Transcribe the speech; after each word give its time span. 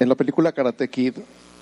En 0.00 0.08
la 0.08 0.16
película 0.16 0.50
Karate 0.50 0.88
Kid, 0.88 1.14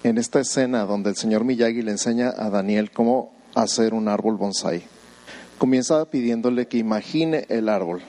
en 0.05 0.17
esta 0.17 0.41
escena 0.41 0.87
donde 0.87 1.11
el 1.11 1.17
señor 1.17 1.45
Miyagi 1.45 1.83
le 1.83 1.91
enseña 1.91 2.33
a 2.35 2.49
Daniel 2.49 2.91
cómo 2.91 3.31
hacer 3.55 3.93
un 3.93 4.09
árbol 4.09 4.39
bonsai, 4.39 4.83
comienza 5.59 6.07
pidiéndole 6.07 6.67
que 6.67 6.79
imagine 6.79 7.45
el 7.51 7.69
árbol 7.69 8.01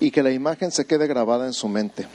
y 0.00 0.10
que 0.10 0.24
la 0.24 0.32
imagen 0.32 0.72
se 0.72 0.86
quede 0.86 1.06
grabada 1.06 1.46
en 1.46 1.52
su 1.52 1.68
mente. 1.68 2.08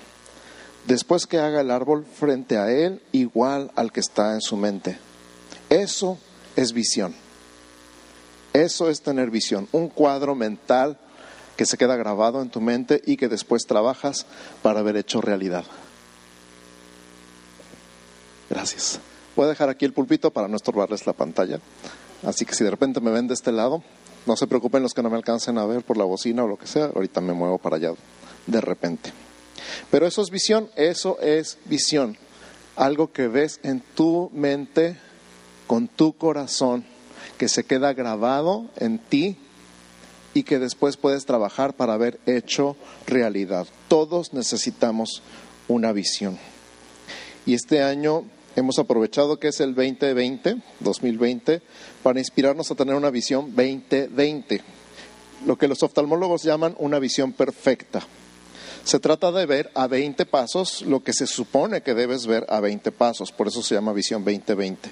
Después 0.86 1.26
que 1.26 1.40
haga 1.40 1.62
el 1.62 1.72
árbol 1.72 2.06
frente 2.06 2.58
a 2.58 2.70
él 2.70 3.02
igual 3.14 3.72
al 3.76 3.94
que 3.94 4.02
está 4.02 4.34
en 4.34 4.42
su 4.42 4.58
mente. 4.58 4.98
Eso 5.70 6.18
es 6.58 6.74
visión. 6.74 7.16
Eso 8.52 8.90
es 8.90 9.02
tener 9.02 9.32
visión, 9.32 9.70
un 9.72 9.88
cuadro 9.88 10.36
mental 10.36 10.98
que 11.56 11.66
se 11.66 11.78
queda 11.78 11.96
grabado 11.96 12.42
en 12.42 12.50
tu 12.50 12.60
mente 12.60 13.02
y 13.06 13.16
que 13.16 13.30
después 13.30 13.66
trabajas 13.66 14.26
para 14.62 14.82
haber 14.82 14.98
hecho 14.98 15.22
realidad. 15.22 15.64
Gracias. 18.50 19.00
Voy 19.36 19.46
a 19.46 19.50
dejar 19.50 19.70
aquí 19.70 19.86
el 19.86 19.94
pulpito 19.94 20.32
para 20.32 20.48
no 20.48 20.56
estorbarles 20.56 21.08
la 21.08 21.14
pantalla. 21.14 21.60
Así 22.24 22.46
que 22.46 22.54
si 22.54 22.64
de 22.64 22.72
repente 22.72 23.02
me 23.02 23.12
ven 23.12 23.28
de 23.28 23.34
este 23.34 23.52
lado, 23.52 23.84
no 24.26 24.36
se 24.36 24.48
preocupen 24.48 24.84
los 24.84 24.94
que 24.94 25.04
no 25.04 25.10
me 25.10 25.18
alcancen 25.18 25.58
a 25.58 25.66
ver 25.66 25.84
por 25.84 25.98
la 25.98 26.06
bocina 26.06 26.44
o 26.44 26.48
lo 26.48 26.58
que 26.58 26.68
sea, 26.68 26.86
ahorita 26.86 27.20
me 27.20 27.34
muevo 27.34 27.58
para 27.58 27.76
allá 27.78 27.94
de 28.48 28.62
repente. 28.62 29.12
Pero 29.92 30.08
eso 30.08 30.22
es 30.22 30.30
visión, 30.30 30.70
eso 30.76 31.20
es 31.20 31.58
visión. 31.66 32.18
Algo 32.76 33.12
que 33.12 33.28
ves 33.28 33.60
en 33.64 33.82
tu 33.82 34.30
mente, 34.34 34.98
con 35.68 35.88
tu 35.88 36.14
corazón, 36.14 36.86
que 37.38 37.50
se 37.50 37.64
queda 37.64 37.94
grabado 37.94 38.70
en 38.78 39.00
ti 39.00 39.38
y 40.34 40.44
que 40.44 40.60
después 40.60 40.98
puedes 40.98 41.26
trabajar 41.26 41.74
para 41.76 41.94
haber 41.94 42.20
hecho 42.26 42.76
realidad. 43.06 43.68
Todos 43.88 44.34
necesitamos 44.34 45.22
una 45.68 45.92
visión. 45.92 46.40
Y 47.46 47.54
este 47.54 47.84
año 47.84 48.24
hemos 48.56 48.80
aprovechado 48.80 49.38
que 49.38 49.50
es 49.50 49.60
el 49.60 49.76
2020, 49.76 50.58
2020, 50.80 51.62
para 52.02 52.20
inspirarnos 52.20 52.72
a 52.72 52.76
tener 52.76 52.96
una 52.96 53.10
visión 53.10 53.54
2020, 53.56 54.62
lo 55.46 55.58
que 55.58 55.68
los 55.68 55.84
oftalmólogos 55.84 56.44
llaman 56.44 56.76
una 56.80 57.00
visión 57.00 57.34
perfecta. 57.34 58.02
Se 58.84 59.00
trata 59.00 59.32
de 59.32 59.46
ver 59.46 59.72
a 59.76 59.88
20 59.88 60.26
pasos 60.26 60.82
lo 60.82 61.04
que 61.04 61.14
se 61.14 61.26
supone 61.26 61.82
que 61.82 61.94
debes 61.94 62.28
ver 62.28 62.46
a 62.50 62.60
20 62.60 62.92
pasos, 62.92 63.32
por 63.32 63.48
eso 63.48 63.62
se 63.62 63.76
llama 63.76 63.94
visión 63.94 64.24
2020. 64.24 64.90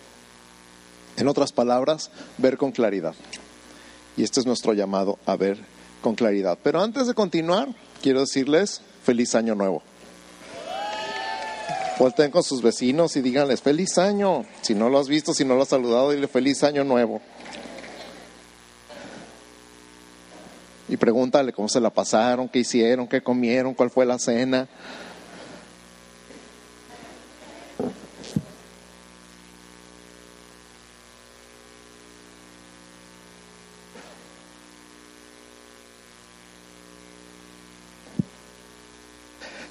En 1.18 1.28
otras 1.28 1.52
palabras, 1.52 2.10
ver 2.38 2.58
con 2.58 2.72
claridad. 2.72 3.16
Y 4.16 4.24
este 4.24 4.40
es 4.40 4.46
nuestro 4.46 4.74
llamado 4.74 5.20
a 5.26 5.36
ver 5.36 5.60
con 6.02 6.16
claridad. 6.16 6.58
Pero 6.64 6.82
antes 6.82 7.08
de 7.08 7.14
continuar, 7.14 7.70
quiero 8.02 8.22
decirles 8.22 8.82
feliz 9.04 9.36
año 9.36 9.56
nuevo. 9.56 9.84
Volten 12.00 12.32
con 12.32 12.44
sus 12.44 12.62
vecinos 12.62 13.16
y 13.16 13.22
díganles 13.22 13.62
feliz 13.62 13.98
año. 13.98 14.46
Si 14.62 14.74
no 14.74 14.90
lo 14.90 15.00
has 15.00 15.08
visto, 15.08 15.34
si 15.34 15.46
no 15.46 15.56
lo 15.56 15.64
has 15.64 15.70
saludado, 15.70 16.12
dile 16.12 16.28
feliz 16.28 16.64
año 16.64 16.84
nuevo. 16.84 17.22
Y 20.88 20.98
pregúntale 20.98 21.54
cómo 21.54 21.70
se 21.70 21.80
la 21.80 21.90
pasaron, 21.90 22.50
qué 22.50 22.60
hicieron, 22.60 23.08
qué 23.08 23.22
comieron, 23.22 23.74
cuál 23.74 23.90
fue 23.90 24.06
la 24.06 24.20
cena. 24.20 24.68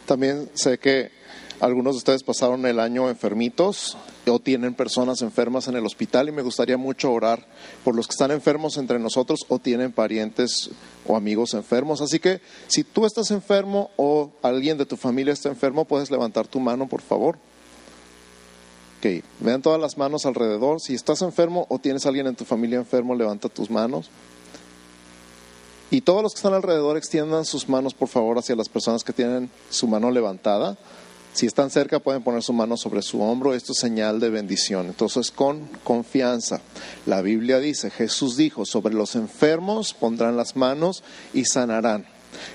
También 0.07 0.51
sé 0.55 0.79
que 0.79 1.20
algunos 1.61 1.95
de 1.95 1.99
ustedes 1.99 2.23
pasaron 2.23 2.65
el 2.65 2.81
año 2.81 3.09
enfermitos 3.11 3.97
o 4.27 4.39
tienen 4.39 4.75
personas 4.75 5.21
enfermas 5.21 5.69
en 5.69 5.77
el 5.77 5.85
hospital 5.85 6.29
y 6.29 6.33
me 6.33 6.41
gustaría 6.43 6.79
mucho 6.79 7.13
orar 7.13 7.47
por 7.85 7.95
los 7.95 8.07
que 8.07 8.13
están 8.13 8.31
enfermos 8.31 8.79
entre 8.79 8.99
nosotros 8.99 9.41
o 9.49 9.59
tienen 9.59 9.93
parientes 9.93 10.71
o 11.07 11.17
amigos 11.17 11.53
enfermos. 11.53 12.01
Así 12.01 12.19
que 12.19 12.41
si 12.67 12.83
tú 12.83 13.05
estás 13.05 13.31
enfermo 13.31 13.91
o 13.97 14.31
alguien 14.43 14.79
de 14.79 14.87
tu 14.87 14.97
familia 14.97 15.35
está 15.35 15.51
enfermo, 15.51 15.85
puedes 15.85 16.11
levantar 16.11 16.47
tu 16.47 16.61
mano, 16.61 16.89
por 16.89 17.03
favor. 17.03 17.37
Ok, 18.99 19.23
vean 19.41 19.61
todas 19.61 19.81
las 19.81 19.99
manos 19.99 20.25
alrededor. 20.25 20.81
Si 20.81 20.95
estás 20.95 21.21
enfermo 21.23 21.67
o 21.69 21.79
tienes 21.79 22.07
alguien 22.07 22.27
en 22.27 22.37
tu 22.37 22.45
familia 22.45 22.79
enfermo, 22.79 23.15
levanta 23.15 23.49
tus 23.49 23.71
manos. 23.71 24.11
Y 25.91 26.03
todos 26.03 26.23
los 26.23 26.33
que 26.33 26.39
están 26.39 26.55
alrededor 26.55 26.97
extiendan 26.97 27.45
sus 27.45 27.69
manos, 27.69 27.95
por 27.95 28.09
favor, 28.09 28.39
hacia 28.39 28.55
las 28.55 28.69
personas 28.69 29.03
que 29.03 29.13
tienen 29.13 29.51
su 29.71 29.89
mano 29.89 30.11
levantada. 30.11 30.79
Si 31.33 31.47
están 31.47 31.71
cerca 31.71 32.01
pueden 32.01 32.23
poner 32.23 32.43
su 32.43 32.53
mano 32.53 32.77
sobre 32.77 33.03
su 33.03 33.23
hombro, 33.23 33.55
esto 33.55 33.73
es 33.73 33.79
señal 33.79 34.19
de 34.19 34.31
bendición. 34.31 34.87
Entonces 34.87 35.31
con 35.31 35.67
confianza. 35.85 36.61
La 37.07 37.23
Biblia 37.23 37.61
dice, 37.61 37.91
Jesús 37.91 38.37
dijo, 38.37 38.67
sobre 38.67 38.95
los 38.95 39.15
enfermos 39.15 39.95
pondrán 39.95 40.37
las 40.37 40.57
manos 40.57 41.05
y 41.33 41.45
sanarán. 41.45 42.07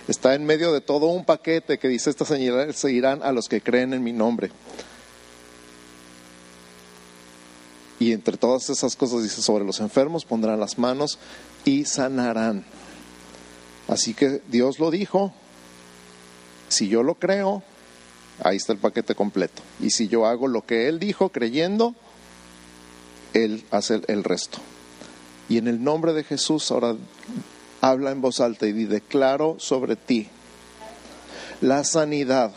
Está 0.07 0.35
en 0.35 0.45
medio 0.45 0.73
de 0.73 0.81
todo 0.81 1.07
un 1.07 1.25
paquete 1.25 1.77
que 1.77 1.87
dice, 1.87 2.09
estas 2.09 2.27
señales 2.27 2.75
seguirán 2.75 3.23
a 3.23 3.31
los 3.31 3.47
que 3.47 3.61
creen 3.61 3.93
en 3.93 4.03
mi 4.03 4.13
nombre. 4.13 4.51
Y 7.97 8.11
entre 8.11 8.35
todas 8.35 8.69
esas 8.69 8.95
cosas 8.97 9.23
dice, 9.23 9.41
sobre 9.41 9.63
los 9.63 9.79
enfermos 9.79 10.25
pondrán 10.25 10.59
las 10.59 10.77
manos 10.77 11.17
y 11.63 11.85
sanarán. 11.85 12.65
Así 13.87 14.13
que 14.13 14.41
Dios 14.47 14.79
lo 14.79 14.91
dijo. 14.91 15.33
Si 16.67 16.89
yo 16.89 17.03
lo 17.03 17.15
creo, 17.15 17.63
Ahí 18.43 18.57
está 18.57 18.73
el 18.73 18.79
paquete 18.79 19.15
completo. 19.15 19.61
Y 19.79 19.91
si 19.91 20.07
yo 20.07 20.25
hago 20.25 20.47
lo 20.47 20.65
que 20.65 20.87
Él 20.87 20.99
dijo 20.99 21.29
creyendo, 21.29 21.95
Él 23.33 23.63
hace 23.71 24.01
el 24.07 24.23
resto. 24.23 24.59
Y 25.47 25.57
en 25.57 25.67
el 25.67 25.83
nombre 25.83 26.13
de 26.13 26.23
Jesús 26.23 26.71
ahora 26.71 26.95
habla 27.81 28.11
en 28.11 28.21
voz 28.21 28.39
alta 28.39 28.65
y 28.67 28.73
declaro 28.73 29.57
sobre 29.59 29.95
ti 29.95 30.27
la 31.61 31.83
sanidad 31.83 32.51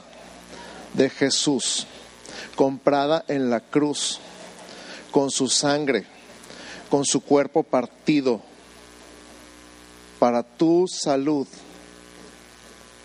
de 0.95 1.11
Jesús 1.11 1.87
comprada 2.57 3.25
en 3.29 3.51
la 3.51 3.61
cruz 3.61 4.21
con 5.11 5.31
su 5.31 5.49
sangre, 5.49 6.07
con 6.91 7.05
su 7.05 7.21
cuerpo 7.21 7.63
partido 7.63 8.43
para 10.19 10.43
tu 10.43 10.87
salud. 10.89 11.47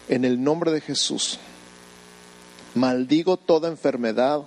En 0.10 0.26
el 0.26 0.44
nombre 0.44 0.72
de 0.72 0.82
Jesús 0.82 1.40
maldigo 2.76 3.38
toda 3.38 3.70
enfermedad, 3.70 4.42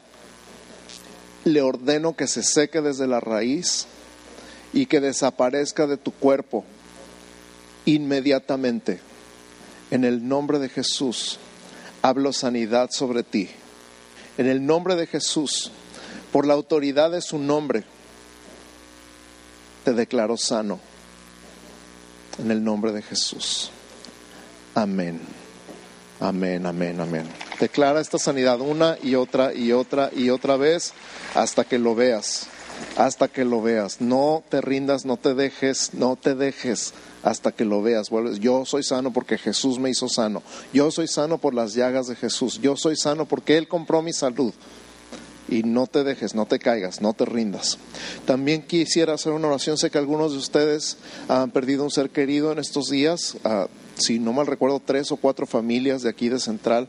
le 1.45 1.63
ordeno 1.63 2.17
que 2.17 2.27
se 2.27 2.43
seque 2.43 2.81
desde 2.81 3.07
la 3.07 3.21
raíz 3.21 3.87
y 4.73 4.87
que 4.87 5.01
desaparezca 5.01 5.87
de 5.87 5.97
tu 5.97 6.13
cuerpo 6.13 6.65
inmediatamente. 7.85 9.01
En 9.91 10.05
el 10.05 10.27
nombre 10.27 10.59
de 10.59 10.69
Jesús, 10.69 11.39
hablo 12.03 12.33
sanidad 12.33 12.91
sobre 12.91 13.23
ti. 13.23 13.49
En 14.39 14.47
el 14.47 14.67
nombre 14.67 14.97
de 14.97 15.07
Jesús, 15.07 15.71
por 16.33 16.47
la 16.47 16.55
autoridad 16.55 17.13
de 17.13 17.23
su 17.23 17.39
nombre, 17.39 17.85
te 19.85 19.93
declaro 19.93 20.37
sano. 20.37 20.81
En 22.39 22.51
el 22.51 22.63
nombre 22.63 22.93
de 22.93 23.03
Jesús. 23.03 23.71
Amén. 24.75 25.21
Amén, 26.21 26.67
amén, 26.67 27.01
amén. 27.01 27.46
Declara 27.61 28.01
esta 28.01 28.19
sanidad 28.19 28.61
una 28.61 28.99
y 29.03 29.15
otra 29.15 29.55
y 29.55 29.73
otra 29.73 30.11
y 30.15 30.31
otra 30.31 30.57
vez 30.57 30.93
hasta 31.35 31.65
que 31.65 31.79
lo 31.79 31.95
veas, 31.95 32.49
hasta 32.97 33.29
que 33.29 33.45
lo 33.45 33.63
veas. 33.63 34.01
No 34.01 34.43
te 34.49 34.61
rindas, 34.61 35.07
no 35.07 35.17
te 35.17 35.35
dejes, 35.35 35.95
no 35.95 36.17
te 36.17 36.35
dejes 36.35 36.93
hasta 37.23 37.53
que 37.53 37.65
lo 37.65 37.83
veas. 37.83 38.11
Yo 38.41 38.65
soy 38.67 38.83
sano 38.83 39.13
porque 39.13 39.39
Jesús 39.39 39.79
me 39.79 39.91
hizo 39.91 40.09
sano. 40.09 40.43
Yo 40.73 40.91
soy 40.91 41.09
sano 41.09 41.39
por 41.39 41.55
las 41.55 41.75
llagas 41.75 42.09
de 42.09 42.17
Jesús. 42.17 42.61
Yo 42.61 42.77
soy 42.77 42.97
sano 42.97 43.27
porque 43.27 43.57
Él 43.57 43.69
compró 43.69 44.03
mi 44.03 44.13
salud. 44.13 44.53
Y 45.49 45.63
no 45.63 45.87
te 45.87 46.05
dejes, 46.05 46.35
no 46.35 46.47
te 46.47 46.59
caigas, 46.59 47.01
no 47.01 47.15
te 47.15 47.25
rindas. 47.25 47.79
También 48.27 48.63
quisiera 48.63 49.15
hacer 49.15 49.33
una 49.33 49.49
oración. 49.49 49.79
Sé 49.79 49.91
que 49.91 49.99
algunos 49.99 50.33
de 50.33 50.39
ustedes 50.39 50.99
han 51.29 51.53
perdido 51.53 51.85
un 51.85 51.91
ser 51.91 52.11
querido 52.11 52.53
en 52.53 52.59
estos 52.59 52.91
días. 52.91 53.37
Ah, 53.45 53.69
si 53.97 54.19
no 54.19 54.33
mal 54.33 54.47
recuerdo, 54.47 54.81
tres 54.85 55.11
o 55.11 55.17
cuatro 55.17 55.47
familias 55.47 56.03
de 56.03 56.11
aquí 56.11 56.29
de 56.29 56.39
Central. 56.39 56.89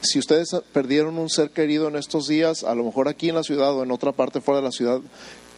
Si 0.00 0.18
ustedes 0.18 0.50
perdieron 0.72 1.18
un 1.18 1.28
ser 1.28 1.50
querido 1.50 1.88
en 1.88 1.96
estos 1.96 2.28
días, 2.28 2.64
a 2.64 2.74
lo 2.74 2.84
mejor 2.84 3.08
aquí 3.08 3.28
en 3.28 3.34
la 3.34 3.42
ciudad 3.42 3.72
o 3.74 3.82
en 3.82 3.90
otra 3.90 4.12
parte 4.12 4.40
fuera 4.40 4.60
de 4.60 4.66
la 4.66 4.72
ciudad, 4.72 5.00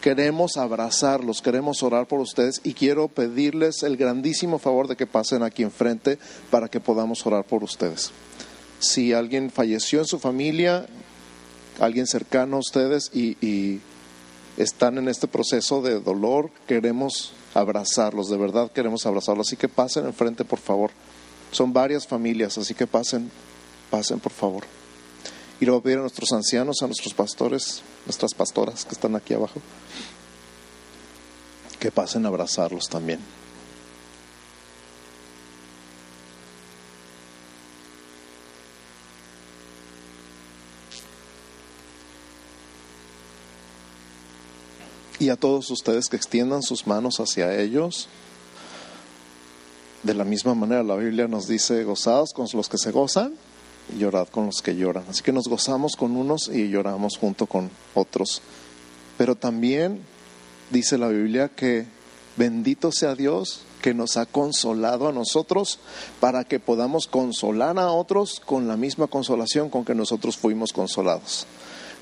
queremos 0.01 0.57
abrazarlos, 0.57 1.41
queremos 1.41 1.83
orar 1.83 2.07
por 2.07 2.19
ustedes 2.19 2.61
y 2.63 2.73
quiero 2.73 3.07
pedirles 3.07 3.83
el 3.83 3.97
grandísimo 3.97 4.59
favor 4.59 4.87
de 4.87 4.95
que 4.95 5.07
pasen 5.07 5.43
aquí 5.43 5.63
enfrente 5.63 6.17
para 6.49 6.67
que 6.67 6.79
podamos 6.79 7.25
orar 7.25 7.45
por 7.45 7.63
ustedes. 7.63 8.11
Si 8.79 9.13
alguien 9.13 9.49
falleció 9.49 9.99
en 9.99 10.05
su 10.05 10.19
familia, 10.19 10.85
alguien 11.79 12.07
cercano 12.07 12.57
a 12.57 12.59
ustedes 12.59 13.11
y, 13.13 13.79
están 14.57 14.97
en 14.97 15.07
este 15.07 15.27
proceso 15.27 15.83
de 15.83 15.99
dolor, 15.99 16.49
queremos 16.65 17.31
abrazarlos, 17.57 18.29
de 18.29 18.37
verdad 18.37 18.71
queremos 18.71 19.05
abrazarlos. 19.05 19.47
Así 19.47 19.57
que 19.57 19.67
pasen 19.67 20.05
enfrente, 20.05 20.45
por 20.45 20.59
favor. 20.59 20.91
Son 21.51 21.73
varias 21.73 22.05
familias, 22.05 22.57
así 22.57 22.73
que 22.73 22.85
pasen, 22.85 23.31
pasen, 23.89 24.19
por 24.19 24.31
favor. 24.31 24.63
Y 25.59 25.65
le 25.65 25.71
voy 25.71 25.93
a 25.93 25.95
a 25.95 26.01
nuestros 26.01 26.31
ancianos, 26.33 26.81
a 26.81 26.85
nuestros 26.85 27.13
pastores, 27.13 27.81
nuestras 28.05 28.33
pastoras 28.33 28.85
que 28.85 28.93
están 28.93 29.15
aquí 29.15 29.33
abajo, 29.33 29.59
que 31.79 31.91
pasen 31.91 32.25
a 32.25 32.27
abrazarlos 32.27 32.87
también. 32.87 33.19
Y 45.19 45.29
a 45.29 45.35
todos 45.35 45.71
ustedes 45.71 46.09
que 46.09 46.15
extiendan 46.15 46.61
sus 46.61 46.85
manos 46.85 47.19
hacia 47.19 47.59
ellos. 47.59 48.07
De 50.03 50.13
la 50.13 50.23
misma 50.23 50.53
manera 50.53 50.83
la 50.83 50.95
Biblia 50.95 51.27
nos 51.27 51.47
dice, 51.47 51.83
gozados 51.83 52.33
con 52.33 52.47
los 52.53 52.69
que 52.69 52.77
se 52.77 52.91
gozan 52.91 53.33
y 53.93 53.99
llorad 53.99 54.27
con 54.27 54.45
los 54.45 54.61
que 54.61 54.75
lloran. 54.75 55.05
Así 55.09 55.23
que 55.23 55.31
nos 55.31 55.47
gozamos 55.47 55.95
con 55.95 56.15
unos 56.15 56.49
y 56.49 56.69
lloramos 56.69 57.17
junto 57.17 57.47
con 57.47 57.71
otros. 57.95 58.41
Pero 59.17 59.35
también 59.35 60.01
dice 60.69 60.97
la 60.97 61.07
Biblia 61.07 61.49
que 61.49 61.87
bendito 62.35 62.91
sea 62.91 63.15
Dios 63.15 63.61
que 63.81 63.93
nos 63.93 64.17
ha 64.17 64.25
consolado 64.25 65.07
a 65.07 65.11
nosotros 65.11 65.79
para 66.19 66.43
que 66.43 66.59
podamos 66.59 67.07
consolar 67.07 67.79
a 67.79 67.91
otros 67.91 68.39
con 68.39 68.67
la 68.67 68.77
misma 68.77 69.07
consolación 69.07 69.69
con 69.69 69.85
que 69.85 69.95
nosotros 69.95 70.37
fuimos 70.37 70.73
consolados. 70.73 71.47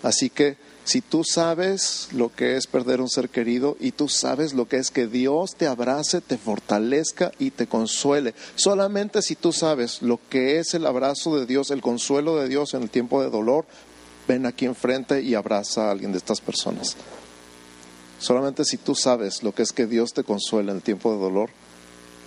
Así 0.06 0.30
que 0.30 0.56
si 0.84 1.02
tú 1.02 1.24
sabes 1.24 2.10
lo 2.12 2.32
que 2.32 2.58
es 2.58 2.68
perder 2.68 3.02
un 3.02 3.10
ser 3.10 3.28
querido 3.30 3.76
y 3.80 3.92
tú 3.92 4.08
sabes 4.08 4.54
lo 4.54 4.68
que 4.68 4.78
es 4.78 4.92
que 4.92 5.08
Dios 5.08 5.56
te 5.56 5.66
abrace, 5.66 6.22
te 6.22 6.38
fortalezca 6.38 7.32
y 7.40 7.50
te 7.50 7.66
consuele, 7.66 8.36
solamente 8.54 9.24
si 9.24 9.36
tú 9.36 9.52
sabes 9.52 10.04
lo 10.04 10.20
que 10.30 10.60
es 10.60 10.76
el 10.76 10.86
abrazo 10.86 11.40
de 11.40 11.48
Dios, 11.48 11.72
el 11.72 11.82
consuelo 11.82 12.36
de 12.36 12.48
Dios 12.48 12.76
en 12.76 12.84
el 12.84 12.92
tiempo 12.92 13.24
de 13.24 13.32
dolor, 13.32 13.66
ven 14.28 14.46
aquí 14.46 14.66
enfrente 14.66 15.24
y 15.24 15.34
abraza 15.34 15.88
a 15.88 15.92
alguien 15.92 16.12
de 16.12 16.20
estas 16.20 16.40
personas. 16.40 16.98
Solamente 18.20 18.64
si 18.64 18.78
tú 18.78 18.94
sabes 18.94 19.42
lo 19.42 19.56
que 19.56 19.64
es 19.64 19.72
que 19.72 19.88
Dios 19.88 20.14
te 20.14 20.24
consuela 20.24 20.70
en 20.70 20.78
el 20.78 20.84
tiempo 20.84 21.12
de 21.14 21.18
dolor, 21.18 21.50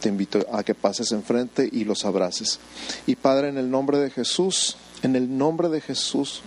te 0.01 0.09
invito 0.09 0.45
a 0.53 0.65
que 0.65 0.75
pases 0.75 1.13
enfrente 1.13 1.69
y 1.71 1.85
los 1.85 2.05
abraces. 2.05 2.59
Y 3.07 3.15
Padre, 3.15 3.51
en 3.51 3.57
el 3.57 3.71
nombre 3.71 3.99
de 3.99 4.11
Jesús, 4.11 4.77
en 5.03 5.15
el 5.15 5.39
nombre 5.39 5.69
de 5.69 5.81
Jesús, 5.81 6.43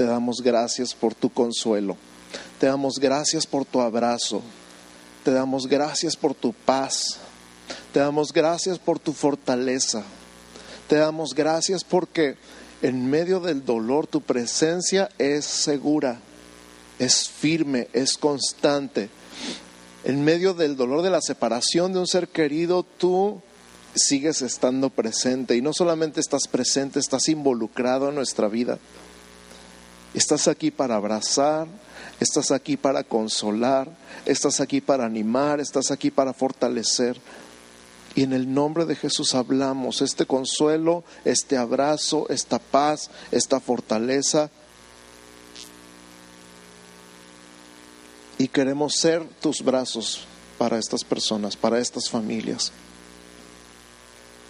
te 0.00 0.06
damos 0.06 0.40
gracias 0.42 0.94
por 0.94 1.14
tu 1.14 1.28
consuelo. 1.28 1.94
Te 2.58 2.68
damos 2.68 2.98
gracias 2.98 3.46
por 3.46 3.66
tu 3.66 3.82
abrazo. 3.82 4.40
Te 5.22 5.30
damos 5.30 5.66
gracias 5.66 6.16
por 6.16 6.32
tu 6.32 6.54
paz. 6.54 7.18
Te 7.92 8.00
damos 8.00 8.32
gracias 8.32 8.78
por 8.78 8.98
tu 8.98 9.12
fortaleza. 9.12 10.02
Te 10.88 10.96
damos 10.96 11.34
gracias 11.34 11.84
porque 11.84 12.38
en 12.80 13.10
medio 13.10 13.40
del 13.40 13.62
dolor 13.62 14.06
tu 14.06 14.22
presencia 14.22 15.10
es 15.18 15.44
segura, 15.44 16.18
es 16.98 17.28
firme, 17.28 17.88
es 17.92 18.16
constante. 18.16 19.10
En 20.04 20.24
medio 20.24 20.54
del 20.54 20.76
dolor 20.76 21.02
de 21.02 21.10
la 21.10 21.20
separación 21.20 21.92
de 21.92 21.98
un 21.98 22.06
ser 22.06 22.28
querido, 22.28 22.84
tú 22.84 23.42
sigues 23.94 24.40
estando 24.40 24.88
presente 24.88 25.56
y 25.56 25.60
no 25.60 25.74
solamente 25.74 26.20
estás 26.20 26.48
presente, 26.48 27.00
estás 27.00 27.28
involucrado 27.28 28.08
en 28.08 28.14
nuestra 28.14 28.48
vida. 28.48 28.78
Estás 30.12 30.48
aquí 30.48 30.70
para 30.70 30.96
abrazar, 30.96 31.68
estás 32.18 32.50
aquí 32.50 32.76
para 32.76 33.04
consolar, 33.04 33.88
estás 34.26 34.60
aquí 34.60 34.80
para 34.80 35.04
animar, 35.04 35.60
estás 35.60 35.90
aquí 35.90 36.10
para 36.10 36.32
fortalecer. 36.32 37.20
Y 38.16 38.24
en 38.24 38.32
el 38.32 38.52
nombre 38.52 38.86
de 38.86 38.96
Jesús 38.96 39.36
hablamos 39.36 40.02
este 40.02 40.26
consuelo, 40.26 41.04
este 41.24 41.56
abrazo, 41.56 42.26
esta 42.28 42.58
paz, 42.58 43.08
esta 43.30 43.60
fortaleza. 43.60 44.50
Y 48.36 48.48
queremos 48.48 48.94
ser 48.96 49.24
tus 49.40 49.62
brazos 49.62 50.26
para 50.58 50.78
estas 50.78 51.04
personas, 51.04 51.56
para 51.56 51.78
estas 51.78 52.10
familias. 52.10 52.72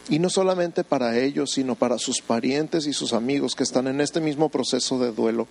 Y 0.08 0.18
no 0.18 0.28
solamente 0.28 0.82
para 0.82 1.18
ellos, 1.18 1.52
sino 1.52 1.74
para 1.74 1.98
sus 1.98 2.20
parientes 2.20 2.86
y 2.86 2.92
sus 2.92 3.12
amigos 3.12 3.54
que 3.54 3.62
están 3.62 3.86
en 3.86 4.00
este 4.00 4.20
mismo 4.20 4.48
proceso 4.48 4.98
de 4.98 5.12
duelo. 5.12 5.46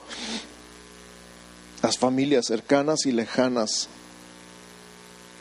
Las 1.82 1.98
familias 1.98 2.48
cercanas 2.48 3.06
y 3.06 3.12
lejanas 3.12 3.88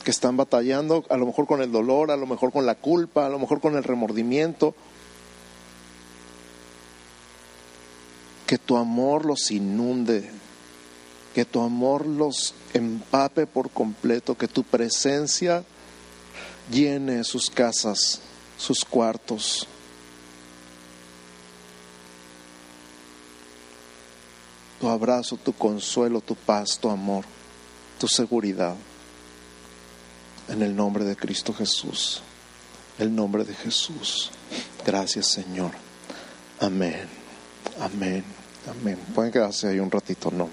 que 0.05 0.13
están 0.13 0.37
batallando 0.37 1.05
a 1.11 1.17
lo 1.17 1.27
mejor 1.27 1.47
con 1.47 1.61
el 1.63 1.73
dolor, 1.73 2.11
a 2.11 2.17
lo 2.17 2.27
mejor 2.27 2.53
con 2.53 2.65
la 2.65 2.77
culpa, 2.77 3.27
a 3.27 3.29
lo 3.29 3.39
mejor 3.39 3.61
con 3.61 3.77
el 3.77 3.83
remordimiento. 3.83 4.75
Que 8.47 8.59
tu 8.59 8.77
amor 8.77 9.27
los 9.27 9.51
inunde, 9.51 10.31
que 11.35 11.45
tu 11.45 11.61
amor 11.61 12.07
los 12.07 12.55
empape 12.73 13.47
por 13.47 13.71
completo, 13.71 14.37
que 14.37 14.49
tu 14.49 14.63
presencia 14.63 15.65
llene 16.71 17.25
sus 17.25 17.51
casas 17.51 18.23
sus 18.59 18.85
cuartos. 18.85 19.67
Tu 24.81 24.89
abrazo, 24.89 25.37
tu 25.37 25.53
consuelo, 25.55 26.21
tu 26.21 26.35
paz, 26.35 26.79
tu 26.79 26.91
amor, 26.91 27.25
tu 27.99 28.07
seguridad. 28.07 28.77
En 30.49 30.63
el 30.63 30.77
nombre 30.77 31.05
de 31.05 31.17
Cristo 31.17 31.55
Jesús. 31.55 32.23
El 32.99 33.15
nombre 33.15 33.45
de 33.45 33.55
Jesús. 33.55 34.31
Gracias 34.85 35.29
Señor. 35.29 35.73
Amén. 36.61 37.09
Amén. 37.81 38.25
Amén. 38.69 38.99
Pueden 39.15 39.33
quedarse 39.33 39.69
ahí 39.69 39.79
un 39.79 39.91
ratito, 39.91 40.31
no. 40.31 40.49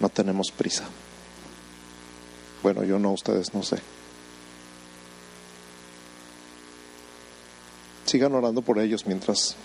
No 0.00 0.08
tenemos 0.08 0.50
prisa. 0.50 0.84
Bueno, 2.62 2.84
yo 2.84 2.98
no, 2.98 3.12
ustedes 3.12 3.52
no 3.54 3.62
sé. 3.62 3.78
Sigan 8.12 8.34
orando 8.34 8.60
por 8.60 8.78
ellos 8.78 9.06
mientras 9.06 9.56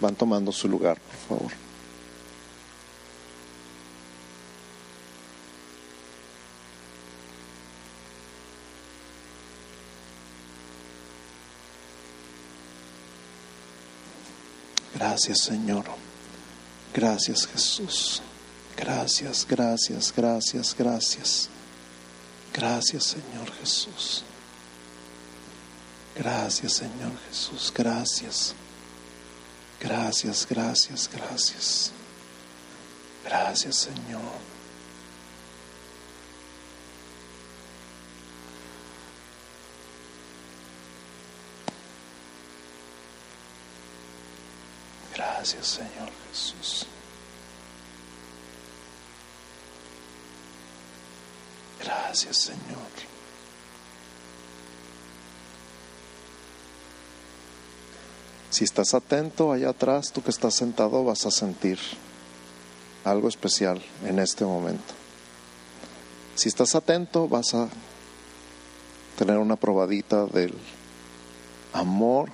van 0.00 0.14
tomando 0.14 0.50
su 0.50 0.66
lugar, 0.66 0.98
por 0.98 1.38
favor. 1.38 1.52
Gracias 14.94 15.42
Señor. 15.42 15.84
Gracias 16.94 17.46
Jesús. 17.46 18.22
Gracias, 18.74 19.46
gracias, 19.46 20.14
gracias, 20.16 20.74
gracias. 20.78 21.50
Gracias 22.54 23.04
Señor 23.04 23.52
Jesús. 23.60 24.24
Gracias 26.18 26.72
Señor 26.72 27.12
Jesús, 27.28 27.72
gracias. 27.74 28.54
Gracias, 29.78 30.46
gracias, 30.48 31.10
gracias. 31.12 31.92
Gracias 33.24 33.76
Señor. 33.76 34.22
Gracias 45.14 45.66
Señor 45.66 46.10
Jesús. 46.30 46.86
Gracias 51.78 52.36
Señor. 52.36 53.15
Si 58.56 58.64
estás 58.64 58.94
atento 58.94 59.52
allá 59.52 59.68
atrás, 59.68 60.10
tú 60.12 60.22
que 60.22 60.30
estás 60.30 60.54
sentado 60.54 61.04
vas 61.04 61.26
a 61.26 61.30
sentir 61.30 61.78
algo 63.04 63.28
especial 63.28 63.82
en 64.02 64.18
este 64.18 64.46
momento. 64.46 64.94
Si 66.36 66.48
estás 66.48 66.74
atento 66.74 67.28
vas 67.28 67.52
a 67.52 67.68
tener 69.18 69.36
una 69.36 69.56
probadita 69.56 70.24
del 70.24 70.54
amor, 71.74 72.30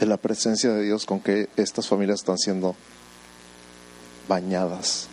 de 0.00 0.06
la 0.06 0.16
presencia 0.16 0.72
de 0.72 0.82
Dios 0.82 1.06
con 1.06 1.20
que 1.20 1.48
estas 1.56 1.86
familias 1.86 2.18
están 2.18 2.38
siendo 2.38 2.74
bañadas. 4.26 5.06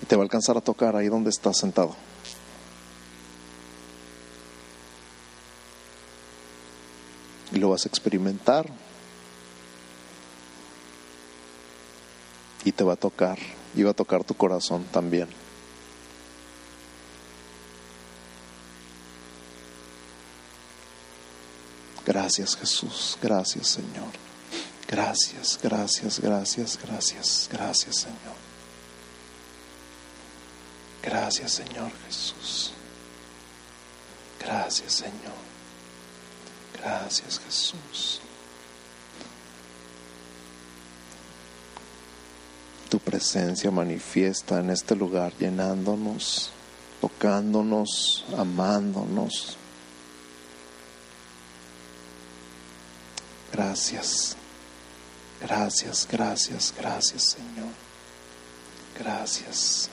Y 0.00 0.06
te 0.06 0.14
va 0.14 0.22
a 0.22 0.26
alcanzar 0.26 0.56
a 0.56 0.60
tocar 0.60 0.94
ahí 0.94 1.08
donde 1.08 1.30
estás 1.30 1.56
sentado. 1.56 1.96
Lo 7.68 7.72
vas 7.72 7.84
a 7.84 7.88
experimentar 7.88 8.66
y 12.64 12.72
te 12.72 12.82
va 12.82 12.94
a 12.94 12.96
tocar 12.96 13.38
y 13.74 13.82
va 13.82 13.90
a 13.90 13.94
tocar 13.94 14.24
tu 14.24 14.32
corazón 14.32 14.84
también. 14.84 15.28
Gracias 22.06 22.56
Jesús, 22.56 23.18
gracias 23.20 23.68
Señor. 23.68 24.12
Gracias, 24.88 25.60
gracias, 25.62 26.20
gracias, 26.20 26.78
gracias, 26.82 27.50
gracias 27.52 27.96
Señor. 27.96 28.38
Gracias 31.02 31.52
Señor 31.52 31.92
Jesús. 32.06 32.72
Gracias 34.40 34.90
Señor. 34.90 35.57
Gracias 36.80 37.40
Jesús. 37.44 38.20
Tu 42.88 42.98
presencia 42.98 43.70
manifiesta 43.70 44.60
en 44.60 44.70
este 44.70 44.96
lugar 44.96 45.32
llenándonos, 45.38 46.50
tocándonos, 47.00 48.24
amándonos. 48.36 49.58
Gracias. 53.52 54.36
Gracias, 55.40 56.08
gracias, 56.10 56.74
gracias 56.76 57.36
Señor. 57.36 57.72
Gracias. 58.98 59.90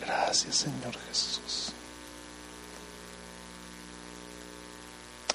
Gracias 0.00 0.56
Señor 0.56 0.96
Jesús. 1.08 1.72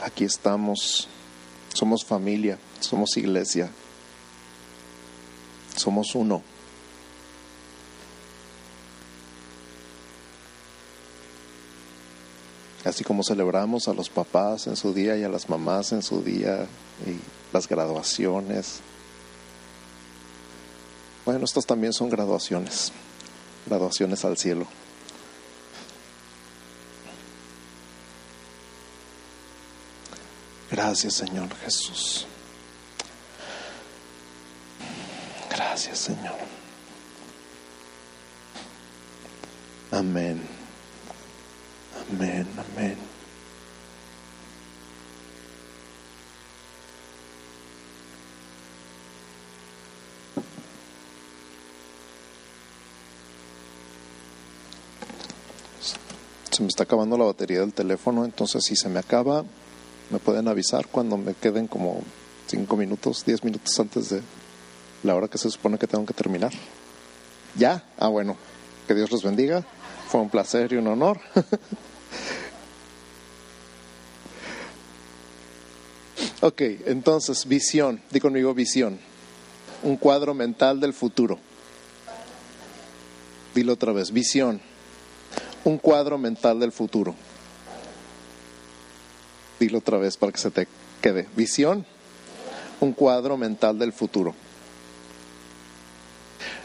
Aquí 0.01 0.25
estamos, 0.25 1.08
somos 1.74 2.06
familia, 2.06 2.60
somos 2.80 3.18
iglesia, 3.18 3.70
somos 5.75 6.13
uno. 6.13 6.44
Así 12.86 13.04
como 13.04 13.24
celebramos 13.24 13.88
a 13.88 13.94
los 13.94 14.10
papás 14.10 14.68
en 14.68 14.77
su 14.77 14.94
día 14.94 15.18
y 15.18 15.24
a 15.24 15.30
las 15.30 15.50
mamás 15.50 15.92
en 15.92 16.04
su 16.04 16.22
día 16.22 16.68
y 17.06 17.20
las 17.51 17.68
graduaciones. 17.68 18.80
Bueno, 21.25 21.44
estas 21.44 21.66
también 21.66 21.92
son 21.92 22.10
graduaciones, 22.10 22.94
graduaciones 23.66 24.24
al 24.24 24.38
cielo. 24.38 24.68
Gracias 30.77 31.15
Señor 31.15 31.50
Jesús. 31.55 32.27
Gracias 35.50 35.98
Señor. 35.98 36.36
Amén. 39.89 40.39
Amén, 42.12 42.48
amén. 42.75 42.96
Se 56.51 56.62
me 56.62 56.67
está 56.67 56.84
acabando 56.84 57.17
la 57.17 57.25
batería 57.25 57.62
del 57.62 57.74
teléfono, 57.74 58.25
entonces 58.25 58.63
si 58.63 58.75
se 58.75 58.89
me 58.89 59.00
acaba, 59.00 59.43
me 60.10 60.20
pueden 60.20 60.48
avisar 60.48 60.88
cuando 60.88 61.18
me 61.18 61.34
queden 61.34 61.68
como 61.68 62.02
cinco 62.48 62.78
minutos, 62.78 63.24
diez 63.26 63.44
minutos 63.44 63.80
antes 63.80 64.10
de 64.10 64.22
la 65.04 65.16
hora 65.16 65.28
que 65.28 65.38
se 65.38 65.50
supone 65.50 65.78
que 65.78 65.88
tengo 65.88 66.06
que 66.06 66.14
terminar. 66.14 66.52
¿Ya? 67.56 67.84
Ah, 67.98 68.08
bueno. 68.08 68.38
Que 68.88 68.96
Dios 68.96 69.12
los 69.12 69.24
bendiga. 69.24 69.66
Fue 70.08 70.22
un 70.22 70.30
placer 70.30 70.72
y 70.74 70.78
un 70.78 70.88
honor. 70.88 71.20
Ok, 76.40 76.62
entonces, 76.86 77.48
visión, 77.48 78.00
di 78.12 78.20
conmigo 78.20 78.54
visión. 78.54 79.00
Un 79.82 79.98
cuadro 79.98 80.36
mental 80.36 80.80
del 80.80 80.94
futuro. 80.94 81.40
Dilo 83.56 83.74
otra 83.74 83.92
vez, 83.92 84.12
visión. 84.12 84.62
Un 85.64 85.80
cuadro 85.80 86.20
mental 86.20 86.60
del 86.60 86.72
futuro. 86.72 87.16
Dilo 89.60 89.80
otra 89.80 89.98
vez 89.98 90.18
para 90.18 90.32
que 90.32 90.40
se 90.40 90.52
te 90.52 90.68
quede. 91.02 91.28
Visión. 91.36 91.86
Un 92.80 92.94
cuadro 92.94 93.38
mental 93.38 93.80
del 93.80 93.92
futuro. 93.92 94.36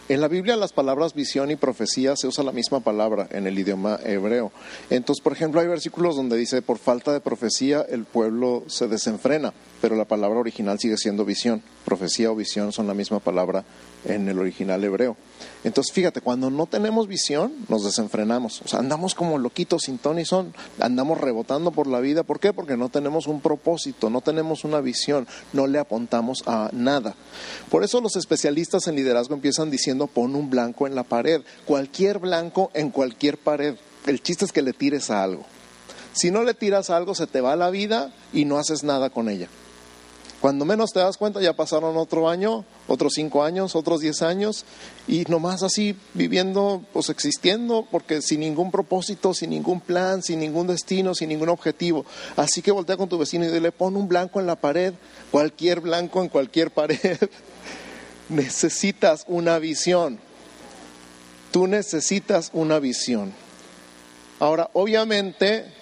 En 0.08 0.20
la 0.20 0.28
Biblia 0.28 0.56
las 0.56 0.72
palabras 0.72 1.14
visión 1.14 1.50
y 1.50 1.56
profecía 1.56 2.16
se 2.16 2.26
usa 2.26 2.44
la 2.44 2.52
misma 2.52 2.80
palabra 2.80 3.28
en 3.30 3.46
el 3.46 3.58
idioma 3.58 3.98
hebreo. 4.04 4.52
Entonces, 4.90 5.22
por 5.22 5.32
ejemplo, 5.32 5.60
hay 5.60 5.68
versículos 5.68 6.16
donde 6.16 6.36
dice, 6.36 6.60
por 6.60 6.76
falta 6.76 7.12
de 7.12 7.20
profecía 7.20 7.80
el 7.88 8.04
pueblo 8.04 8.64
se 8.66 8.88
desenfrena, 8.88 9.54
pero 9.82 9.96
la 9.96 10.04
palabra 10.04 10.38
original 10.38 10.78
sigue 10.78 10.96
siendo 10.96 11.24
visión. 11.24 11.60
Profecía 11.84 12.30
o 12.30 12.36
visión 12.36 12.70
son 12.70 12.86
la 12.86 12.94
misma 12.94 13.18
palabra 13.18 13.64
en 14.04 14.28
el 14.28 14.38
original 14.38 14.82
hebreo. 14.84 15.16
Entonces, 15.64 15.92
fíjate, 15.92 16.20
cuando 16.20 16.50
no 16.50 16.66
tenemos 16.66 17.08
visión, 17.08 17.52
nos 17.68 17.82
desenfrenamos. 17.82 18.62
O 18.62 18.68
sea, 18.68 18.78
andamos 18.78 19.16
como 19.16 19.38
loquitos 19.38 19.82
sin 19.82 19.98
ton 19.98 20.20
y 20.20 20.24
son, 20.24 20.54
andamos 20.78 21.20
rebotando 21.20 21.72
por 21.72 21.88
la 21.88 21.98
vida. 21.98 22.22
¿Por 22.22 22.38
qué? 22.38 22.52
Porque 22.52 22.76
no 22.76 22.90
tenemos 22.90 23.26
un 23.26 23.40
propósito, 23.40 24.08
no 24.08 24.20
tenemos 24.20 24.62
una 24.62 24.80
visión, 24.80 25.26
no 25.52 25.66
le 25.66 25.80
apuntamos 25.80 26.44
a 26.46 26.70
nada. 26.72 27.16
Por 27.68 27.82
eso 27.82 28.00
los 28.00 28.14
especialistas 28.14 28.86
en 28.86 28.94
liderazgo 28.94 29.34
empiezan 29.34 29.68
diciendo, 29.68 30.06
pon 30.06 30.36
un 30.36 30.48
blanco 30.48 30.86
en 30.86 30.94
la 30.94 31.02
pared. 31.02 31.42
Cualquier 31.66 32.20
blanco 32.20 32.70
en 32.74 32.90
cualquier 32.90 33.36
pared. 33.36 33.74
El 34.06 34.22
chiste 34.22 34.44
es 34.44 34.52
que 34.52 34.62
le 34.62 34.74
tires 34.74 35.10
a 35.10 35.24
algo. 35.24 35.44
Si 36.12 36.30
no 36.30 36.44
le 36.44 36.54
tiras 36.54 36.88
a 36.90 36.96
algo, 36.96 37.16
se 37.16 37.26
te 37.26 37.40
va 37.40 37.56
la 37.56 37.70
vida 37.70 38.14
y 38.32 38.44
no 38.44 38.58
haces 38.58 38.84
nada 38.84 39.10
con 39.10 39.28
ella. 39.28 39.48
Cuando 40.42 40.64
menos 40.64 40.92
te 40.92 40.98
das 40.98 41.18
cuenta, 41.18 41.40
ya 41.40 41.52
pasaron 41.52 41.96
otro 41.96 42.28
año, 42.28 42.64
otros 42.88 43.12
cinco 43.14 43.44
años, 43.44 43.76
otros 43.76 44.00
diez 44.00 44.22
años, 44.22 44.64
y 45.06 45.22
nomás 45.28 45.62
así 45.62 45.94
viviendo, 46.14 46.82
pues 46.92 47.10
existiendo, 47.10 47.86
porque 47.88 48.20
sin 48.22 48.40
ningún 48.40 48.72
propósito, 48.72 49.34
sin 49.34 49.50
ningún 49.50 49.80
plan, 49.80 50.20
sin 50.20 50.40
ningún 50.40 50.66
destino, 50.66 51.14
sin 51.14 51.28
ningún 51.28 51.48
objetivo. 51.48 52.04
Así 52.34 52.60
que 52.60 52.72
voltea 52.72 52.96
con 52.96 53.08
tu 53.08 53.18
vecino 53.18 53.44
y 53.44 53.50
dile, 53.52 53.70
pon 53.70 53.94
un 53.94 54.08
blanco 54.08 54.40
en 54.40 54.48
la 54.48 54.56
pared, 54.56 54.94
cualquier 55.30 55.80
blanco 55.80 56.20
en 56.22 56.28
cualquier 56.28 56.70
pared. 56.74 57.18
necesitas 58.28 59.24
una 59.28 59.60
visión. 59.60 60.18
Tú 61.52 61.68
necesitas 61.68 62.50
una 62.52 62.80
visión. 62.80 63.32
Ahora, 64.40 64.70
obviamente, 64.72 65.72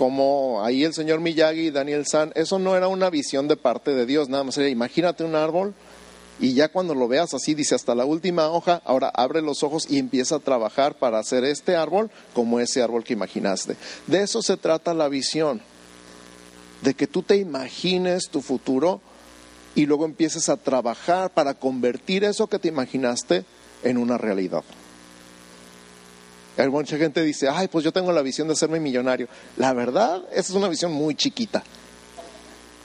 como 0.00 0.64
ahí 0.64 0.82
el 0.82 0.94
señor 0.94 1.20
Miyagi 1.20 1.66
y 1.66 1.70
Daniel 1.70 2.06
San, 2.06 2.32
eso 2.34 2.58
no 2.58 2.74
era 2.74 2.88
una 2.88 3.10
visión 3.10 3.48
de 3.48 3.58
parte 3.58 3.92
de 3.92 4.06
Dios, 4.06 4.30
nada 4.30 4.44
más 4.44 4.56
era 4.56 4.70
imagínate 4.70 5.24
un 5.24 5.34
árbol 5.34 5.74
y 6.38 6.54
ya 6.54 6.68
cuando 6.68 6.94
lo 6.94 7.06
veas 7.06 7.34
así, 7.34 7.52
dice 7.52 7.74
hasta 7.74 7.94
la 7.94 8.06
última 8.06 8.48
hoja, 8.48 8.80
ahora 8.86 9.10
abre 9.12 9.42
los 9.42 9.62
ojos 9.62 9.84
y 9.90 9.98
empieza 9.98 10.36
a 10.36 10.38
trabajar 10.38 10.94
para 10.94 11.18
hacer 11.18 11.44
este 11.44 11.76
árbol 11.76 12.10
como 12.32 12.60
ese 12.60 12.80
árbol 12.80 13.04
que 13.04 13.12
imaginaste. 13.12 13.76
De 14.06 14.22
eso 14.22 14.40
se 14.40 14.56
trata 14.56 14.94
la 14.94 15.10
visión, 15.10 15.60
de 16.80 16.94
que 16.94 17.06
tú 17.06 17.22
te 17.22 17.36
imagines 17.36 18.30
tu 18.30 18.40
futuro 18.40 19.02
y 19.74 19.84
luego 19.84 20.06
empieces 20.06 20.48
a 20.48 20.56
trabajar 20.56 21.28
para 21.28 21.52
convertir 21.52 22.24
eso 22.24 22.46
que 22.46 22.58
te 22.58 22.68
imaginaste 22.68 23.44
en 23.82 23.98
una 23.98 24.16
realidad. 24.16 24.64
Mucha 26.56 26.98
gente 26.98 27.22
dice, 27.22 27.48
ay, 27.48 27.68
pues 27.68 27.84
yo 27.84 27.92
tengo 27.92 28.12
la 28.12 28.22
visión 28.22 28.46
de 28.46 28.52
hacerme 28.52 28.80
millonario. 28.80 29.28
La 29.56 29.72
verdad, 29.72 30.22
esa 30.30 30.40
es 30.40 30.50
una 30.50 30.68
visión 30.68 30.92
muy 30.92 31.14
chiquita. 31.14 31.62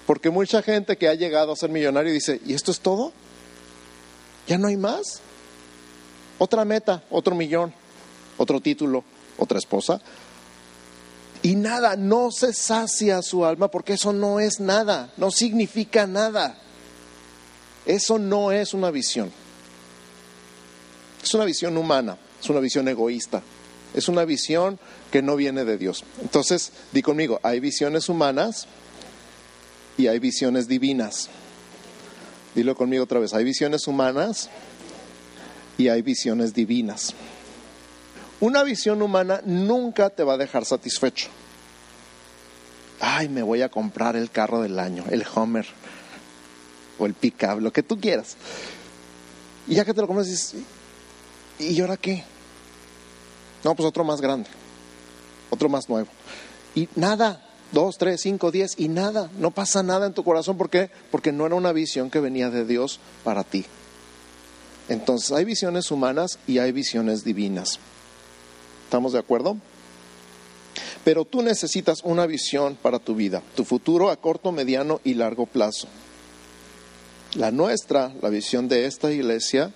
Porque 0.05 0.29
mucha 0.29 0.61
gente 0.61 0.97
que 0.97 1.09
ha 1.09 1.13
llegado 1.13 1.51
a 1.51 1.55
ser 1.55 1.69
millonario 1.69 2.13
dice, 2.13 2.39
¿y 2.45 2.53
esto 2.53 2.71
es 2.71 2.79
todo? 2.79 3.11
¿Ya 4.47 4.57
no 4.57 4.67
hay 4.67 4.77
más? 4.77 5.19
Otra 6.37 6.63
meta, 6.63 7.03
otro 7.09 7.35
millón, 7.35 7.73
otro 8.37 8.61
título, 8.61 9.03
otra 9.37 9.57
esposa. 9.57 9.99
Y 11.41 11.55
nada, 11.55 11.95
no 11.95 12.31
se 12.31 12.53
sacia 12.53 13.21
su 13.21 13.45
alma 13.45 13.69
porque 13.69 13.93
eso 13.93 14.13
no 14.13 14.39
es 14.39 14.59
nada, 14.59 15.13
no 15.17 15.31
significa 15.31 16.07
nada. 16.07 16.57
Eso 17.85 18.17
no 18.17 18.51
es 18.51 18.73
una 18.73 18.91
visión. 18.91 19.31
Es 21.23 21.33
una 21.33 21.45
visión 21.45 21.77
humana, 21.77 22.17
es 22.39 22.49
una 22.49 22.59
visión 22.59 22.87
egoísta, 22.87 23.41
es 23.95 24.09
una 24.09 24.25
visión 24.25 24.77
que 25.11 25.21
no 25.21 25.35
viene 25.35 25.63
de 25.63 25.77
Dios. 25.77 26.03
Entonces, 26.21 26.71
di 26.91 27.01
conmigo, 27.01 27.39
hay 27.43 27.59
visiones 27.59 28.09
humanas 28.09 28.67
y 29.97 30.07
hay 30.07 30.19
visiones 30.19 30.67
divinas. 30.67 31.29
Dilo 32.53 32.75
conmigo 32.75 33.05
otra 33.05 33.19
vez, 33.19 33.33
hay 33.33 33.45
visiones 33.45 33.87
humanas 33.87 34.49
y 35.77 35.87
hay 35.87 36.01
visiones 36.01 36.53
divinas. 36.53 37.13
Una 38.41 38.63
visión 38.63 39.01
humana 39.01 39.41
nunca 39.45 40.09
te 40.09 40.23
va 40.23 40.33
a 40.33 40.37
dejar 40.37 40.65
satisfecho. 40.65 41.29
Ay, 42.99 43.29
me 43.29 43.43
voy 43.43 43.61
a 43.61 43.69
comprar 43.69 44.17
el 44.17 44.29
carro 44.29 44.61
del 44.61 44.77
año, 44.77 45.05
el 45.09 45.25
Homer 45.33 45.65
o 46.97 47.05
el 47.05 47.13
pickup, 47.13 47.61
lo 47.61 47.71
que 47.71 47.83
tú 47.83 47.99
quieras. 47.99 48.35
Y 49.67 49.75
ya 49.75 49.85
que 49.85 49.93
te 49.93 50.01
lo 50.01 50.07
compras, 50.07 50.27
dices, 50.27 50.55
¿y 51.59 51.79
ahora 51.79 51.97
qué? 51.97 52.23
No, 53.65 53.73
pues 53.75 53.87
otro 53.87 54.03
más 54.03 54.21
grande, 54.21 54.47
otro 55.49 55.69
más 55.69 55.89
nuevo. 55.89 56.07
y 56.75 56.87
nada, 56.95 57.43
dos, 57.71 57.97
tres, 57.97 58.21
cinco, 58.21 58.51
diez 58.51 58.75
y 58.77 58.89
nada, 58.89 59.31
no 59.39 59.49
pasa 59.49 59.81
nada 59.81 60.05
en 60.05 60.13
tu 60.13 60.23
corazón. 60.23 60.55
¿Por 60.55 60.69
qué? 60.69 60.91
Porque 61.09 61.31
no 61.31 61.47
era 61.47 61.55
una 61.55 61.71
visión 61.71 62.11
que 62.11 62.19
venía 62.19 62.51
de 62.51 62.63
Dios 62.63 62.99
para 63.23 63.43
ti. 63.43 63.65
Entonces 64.87 65.31
hay 65.31 65.45
visiones 65.45 65.89
humanas 65.89 66.37
y 66.45 66.59
hay 66.59 66.71
visiones 66.71 67.23
divinas. 67.23 67.79
¿Estamos 68.83 69.13
de 69.13 69.19
acuerdo? 69.19 69.57
Pero 71.03 71.25
tú 71.25 71.41
necesitas 71.41 72.03
una 72.03 72.27
visión 72.27 72.77
para 72.79 72.99
tu 72.99 73.15
vida, 73.15 73.41
tu 73.55 73.65
futuro 73.65 74.11
a 74.11 74.15
corto, 74.17 74.51
mediano 74.51 75.01
y 75.03 75.15
largo 75.15 75.47
plazo. 75.47 75.87
La 77.33 77.49
nuestra, 77.49 78.13
la 78.21 78.29
visión 78.29 78.67
de 78.67 78.85
esta 78.85 79.11
iglesia, 79.11 79.73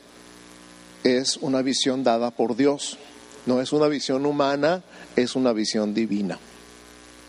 es 1.04 1.38
una 1.38 1.64
visión 1.64 2.04
dada 2.04 2.30
por 2.30 2.56
Dios. 2.56 3.00
No 3.46 3.62
es 3.62 3.72
una 3.72 3.88
visión 3.88 4.26
humana, 4.26 4.84
es 5.16 5.36
una 5.36 5.54
visión 5.54 5.94
divina. 5.94 6.40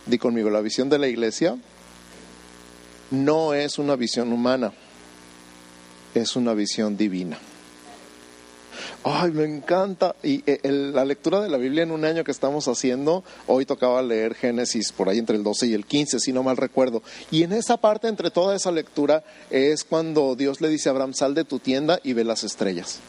Di 0.07 0.19
conmigo, 0.19 0.51
la 0.51 0.61
visión 0.61 0.89
de 0.89 0.99
la 0.99 1.09
iglesia 1.09 1.57
no 3.11 3.55
es 3.55 3.79
una 3.79 3.97
visión 3.97 4.33
humana, 4.33 4.73
es 6.15 6.37
una 6.37 6.55
visión 6.55 6.97
divina. 6.97 7.39
Ay, 9.03 9.31
me 9.31 9.45
encanta. 9.45 10.15
Y 10.23 10.43
eh, 10.47 10.61
la 10.71 11.05
lectura 11.05 11.41
de 11.41 11.49
la 11.49 11.57
Biblia 11.57 11.83
en 11.83 11.91
un 11.91 12.05
año 12.05 12.25
que 12.25 12.31
estamos 12.31 12.69
haciendo, 12.69 13.25
hoy 13.47 13.65
tocaba 13.65 14.03
leer 14.03 14.35
Génesis 14.35 14.93
por 14.93 15.09
ahí 15.09 15.19
entre 15.19 15.37
el 15.37 15.43
12 15.43 15.69
y 15.69 15.75
el 15.75 15.87
15, 15.87 16.21
si 16.21 16.33
no 16.33 16.43
mal 16.43 16.57
recuerdo. 16.57 17.03
Y 17.31 17.43
en 17.43 17.53
esa 17.53 17.79
parte, 17.79 18.09
entre 18.09 18.31
toda 18.31 18.55
esa 18.55 18.71
lectura, 18.71 19.25
es 19.51 19.85
cuando 19.85 20.35
Dios 20.37 20.61
le 20.61 20.69
dice 20.69 20.89
a 20.89 20.93
Abraham, 20.93 21.15
sal 21.15 21.35
de 21.35 21.45
tu 21.45 21.59
tienda 21.59 21.99
y 22.03 22.13
ve 22.13 22.25
las 22.25 22.45
estrellas. 22.45 23.01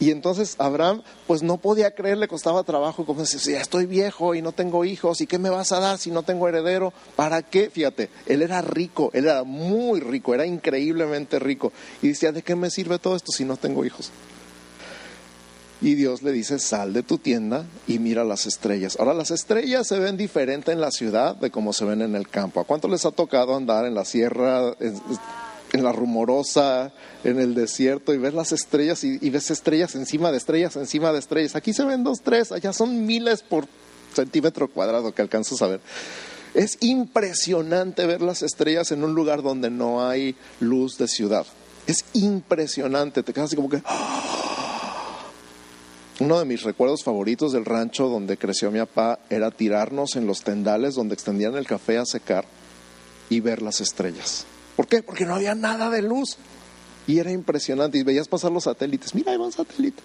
Y 0.00 0.10
entonces 0.10 0.56
Abraham, 0.58 1.02
pues 1.26 1.42
no 1.42 1.58
podía 1.58 1.94
creer, 1.94 2.16
le 2.16 2.26
costaba 2.26 2.62
trabajo, 2.62 3.04
como 3.04 3.20
decía, 3.20 3.58
ya 3.58 3.60
estoy 3.60 3.84
viejo 3.84 4.34
y 4.34 4.40
no 4.40 4.52
tengo 4.52 4.86
hijos, 4.86 5.20
¿y 5.20 5.26
qué 5.26 5.38
me 5.38 5.50
vas 5.50 5.72
a 5.72 5.80
dar 5.80 5.98
si 5.98 6.10
no 6.10 6.22
tengo 6.22 6.48
heredero? 6.48 6.94
¿Para 7.16 7.42
qué? 7.42 7.68
Fíjate, 7.68 8.08
él 8.24 8.40
era 8.40 8.62
rico, 8.62 9.10
él 9.12 9.26
era 9.26 9.44
muy 9.44 10.00
rico, 10.00 10.34
era 10.34 10.46
increíblemente 10.46 11.38
rico. 11.38 11.70
Y 12.00 12.08
decía, 12.08 12.32
¿de 12.32 12.42
qué 12.42 12.56
me 12.56 12.70
sirve 12.70 12.98
todo 12.98 13.14
esto 13.14 13.30
si 13.30 13.44
no 13.44 13.58
tengo 13.58 13.84
hijos? 13.84 14.10
Y 15.82 15.94
Dios 15.94 16.22
le 16.22 16.32
dice, 16.32 16.58
sal 16.58 16.92
de 16.94 17.02
tu 17.02 17.18
tienda 17.18 17.66
y 17.86 17.98
mira 17.98 18.24
las 18.24 18.46
estrellas. 18.46 18.96
Ahora, 18.98 19.14
las 19.14 19.30
estrellas 19.30 19.86
se 19.86 19.98
ven 19.98 20.16
diferente 20.16 20.72
en 20.72 20.80
la 20.80 20.90
ciudad 20.90 21.36
de 21.36 21.50
cómo 21.50 21.72
se 21.72 21.84
ven 21.84 22.02
en 22.02 22.16
el 22.16 22.28
campo. 22.28 22.60
¿A 22.60 22.64
cuánto 22.64 22.88
les 22.88 23.06
ha 23.06 23.10
tocado 23.10 23.56
andar 23.56 23.86
en 23.86 23.94
la 23.94 24.04
sierra? 24.04 24.74
En 25.72 25.84
la 25.84 25.92
rumorosa, 25.92 26.92
en 27.24 27.38
el 27.38 27.54
desierto 27.54 28.12
y 28.14 28.18
ves 28.18 28.34
las 28.34 28.52
estrellas 28.52 29.04
y, 29.04 29.30
ves 29.30 29.50
estrellas 29.50 29.94
encima 29.94 30.30
de 30.30 30.38
estrellas, 30.38 30.76
encima 30.76 31.12
de 31.12 31.18
estrellas. 31.18 31.56
Aquí 31.56 31.72
se 31.72 31.84
ven 31.84 32.04
dos, 32.04 32.20
tres, 32.22 32.52
allá 32.52 32.72
son 32.72 33.06
miles 33.06 33.42
por 33.42 33.66
centímetro 34.14 34.68
cuadrado 34.68 35.14
que 35.14 35.22
alcanzas 35.22 35.62
a 35.62 35.68
ver. 35.68 35.80
Es 36.54 36.78
impresionante 36.80 38.06
ver 38.06 38.22
las 38.22 38.42
estrellas 38.42 38.90
en 38.90 39.04
un 39.04 39.14
lugar 39.14 39.42
donde 39.42 39.70
no 39.70 40.06
hay 40.06 40.34
luz 40.58 40.98
de 40.98 41.06
ciudad. 41.06 41.46
Es 41.86 42.04
impresionante, 42.12 43.22
te 43.22 43.32
quedas 43.32 43.46
así 43.46 43.56
como 43.56 43.70
que... 43.70 43.82
¡ah! 43.84 44.40
Uno 46.18 46.38
de 46.38 46.44
mis 46.44 46.64
recuerdos 46.64 47.02
favoritos 47.02 47.52
del 47.52 47.64
rancho 47.64 48.08
donde 48.08 48.36
creció 48.36 48.70
mi 48.70 48.78
papá 48.78 49.20
era 49.30 49.50
tirarnos 49.50 50.16
en 50.16 50.26
los 50.26 50.42
tendales 50.42 50.94
donde 50.94 51.14
extendían 51.14 51.56
el 51.56 51.66
café 51.66 51.96
a 51.96 52.04
secar 52.04 52.44
y 53.30 53.40
ver 53.40 53.62
las 53.62 53.80
estrellas. 53.80 54.44
¿Por 54.80 54.86
qué? 54.86 55.02
Porque 55.02 55.26
no 55.26 55.34
había 55.34 55.54
nada 55.54 55.90
de 55.90 56.00
luz. 56.00 56.38
Y 57.06 57.18
era 57.18 57.30
impresionante. 57.30 57.98
Y 57.98 58.02
veías 58.02 58.28
pasar 58.28 58.50
los 58.50 58.64
satélites. 58.64 59.14
Mira, 59.14 59.30
hay 59.32 59.36
un 59.36 59.52
satélite. 59.52 60.02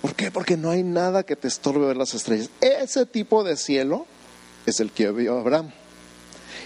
¿Por 0.00 0.14
qué? 0.14 0.30
Porque 0.30 0.56
no 0.56 0.70
hay 0.70 0.82
nada 0.82 1.24
que 1.24 1.36
te 1.36 1.46
estorbe 1.46 1.86
ver 1.86 1.98
las 1.98 2.14
estrellas. 2.14 2.48
Ese 2.62 3.04
tipo 3.04 3.44
de 3.44 3.58
cielo 3.58 4.06
es 4.64 4.80
el 4.80 4.90
que 4.90 5.10
vio 5.10 5.38
Abraham. 5.38 5.72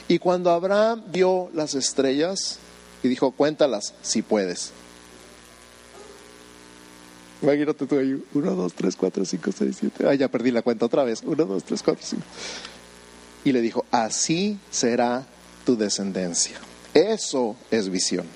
Y 0.07 0.21
cuando 0.21 0.53
Abraham 0.53 1.03
vio 1.11 1.51
las 1.53 1.75
estrellas 1.75 2.61
y 3.03 3.09
dijo, 3.09 3.33
cuéntalas 3.33 3.95
si 4.03 4.23
puedes. 4.23 4.71
Imagínate 7.43 7.89
tú 7.89 7.99
ahí, 7.99 8.25
1, 8.35 8.51
2, 8.53 8.73
3, 8.73 8.95
4, 8.95 9.25
5, 9.25 9.51
6, 9.59 9.77
7. 9.81 10.07
Ay, 10.07 10.19
ya 10.19 10.29
perdí 10.29 10.53
la 10.53 10.63
cuenta 10.63 10.87
otra 10.87 11.03
vez. 11.03 11.23
1, 11.25 11.45
2, 11.45 11.65
3, 11.65 11.83
4, 11.83 12.05
5. 12.07 12.23
Y 13.47 13.51
le 13.51 13.61
dijo, 13.63 13.85
así 13.91 14.61
será 14.71 15.27
tu 15.67 15.77
descendencia. 15.77 16.57
Eso 16.95 17.57
es 17.71 17.91
visión. 17.91 18.27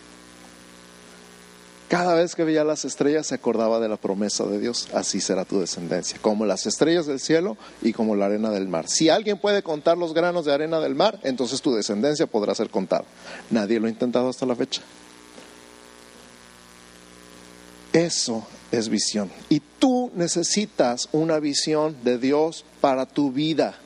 Cada 1.88 2.14
vez 2.14 2.34
que 2.34 2.44
veía 2.44 2.64
las 2.64 2.84
estrellas 2.84 3.28
se 3.28 3.34
acordaba 3.34 3.80
de 3.80 3.88
la 3.88 3.96
promesa 3.96 4.44
de 4.44 4.58
Dios, 4.58 4.88
así 4.92 5.22
será 5.22 5.46
tu 5.46 5.58
descendencia, 5.58 6.18
como 6.20 6.44
las 6.44 6.66
estrellas 6.66 7.06
del 7.06 7.18
cielo 7.18 7.56
y 7.80 7.94
como 7.94 8.14
la 8.14 8.26
arena 8.26 8.50
del 8.50 8.68
mar. 8.68 8.88
Si 8.88 9.08
alguien 9.08 9.38
puede 9.38 9.62
contar 9.62 9.96
los 9.96 10.12
granos 10.12 10.44
de 10.44 10.52
arena 10.52 10.80
del 10.80 10.94
mar, 10.94 11.18
entonces 11.22 11.62
tu 11.62 11.74
descendencia 11.74 12.26
podrá 12.26 12.54
ser 12.54 12.68
contada. 12.68 13.04
Nadie 13.48 13.80
lo 13.80 13.86
ha 13.86 13.90
intentado 13.90 14.28
hasta 14.28 14.44
la 14.44 14.54
fecha. 14.54 14.82
Eso 17.94 18.46
es 18.70 18.90
visión. 18.90 19.30
Y 19.48 19.60
tú 19.78 20.10
necesitas 20.14 21.08
una 21.12 21.38
visión 21.40 21.96
de 22.04 22.18
Dios 22.18 22.66
para 22.82 23.06
tu 23.06 23.32
vida 23.32 23.78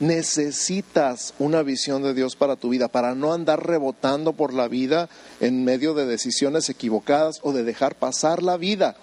necesitas 0.00 1.34
una 1.38 1.62
visión 1.62 2.02
de 2.02 2.14
Dios 2.14 2.36
para 2.36 2.56
tu 2.56 2.70
vida, 2.70 2.88
para 2.88 3.14
no 3.14 3.32
andar 3.32 3.66
rebotando 3.66 4.32
por 4.32 4.52
la 4.52 4.68
vida 4.68 5.08
en 5.40 5.64
medio 5.64 5.94
de 5.94 6.06
decisiones 6.06 6.68
equivocadas 6.68 7.40
o 7.42 7.52
de 7.52 7.64
dejar 7.64 7.94
pasar 7.96 8.42
la 8.42 8.56
vida. 8.56 8.96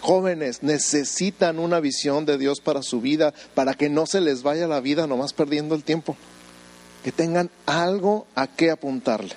Jóvenes 0.00 0.62
necesitan 0.62 1.58
una 1.58 1.78
visión 1.78 2.26
de 2.26 2.36
Dios 2.36 2.60
para 2.60 2.82
su 2.82 3.00
vida, 3.00 3.32
para 3.54 3.74
que 3.74 3.88
no 3.88 4.06
se 4.06 4.20
les 4.20 4.42
vaya 4.42 4.66
la 4.66 4.80
vida 4.80 5.06
nomás 5.06 5.32
perdiendo 5.32 5.74
el 5.74 5.84
tiempo, 5.84 6.16
que 7.04 7.12
tengan 7.12 7.50
algo 7.66 8.26
a 8.34 8.48
qué 8.48 8.70
apuntarle. 8.70 9.34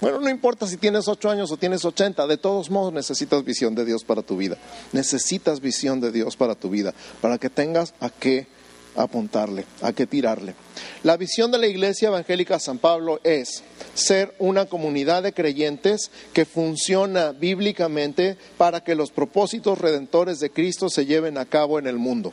Bueno, 0.00 0.18
no 0.18 0.28
importa 0.30 0.66
si 0.66 0.78
tienes 0.78 1.06
ocho 1.06 1.30
años 1.30 1.52
o 1.52 1.56
tienes 1.56 1.84
ochenta, 1.84 2.26
de 2.26 2.36
todos 2.36 2.70
modos 2.70 2.92
necesitas 2.92 3.44
visión 3.44 3.76
de 3.76 3.84
Dios 3.84 4.02
para 4.02 4.22
tu 4.22 4.36
vida. 4.36 4.56
Necesitas 4.92 5.60
visión 5.60 6.00
de 6.00 6.10
Dios 6.10 6.36
para 6.36 6.56
tu 6.56 6.70
vida, 6.70 6.92
para 7.20 7.38
que 7.38 7.50
tengas 7.50 7.94
a 8.00 8.10
qué 8.10 8.40
apuntarle, 8.40 8.61
a 8.96 9.92
qué 9.92 10.06
tirarle. 10.06 10.54
La 11.02 11.16
visión 11.16 11.50
de 11.50 11.58
la 11.58 11.66
Iglesia 11.66 12.08
Evangélica 12.08 12.58
San 12.58 12.78
Pablo 12.78 13.20
es 13.24 13.62
ser 13.94 14.34
una 14.38 14.66
comunidad 14.66 15.22
de 15.22 15.32
creyentes 15.32 16.10
que 16.32 16.44
funciona 16.44 17.32
bíblicamente 17.32 18.36
para 18.56 18.82
que 18.82 18.94
los 18.94 19.10
propósitos 19.10 19.78
redentores 19.78 20.38
de 20.40 20.50
Cristo 20.50 20.88
se 20.88 21.06
lleven 21.06 21.38
a 21.38 21.44
cabo 21.44 21.78
en 21.78 21.86
el 21.86 21.96
mundo. 21.96 22.32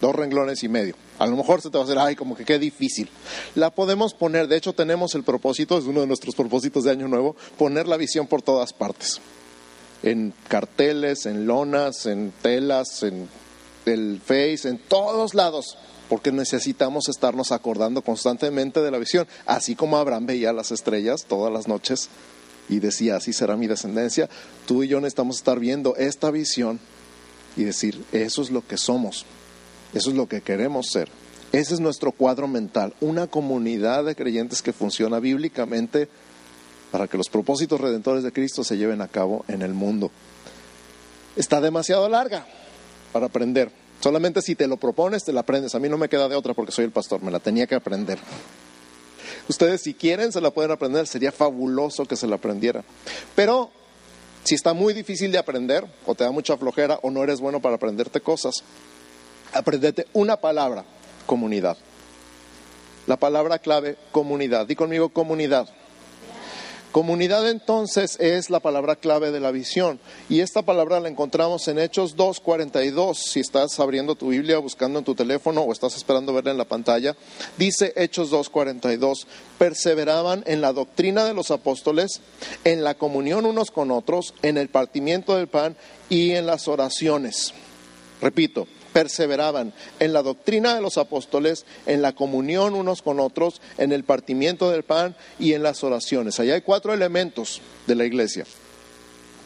Dos 0.00 0.14
renglones 0.14 0.64
y 0.64 0.68
medio. 0.68 0.96
A 1.18 1.26
lo 1.26 1.36
mejor 1.36 1.62
se 1.62 1.70
te 1.70 1.78
va 1.78 1.84
a 1.84 1.86
hacer, 1.86 1.98
ay, 1.98 2.16
como 2.16 2.34
que 2.34 2.44
qué 2.44 2.58
difícil. 2.58 3.08
La 3.54 3.70
podemos 3.70 4.14
poner, 4.14 4.48
de 4.48 4.56
hecho 4.56 4.72
tenemos 4.72 5.14
el 5.14 5.22
propósito, 5.22 5.78
es 5.78 5.84
uno 5.84 6.00
de 6.00 6.08
nuestros 6.08 6.34
propósitos 6.34 6.82
de 6.82 6.90
Año 6.90 7.06
Nuevo, 7.06 7.36
poner 7.56 7.86
la 7.86 7.96
visión 7.96 8.26
por 8.26 8.42
todas 8.42 8.72
partes. 8.72 9.20
En 10.02 10.34
carteles, 10.48 11.26
en 11.26 11.46
lonas, 11.46 12.06
en 12.06 12.32
telas, 12.42 13.04
en 13.04 13.28
el 13.86 14.20
Face, 14.20 14.68
en 14.68 14.78
todos 14.78 15.34
lados, 15.34 15.76
porque 16.08 16.32
necesitamos 16.32 17.08
estarnos 17.08 17.52
acordando 17.52 18.02
constantemente 18.02 18.80
de 18.80 18.90
la 18.90 18.98
visión, 18.98 19.26
así 19.46 19.74
como 19.74 19.96
Abraham 19.96 20.26
veía 20.26 20.52
las 20.52 20.70
estrellas 20.70 21.24
todas 21.26 21.52
las 21.52 21.68
noches 21.68 22.08
y 22.68 22.78
decía, 22.78 23.16
así 23.16 23.32
será 23.32 23.56
mi 23.56 23.66
descendencia, 23.66 24.28
tú 24.66 24.82
y 24.82 24.88
yo 24.88 25.00
necesitamos 25.00 25.36
estar 25.36 25.58
viendo 25.58 25.96
esta 25.96 26.30
visión 26.30 26.80
y 27.56 27.64
decir, 27.64 28.02
eso 28.12 28.42
es 28.42 28.50
lo 28.50 28.66
que 28.66 28.76
somos, 28.76 29.24
eso 29.94 30.10
es 30.10 30.16
lo 30.16 30.28
que 30.28 30.40
queremos 30.40 30.88
ser. 30.90 31.08
Ese 31.52 31.74
es 31.74 31.80
nuestro 31.80 32.12
cuadro 32.12 32.48
mental, 32.48 32.94
una 33.02 33.26
comunidad 33.26 34.04
de 34.04 34.16
creyentes 34.16 34.62
que 34.62 34.72
funciona 34.72 35.20
bíblicamente 35.20 36.08
para 36.90 37.08
que 37.08 37.18
los 37.18 37.28
propósitos 37.28 37.78
redentores 37.78 38.22
de 38.22 38.32
Cristo 38.32 38.64
se 38.64 38.78
lleven 38.78 39.02
a 39.02 39.08
cabo 39.08 39.44
en 39.48 39.60
el 39.60 39.74
mundo. 39.74 40.10
Está 41.36 41.60
demasiado 41.60 42.08
larga, 42.08 42.46
para 43.12 43.26
aprender. 43.26 43.70
Solamente 44.00 44.42
si 44.42 44.54
te 44.54 44.66
lo 44.66 44.76
propones, 44.76 45.24
te 45.24 45.32
la 45.32 45.40
aprendes. 45.40 45.74
A 45.74 45.78
mí 45.78 45.88
no 45.88 45.98
me 45.98 46.08
queda 46.08 46.28
de 46.28 46.34
otra 46.34 46.54
porque 46.54 46.72
soy 46.72 46.84
el 46.84 46.90
pastor, 46.90 47.22
me 47.22 47.30
la 47.30 47.38
tenía 47.38 47.66
que 47.66 47.74
aprender. 47.74 48.18
Ustedes 49.48 49.82
si 49.82 49.94
quieren 49.94 50.32
se 50.32 50.40
la 50.40 50.50
pueden 50.50 50.70
aprender, 50.70 51.06
sería 51.06 51.32
fabuloso 51.32 52.04
que 52.04 52.16
se 52.16 52.26
la 52.26 52.36
aprendiera. 52.36 52.84
Pero 53.34 53.70
si 54.44 54.54
está 54.54 54.72
muy 54.72 54.92
difícil 54.92 55.30
de 55.30 55.38
aprender, 55.38 55.84
o 56.06 56.14
te 56.14 56.24
da 56.24 56.30
mucha 56.30 56.56
flojera, 56.56 56.98
o 57.02 57.10
no 57.10 57.22
eres 57.22 57.40
bueno 57.40 57.60
para 57.60 57.76
aprenderte 57.76 58.20
cosas, 58.20 58.54
aprendete 59.52 60.06
una 60.12 60.36
palabra, 60.36 60.84
comunidad. 61.26 61.76
La 63.06 63.16
palabra 63.16 63.58
clave, 63.58 63.96
comunidad. 64.12 64.66
Di 64.66 64.76
conmigo 64.76 65.10
comunidad. 65.10 65.68
Comunidad 66.92 67.48
entonces 67.48 68.18
es 68.20 68.50
la 68.50 68.60
palabra 68.60 68.96
clave 68.96 69.30
de 69.30 69.40
la 69.40 69.50
visión 69.50 69.98
y 70.28 70.40
esta 70.40 70.60
palabra 70.60 71.00
la 71.00 71.08
encontramos 71.08 71.66
en 71.68 71.78
Hechos 71.78 72.18
2.42. 72.18 73.14
Si 73.14 73.40
estás 73.40 73.80
abriendo 73.80 74.14
tu 74.14 74.28
Biblia, 74.28 74.58
buscando 74.58 74.98
en 74.98 75.04
tu 75.06 75.14
teléfono 75.14 75.62
o 75.62 75.72
estás 75.72 75.96
esperando 75.96 76.34
verla 76.34 76.50
en 76.50 76.58
la 76.58 76.66
pantalla, 76.66 77.16
dice 77.56 77.94
Hechos 77.96 78.30
2.42, 78.30 79.24
perseveraban 79.56 80.44
en 80.46 80.60
la 80.60 80.74
doctrina 80.74 81.24
de 81.24 81.32
los 81.32 81.50
apóstoles, 81.50 82.20
en 82.64 82.84
la 82.84 82.92
comunión 82.92 83.46
unos 83.46 83.70
con 83.70 83.90
otros, 83.90 84.34
en 84.42 84.58
el 84.58 84.68
partimiento 84.68 85.34
del 85.34 85.46
pan 85.46 85.76
y 86.10 86.32
en 86.32 86.44
las 86.44 86.68
oraciones. 86.68 87.54
Repito, 88.20 88.66
perseveraban 88.92 89.72
en 89.98 90.12
la 90.12 90.22
doctrina 90.22 90.74
de 90.74 90.80
los 90.80 90.98
apóstoles, 90.98 91.64
en 91.86 92.02
la 92.02 92.12
comunión 92.12 92.74
unos 92.74 93.02
con 93.02 93.20
otros, 93.20 93.60
en 93.78 93.92
el 93.92 94.04
partimiento 94.04 94.70
del 94.70 94.82
pan 94.82 95.16
y 95.38 95.54
en 95.54 95.62
las 95.62 95.82
oraciones. 95.84 96.38
Allá 96.40 96.54
hay 96.54 96.62
cuatro 96.62 96.92
elementos 96.92 97.60
de 97.86 97.94
la 97.94 98.04
iglesia, 98.04 98.44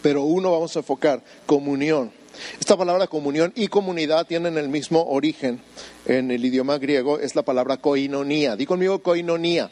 pero 0.03 0.23
uno 0.23 0.53
vamos 0.53 0.77
a 0.77 0.81
enfocar, 0.81 1.23
comunión. 1.47 2.13
Esta 2.61 2.77
palabra 2.77 3.07
comunión 3.07 3.53
y 3.57 3.69
comunidad 3.69 4.27
tienen 4.27 4.59
el 4.59 4.69
mismo 4.69 5.07
origen 5.09 5.61
en 6.05 6.31
el 6.31 6.45
idioma 6.45 6.79
griego, 6.79 7.19
es 7.19 7.35
la 7.35 7.43
palabra 7.43 7.79
koinonía. 7.79 8.57
Di 8.57 8.67
conmigo 8.67 9.03
koinonía. 9.03 9.71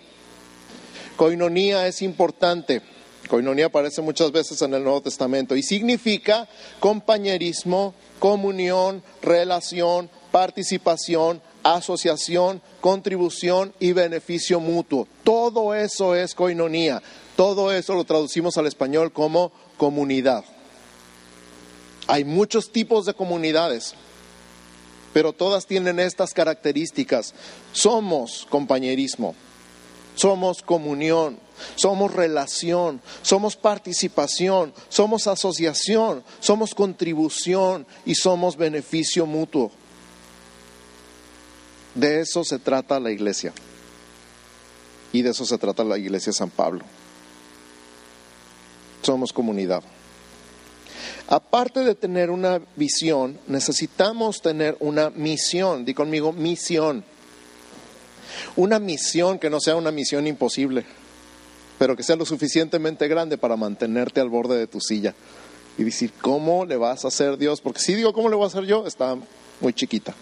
Koinonía 1.16 1.86
es 1.86 2.02
importante. 2.02 2.82
Koinonía 3.28 3.66
aparece 3.66 4.02
muchas 4.02 4.32
veces 4.32 4.60
en 4.62 4.74
el 4.74 4.82
Nuevo 4.82 5.00
Testamento 5.00 5.56
y 5.56 5.62
significa 5.62 6.48
compañerismo, 6.80 7.94
comunión, 8.18 9.02
relación, 9.22 10.10
participación, 10.30 11.40
asociación, 11.62 12.60
contribución 12.80 13.72
y 13.80 13.92
beneficio 13.92 14.60
mutuo. 14.60 15.08
Todo 15.24 15.74
eso 15.74 16.14
es 16.14 16.34
koinonía. 16.34 17.02
Todo 17.36 17.72
eso 17.72 17.94
lo 17.94 18.04
traducimos 18.04 18.56
al 18.58 18.66
español 18.66 19.12
como 19.12 19.50
comunidad. 19.76 20.44
Hay 22.06 22.24
muchos 22.24 22.70
tipos 22.70 23.06
de 23.06 23.14
comunidades, 23.14 23.94
pero 25.12 25.32
todas 25.32 25.66
tienen 25.66 25.98
estas 25.98 26.34
características. 26.34 27.34
Somos 27.72 28.46
compañerismo, 28.50 29.34
somos 30.14 30.62
comunión, 30.62 31.40
somos 31.76 32.12
relación, 32.12 33.00
somos 33.22 33.56
participación, 33.56 34.72
somos 34.88 35.26
asociación, 35.26 36.22
somos 36.40 36.74
contribución 36.74 37.86
y 38.04 38.14
somos 38.14 38.56
beneficio 38.56 39.26
mutuo. 39.26 39.70
De 41.94 42.20
eso 42.20 42.44
se 42.44 42.58
trata 42.58 42.98
la 42.98 43.10
iglesia. 43.10 43.52
Y 45.12 45.22
de 45.22 45.30
eso 45.30 45.44
se 45.44 45.58
trata 45.58 45.84
la 45.84 45.96
iglesia 45.96 46.30
de 46.30 46.38
San 46.38 46.50
Pablo. 46.50 46.84
Somos 49.02 49.32
comunidad. 49.32 49.82
Aparte 51.28 51.80
de 51.80 51.94
tener 51.94 52.30
una 52.30 52.60
visión, 52.76 53.38
necesitamos 53.46 54.42
tener 54.42 54.76
una 54.80 55.10
misión. 55.10 55.84
Di 55.84 55.94
conmigo, 55.94 56.32
misión. 56.32 57.04
Una 58.56 58.78
misión 58.78 59.38
que 59.38 59.48
no 59.48 59.60
sea 59.60 59.76
una 59.76 59.90
misión 59.90 60.26
imposible, 60.26 60.84
pero 61.78 61.96
que 61.96 62.02
sea 62.02 62.16
lo 62.16 62.26
suficientemente 62.26 63.08
grande 63.08 63.38
para 63.38 63.56
mantenerte 63.56 64.20
al 64.20 64.28
borde 64.28 64.56
de 64.56 64.66
tu 64.66 64.80
silla 64.80 65.14
y 65.76 65.84
decir, 65.84 66.12
¿cómo 66.20 66.64
le 66.64 66.76
vas 66.76 67.04
a 67.04 67.08
hacer 67.08 67.36
Dios? 67.36 67.60
Porque 67.60 67.80
si 67.80 67.94
digo, 67.94 68.12
¿cómo 68.12 68.28
le 68.28 68.36
voy 68.36 68.44
a 68.44 68.48
hacer 68.48 68.64
yo? 68.64 68.86
Está 68.86 69.16
muy 69.60 69.72
chiquita. 69.72 70.14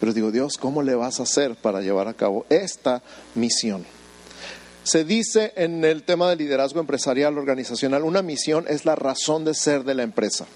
Pero 0.00 0.12
digo, 0.12 0.30
Dios, 0.30 0.56
¿cómo 0.56 0.82
le 0.82 0.94
vas 0.94 1.20
a 1.20 1.24
hacer 1.24 1.56
para 1.56 1.82
llevar 1.82 2.08
a 2.08 2.14
cabo 2.14 2.46
esta 2.48 3.02
misión? 3.34 3.84
Se 4.82 5.04
dice 5.04 5.52
en 5.56 5.84
el 5.84 6.02
tema 6.02 6.30
de 6.30 6.36
liderazgo 6.36 6.80
empresarial 6.80 7.36
organizacional, 7.36 8.02
una 8.02 8.22
misión 8.22 8.64
es 8.66 8.86
la 8.86 8.96
razón 8.96 9.44
de 9.44 9.54
ser 9.54 9.84
de 9.84 9.94
la 9.94 10.02
empresa. 10.02 10.46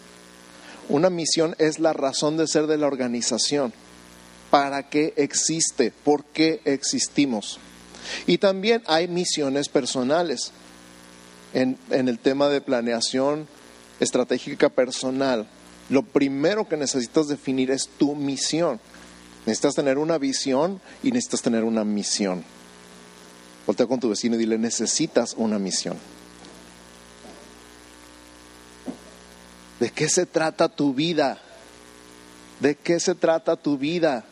Una 0.89 1.11
misión 1.11 1.55
es 1.59 1.79
la 1.79 1.93
razón 1.93 2.37
de 2.37 2.47
ser 2.47 2.67
de 2.67 2.79
la 2.79 2.87
organización 2.87 3.73
para 4.51 4.89
qué 4.89 5.13
existe, 5.17 5.93
por 6.05 6.25
qué 6.25 6.61
existimos. 6.65 7.59
Y 8.27 8.39
también 8.39 8.83
hay 8.87 9.09
misiones 9.09 9.69
personales 9.69 10.53
en, 11.53 11.79
en 11.91 12.09
el 12.09 12.19
tema 12.19 12.49
de 12.49 12.61
planeación 12.61 13.47
estratégica 14.01 14.69
personal. 14.69 15.47
Lo 15.89 16.03
primero 16.03 16.69
que 16.69 16.77
necesitas 16.77 17.29
definir 17.29 17.71
es 17.71 17.89
tu 17.99 18.15
misión. 18.15 18.81
Necesitas 19.47 19.75
tener 19.75 19.99
una 19.99 20.19
visión 20.19 20.81
y 21.03 21.11
necesitas 21.11 21.43
tener 21.43 21.65
una 21.65 21.85
misión. 21.85 22.45
Voltea 23.67 23.87
con 23.87 24.01
tu 24.01 24.09
vecino 24.09 24.37
y 24.37 24.39
dile, 24.39 24.59
necesitas 24.59 25.35
una 25.37 25.59
misión. 25.59 25.97
¿De 29.81 29.91
qué 29.91 30.09
se 30.09 30.27
trata 30.27 30.69
tu 30.69 30.95
vida? 30.95 31.39
¿De 32.61 32.75
qué 32.77 33.01
se 33.01 33.15
trata 33.15 33.57
tu 33.57 33.77
vida? 33.77 34.25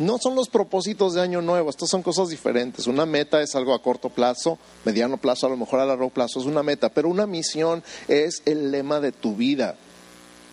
No 0.00 0.16
son 0.16 0.34
los 0.34 0.48
propósitos 0.48 1.12
de 1.12 1.20
año 1.20 1.42
nuevo, 1.42 1.68
estas 1.68 1.90
son 1.90 2.02
cosas 2.02 2.30
diferentes. 2.30 2.86
Una 2.86 3.04
meta 3.04 3.42
es 3.42 3.54
algo 3.54 3.74
a 3.74 3.82
corto 3.82 4.08
plazo, 4.08 4.58
mediano 4.86 5.18
plazo, 5.18 5.46
a 5.46 5.50
lo 5.50 5.58
mejor 5.58 5.78
a 5.78 5.84
largo 5.84 6.08
plazo 6.08 6.40
es 6.40 6.46
una 6.46 6.62
meta, 6.62 6.88
pero 6.88 7.10
una 7.10 7.26
misión 7.26 7.84
es 8.08 8.42
el 8.46 8.70
lema 8.70 8.98
de 9.00 9.12
tu 9.12 9.36
vida. 9.36 9.76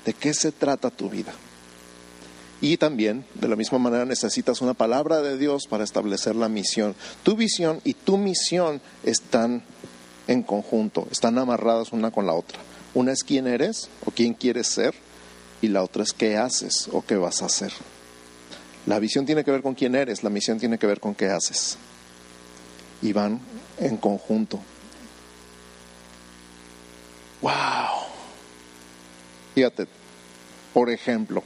¿De 0.05 0.13
qué 0.13 0.33
se 0.33 0.51
trata 0.51 0.89
tu 0.89 1.09
vida? 1.09 1.33
Y 2.59 2.75
también, 2.75 3.23
de 3.35 3.47
la 3.47 3.55
misma 3.55 3.77
manera, 3.77 4.03
necesitas 4.03 4.61
una 4.61 4.73
palabra 4.73 5.21
de 5.21 5.37
Dios 5.37 5.63
para 5.69 5.85
establecer 5.85 6.35
la 6.35 6.49
misión. 6.49 6.93
Tu 7.23 7.37
visión 7.37 7.79
y 7.85 7.93
tu 7.93 8.17
misión 8.17 8.81
están 9.03 9.63
en 10.27 10.43
conjunto, 10.43 11.07
están 11.09 11.37
amarradas 11.37 11.93
una 11.93 12.11
con 12.11 12.27
la 12.27 12.33
otra. 12.33 12.59
Una 12.93 13.13
es 13.13 13.23
quién 13.23 13.47
eres 13.47 13.87
o 14.05 14.11
quién 14.11 14.33
quieres 14.33 14.67
ser 14.67 14.93
y 15.61 15.69
la 15.69 15.83
otra 15.83 16.03
es 16.03 16.11
qué 16.11 16.35
haces 16.35 16.89
o 16.91 17.01
qué 17.01 17.15
vas 17.15 17.41
a 17.41 17.45
hacer. 17.45 17.71
La 18.87 18.99
visión 18.99 19.25
tiene 19.25 19.43
que 19.43 19.51
ver 19.51 19.61
con 19.61 19.75
quién 19.75 19.95
eres, 19.95 20.23
la 20.23 20.29
misión 20.29 20.59
tiene 20.59 20.77
que 20.77 20.87
ver 20.87 21.01
con 21.01 21.13
qué 21.13 21.25
haces. 21.25 21.77
Y 23.01 23.11
van 23.11 23.41
en 23.77 23.97
conjunto. 23.97 24.61
¡Wow! 27.41 27.51
Fíjate, 29.53 29.87
por 30.73 30.89
ejemplo, 30.89 31.43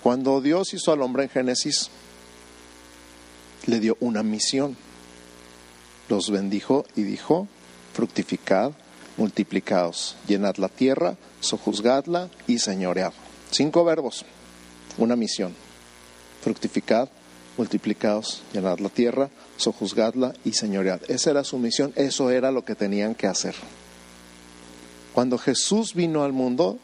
cuando 0.00 0.40
Dios 0.40 0.72
hizo 0.74 0.92
al 0.92 1.02
hombre 1.02 1.24
en 1.24 1.28
Génesis, 1.28 1.90
le 3.66 3.80
dio 3.80 3.96
una 3.98 4.22
misión. 4.22 4.76
Los 6.08 6.30
bendijo 6.30 6.86
y 6.94 7.02
dijo, 7.02 7.48
fructificad, 7.94 8.70
multiplicaos, 9.16 10.16
llenad 10.28 10.54
la 10.58 10.68
tierra, 10.68 11.16
sojuzgadla 11.40 12.30
y 12.46 12.60
señoread. 12.60 13.12
Cinco 13.50 13.84
verbos, 13.84 14.24
una 14.98 15.16
misión 15.16 15.65
fructificad, 16.46 17.08
multiplicaos, 17.56 18.44
llenad 18.52 18.78
la 18.78 18.88
tierra, 18.88 19.30
sojuzgadla 19.56 20.32
y 20.44 20.52
señoread. 20.52 21.00
Esa 21.08 21.30
era 21.30 21.42
su 21.42 21.58
misión, 21.58 21.92
eso 21.96 22.30
era 22.30 22.52
lo 22.52 22.64
que 22.64 22.76
tenían 22.76 23.16
que 23.16 23.26
hacer. 23.26 23.56
Cuando 25.12 25.38
Jesús 25.38 25.92
vino 25.92 26.22
al 26.22 26.32
mundo, 26.32 26.78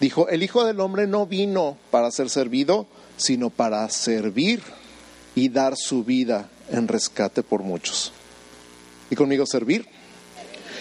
dijo, 0.00 0.28
el 0.28 0.42
Hijo 0.42 0.64
del 0.64 0.80
Hombre 0.80 1.06
no 1.06 1.24
vino 1.24 1.76
para 1.92 2.10
ser 2.10 2.30
servido, 2.30 2.88
sino 3.16 3.48
para 3.48 3.88
servir 3.90 4.60
y 5.36 5.50
dar 5.50 5.76
su 5.76 6.02
vida 6.02 6.48
en 6.68 6.88
rescate 6.88 7.44
por 7.44 7.62
muchos. 7.62 8.10
Y 9.08 9.14
conmigo 9.14 9.46
servir 9.46 9.86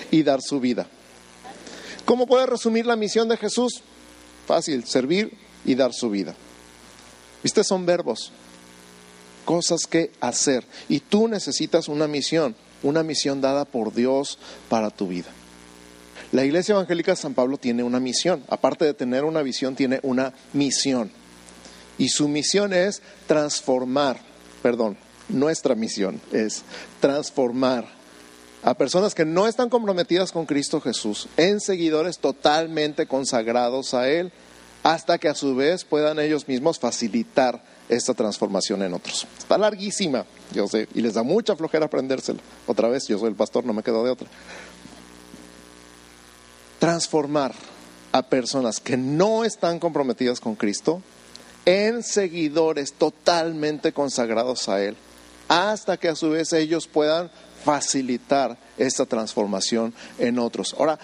y 0.10 0.24
dar 0.24 0.42
su 0.42 0.60
vida. 0.60 0.88
¿Cómo 2.06 2.26
puede 2.26 2.48
resumir 2.48 2.88
la 2.88 2.96
misión 2.96 3.30
de 3.30 3.38
Jesús? 3.38 3.84
Fácil, 4.48 4.84
servir 4.86 5.38
y 5.64 5.76
dar 5.76 5.94
su 5.94 6.10
vida. 6.10 6.34
¿Viste? 7.44 7.64
Son 7.64 7.86
verbos, 7.86 8.32
cosas 9.46 9.88
que 9.90 10.12
hacer. 10.20 10.66
Y 10.88 11.00
tú 11.00 11.28
necesitas 11.28 11.88
una 11.88 12.08
misión, 12.08 12.56
una 12.84 13.04
misión 13.04 13.42
dada 13.42 13.66
por 13.66 13.94
Dios 13.94 14.38
para 14.70 14.90
tu 14.90 15.08
vida. 15.08 15.30
La 16.32 16.46
Iglesia 16.46 16.74
Evangélica 16.74 17.12
de 17.12 17.18
San 17.18 17.34
Pablo 17.34 17.58
tiene 17.58 17.84
una 17.84 18.00
misión. 18.00 18.44
Aparte 18.50 18.86
de 18.86 18.94
tener 18.94 19.24
una 19.24 19.42
visión, 19.42 19.76
tiene 19.76 20.00
una 20.04 20.34
misión. 20.54 21.12
Y 21.98 22.10
su 22.10 22.28
misión 22.28 22.74
es 22.74 23.02
transformar, 23.28 24.20
perdón, 24.62 24.98
nuestra 25.28 25.76
misión 25.76 26.22
es 26.32 26.64
transformar 27.00 27.86
a 28.64 28.74
personas 28.74 29.16
que 29.16 29.26
no 29.26 29.48
están 29.48 29.70
comprometidas 29.70 30.32
con 30.32 30.46
Cristo 30.46 30.82
Jesús 30.82 31.28
en 31.38 31.60
seguidores 31.60 32.20
totalmente 32.20 33.08
consagrados 33.08 33.94
a 33.94 34.10
Él 34.10 34.32
hasta 34.84 35.18
que 35.18 35.28
a 35.28 35.36
su 35.36 35.56
vez 35.56 35.84
puedan 35.84 36.20
ellos 36.20 36.48
mismos 36.48 36.80
facilitar 36.80 37.64
esta 37.90 38.14
transformación 38.14 38.84
en 38.84 38.94
otros. 38.94 39.28
Está 39.38 39.58
larguísima, 39.58 40.26
yo 40.52 40.68
sé, 40.68 40.88
y 40.94 41.02
les 41.02 41.16
da 41.16 41.24
mucha 41.24 41.56
flojera 41.56 41.88
aprendérsela. 41.88 42.40
Otra 42.68 42.88
vez, 42.88 43.08
yo 43.08 43.18
soy 43.18 43.30
el 43.30 43.36
pastor, 43.36 43.66
no 43.66 43.74
me 43.74 43.84
quedo 43.84 44.04
de 44.04 44.12
otra. 44.12 44.28
Transformar 46.80 47.54
a 48.12 48.22
personas 48.24 48.80
que 48.80 48.96
no 48.96 49.44
están 49.44 49.80
comprometidas 49.80 50.40
con 50.40 50.56
Cristo 50.56 51.02
en 51.66 52.04
seguidores 52.04 52.94
totalmente 52.94 53.92
consagrados 53.92 54.70
a 54.70 54.82
Él, 54.84 54.96
hasta 55.48 55.98
que 55.98 56.08
a 56.08 56.16
su 56.16 56.30
vez 56.30 56.54
ellos 56.54 56.88
puedan 56.88 57.30
facilitar 57.64 58.58
esta 58.78 59.06
transformación 59.06 59.94
en 60.18 60.40
otros. 60.40 60.76
Ahora, 60.80 60.98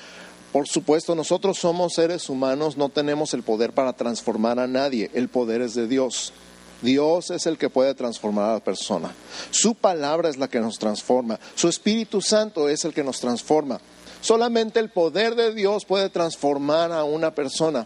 por 0.56 0.70
supuesto, 0.70 1.16
nosotros 1.16 1.58
somos 1.58 1.96
seres 1.96 2.30
humanos, 2.30 2.78
no 2.78 2.88
tenemos 2.88 3.34
el 3.34 3.44
poder 3.44 3.74
para 3.74 3.92
transformar 3.92 4.58
a 4.58 4.68
nadie, 4.68 5.12
el 5.14 5.28
poder 5.28 5.62
es 5.62 5.74
de 5.74 5.86
Dios. 5.86 6.32
Dios 6.82 7.30
es 7.30 7.46
el 7.46 7.58
que 7.58 7.70
puede 7.70 7.94
transformar 7.94 8.52
a 8.52 8.54
la 8.54 8.60
persona. 8.62 9.14
Su 9.52 9.76
palabra 9.76 10.30
es 10.30 10.38
la 10.38 10.48
que 10.48 10.62
nos 10.62 10.80
transforma. 10.80 11.42
Su 11.56 11.68
Espíritu 11.68 12.22
Santo 12.22 12.70
es 12.70 12.86
el 12.86 12.94
que 12.94 13.04
nos 13.04 13.20
transforma. 13.20 13.82
Solamente 14.22 14.80
el 14.80 14.88
poder 14.88 15.36
de 15.36 15.54
Dios 15.54 15.84
puede 15.84 16.10
transformar 16.10 16.94
a 16.94 17.04
una 17.04 17.36
persona. 17.36 17.86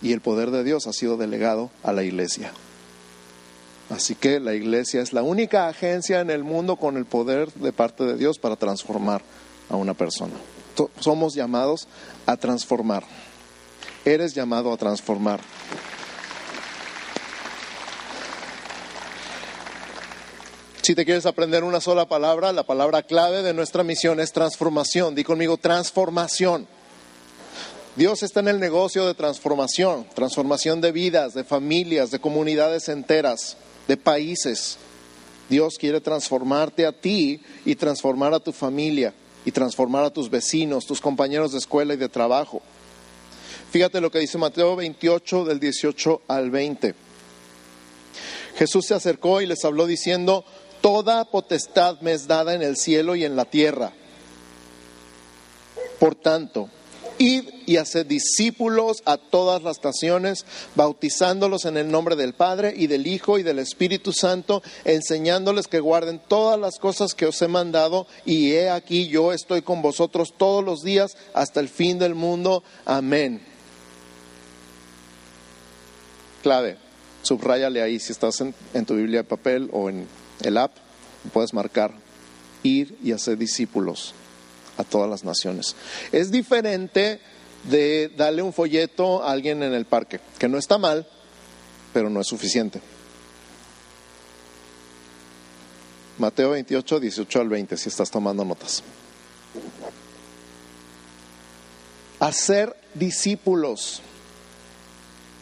y 0.00 0.14
el 0.14 0.22
poder 0.22 0.50
de 0.50 0.64
Dios 0.64 0.86
ha 0.86 0.94
sido 0.94 1.18
delegado 1.18 1.68
a 1.82 1.92
la 1.92 2.02
iglesia. 2.02 2.50
Así 3.90 4.14
que 4.14 4.40
la 4.40 4.54
iglesia 4.54 5.02
es 5.02 5.12
la 5.12 5.22
única 5.22 5.68
agencia 5.68 6.20
en 6.20 6.30
el 6.30 6.44
mundo 6.44 6.76
con 6.76 6.96
el 6.96 7.04
poder 7.04 7.52
de 7.52 7.74
parte 7.74 8.04
de 8.04 8.16
Dios 8.16 8.38
para 8.38 8.56
transformar 8.56 9.20
a 9.68 9.76
una 9.76 9.92
persona. 9.92 10.32
Somos 11.00 11.34
llamados 11.34 11.88
a 12.26 12.36
transformar. 12.36 13.04
Eres 14.04 14.34
llamado 14.34 14.72
a 14.72 14.76
transformar. 14.76 15.40
Si 20.82 20.94
te 20.94 21.04
quieres 21.04 21.26
aprender 21.26 21.64
una 21.64 21.80
sola 21.80 22.06
palabra, 22.08 22.52
la 22.52 22.62
palabra 22.62 23.02
clave 23.02 23.42
de 23.42 23.52
nuestra 23.52 23.84
misión 23.84 24.20
es 24.20 24.32
transformación. 24.32 25.14
Di 25.14 25.24
conmigo 25.24 25.58
transformación. 25.58 26.66
Dios 27.96 28.22
está 28.22 28.40
en 28.40 28.48
el 28.48 28.60
negocio 28.60 29.06
de 29.06 29.14
transformación, 29.14 30.06
transformación 30.14 30.80
de 30.80 30.92
vidas, 30.92 31.34
de 31.34 31.44
familias, 31.44 32.10
de 32.10 32.20
comunidades 32.20 32.88
enteras 32.88 33.56
de 33.88 33.96
países. 33.96 34.78
Dios 35.50 35.76
quiere 35.78 36.00
transformarte 36.00 36.86
a 36.86 36.92
ti 36.92 37.42
y 37.64 37.74
transformar 37.74 38.32
a 38.32 38.40
tu 38.40 38.52
familia 38.52 39.12
y 39.48 39.50
transformar 39.50 40.04
a 40.04 40.10
tus 40.10 40.28
vecinos, 40.28 40.84
tus 40.84 41.00
compañeros 41.00 41.52
de 41.52 41.58
escuela 41.58 41.94
y 41.94 41.96
de 41.96 42.10
trabajo. 42.10 42.60
Fíjate 43.70 43.98
lo 44.02 44.10
que 44.10 44.18
dice 44.18 44.36
Mateo 44.36 44.76
28 44.76 45.46
del 45.46 45.58
18 45.58 46.20
al 46.28 46.50
20. 46.50 46.94
Jesús 48.56 48.84
se 48.84 48.92
acercó 48.92 49.40
y 49.40 49.46
les 49.46 49.64
habló 49.64 49.86
diciendo, 49.86 50.44
Toda 50.82 51.24
potestad 51.24 51.98
me 52.02 52.12
es 52.12 52.26
dada 52.26 52.54
en 52.54 52.60
el 52.60 52.76
cielo 52.76 53.16
y 53.16 53.24
en 53.24 53.36
la 53.36 53.46
tierra. 53.46 53.92
Por 55.98 56.14
tanto, 56.14 56.68
Id 57.18 57.44
y 57.66 57.76
haced 57.76 58.06
discípulos 58.06 59.02
a 59.04 59.16
todas 59.16 59.62
las 59.62 59.82
naciones, 59.82 60.46
bautizándolos 60.74 61.64
en 61.64 61.76
el 61.76 61.90
nombre 61.90 62.16
del 62.16 62.32
Padre 62.32 62.72
y 62.76 62.86
del 62.86 63.06
Hijo 63.06 63.38
y 63.38 63.42
del 63.42 63.58
Espíritu 63.58 64.12
Santo, 64.12 64.62
enseñándoles 64.84 65.66
que 65.66 65.80
guarden 65.80 66.20
todas 66.28 66.58
las 66.58 66.78
cosas 66.78 67.14
que 67.14 67.26
os 67.26 67.42
he 67.42 67.48
mandado, 67.48 68.06
y 68.24 68.52
he 68.52 68.70
aquí 68.70 69.08
yo 69.08 69.32
estoy 69.32 69.62
con 69.62 69.82
vosotros 69.82 70.32
todos 70.36 70.64
los 70.64 70.82
días 70.82 71.16
hasta 71.34 71.60
el 71.60 71.68
fin 71.68 71.98
del 71.98 72.14
mundo. 72.14 72.62
Amén. 72.84 73.42
Clave, 76.42 76.78
subráyale 77.22 77.82
ahí 77.82 77.98
si 77.98 78.12
estás 78.12 78.40
en, 78.40 78.54
en 78.74 78.86
tu 78.86 78.94
Biblia 78.94 79.18
de 79.18 79.24
papel 79.24 79.68
o 79.72 79.90
en 79.90 80.06
el 80.42 80.56
app, 80.56 80.72
puedes 81.32 81.52
marcar 81.52 81.92
ir 82.62 82.96
y 83.02 83.12
hacer 83.12 83.36
discípulos 83.36 84.14
a 84.78 84.84
todas 84.84 85.10
las 85.10 85.24
naciones. 85.24 85.76
Es 86.12 86.30
diferente 86.30 87.20
de 87.64 88.10
darle 88.16 88.42
un 88.42 88.52
folleto 88.52 89.22
a 89.22 89.32
alguien 89.32 89.62
en 89.62 89.74
el 89.74 89.84
parque, 89.84 90.20
que 90.38 90.48
no 90.48 90.56
está 90.56 90.78
mal, 90.78 91.06
pero 91.92 92.08
no 92.08 92.20
es 92.20 92.26
suficiente. 92.26 92.80
Mateo 96.18 96.50
28, 96.50 97.00
18 97.00 97.40
al 97.40 97.48
20, 97.48 97.76
si 97.76 97.88
estás 97.88 98.10
tomando 98.10 98.44
notas. 98.44 98.82
Hacer 102.18 102.74
discípulos 102.94 104.02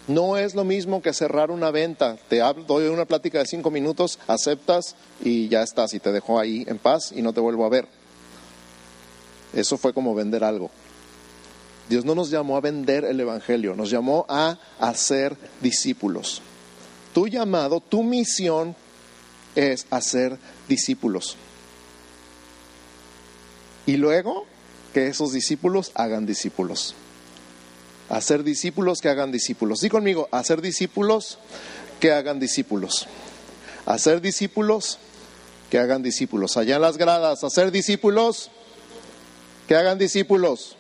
no 0.07 0.37
es 0.37 0.55
lo 0.55 0.65
mismo 0.65 1.03
que 1.03 1.13
cerrar 1.13 1.51
una 1.51 1.71
venta. 1.71 2.17
Te 2.29 2.41
doy 2.67 2.89
una 2.89 3.07
plática 3.07 3.39
de 3.39 3.47
cinco 3.47 3.71
minutos, 3.71 4.19
aceptas 4.29 4.95
y 5.25 5.49
ya 5.49 5.63
estás 5.63 5.95
y 5.95 6.01
te 6.01 6.13
dejo 6.13 6.39
ahí 6.39 6.65
en 6.69 6.79
paz 6.79 7.13
y 7.13 7.23
no 7.23 7.33
te 7.33 7.41
vuelvo 7.41 7.65
a 7.65 7.71
ver. 7.71 7.96
Eso 9.53 9.79
fue 9.79 9.93
como 9.93 10.15
vender 10.15 10.45
algo. 10.45 10.71
Dios 11.89 12.05
no 12.05 12.15
nos 12.15 12.31
llamó 12.31 12.57
a 12.57 12.61
vender 12.61 13.05
el 13.05 13.21
Evangelio, 13.21 13.75
nos 13.77 13.91
llamó 13.91 14.27
a 14.29 14.59
hacer 14.81 15.37
discípulos. 15.61 16.43
Tu 17.15 17.29
llamado, 17.29 17.81
tu 17.81 18.03
misión 18.03 18.75
es 19.55 19.87
hacer 19.91 20.37
discípulos. 20.69 21.37
Y 23.87 23.97
luego 23.97 24.47
que 24.93 25.07
esos 25.07 25.33
discípulos 25.33 25.93
hagan 25.95 26.27
discípulos. 26.27 26.95
Hacer 28.09 28.43
discípulos 28.43 29.01
que 29.01 29.09
hagan 29.09 29.31
discípulos. 29.31 29.81
Di 29.81 29.89
conmigo, 29.89 30.29
hacer 30.33 30.61
discípulos 30.61 31.39
que 32.01 32.13
hagan 32.13 32.41
discípulos. 32.41 33.07
Hacer 33.85 34.21
discípulos 34.21 34.99
que 35.71 35.79
hagan 35.79 36.03
discípulos. 36.03 36.57
Allá 36.57 36.77
en 36.77 36.83
las 36.83 36.99
gradas, 36.99 37.45
hacer 37.45 37.71
discípulos 37.71 38.51
que 39.67 39.75
hagan 39.75 39.99
discípulos. 39.99 40.77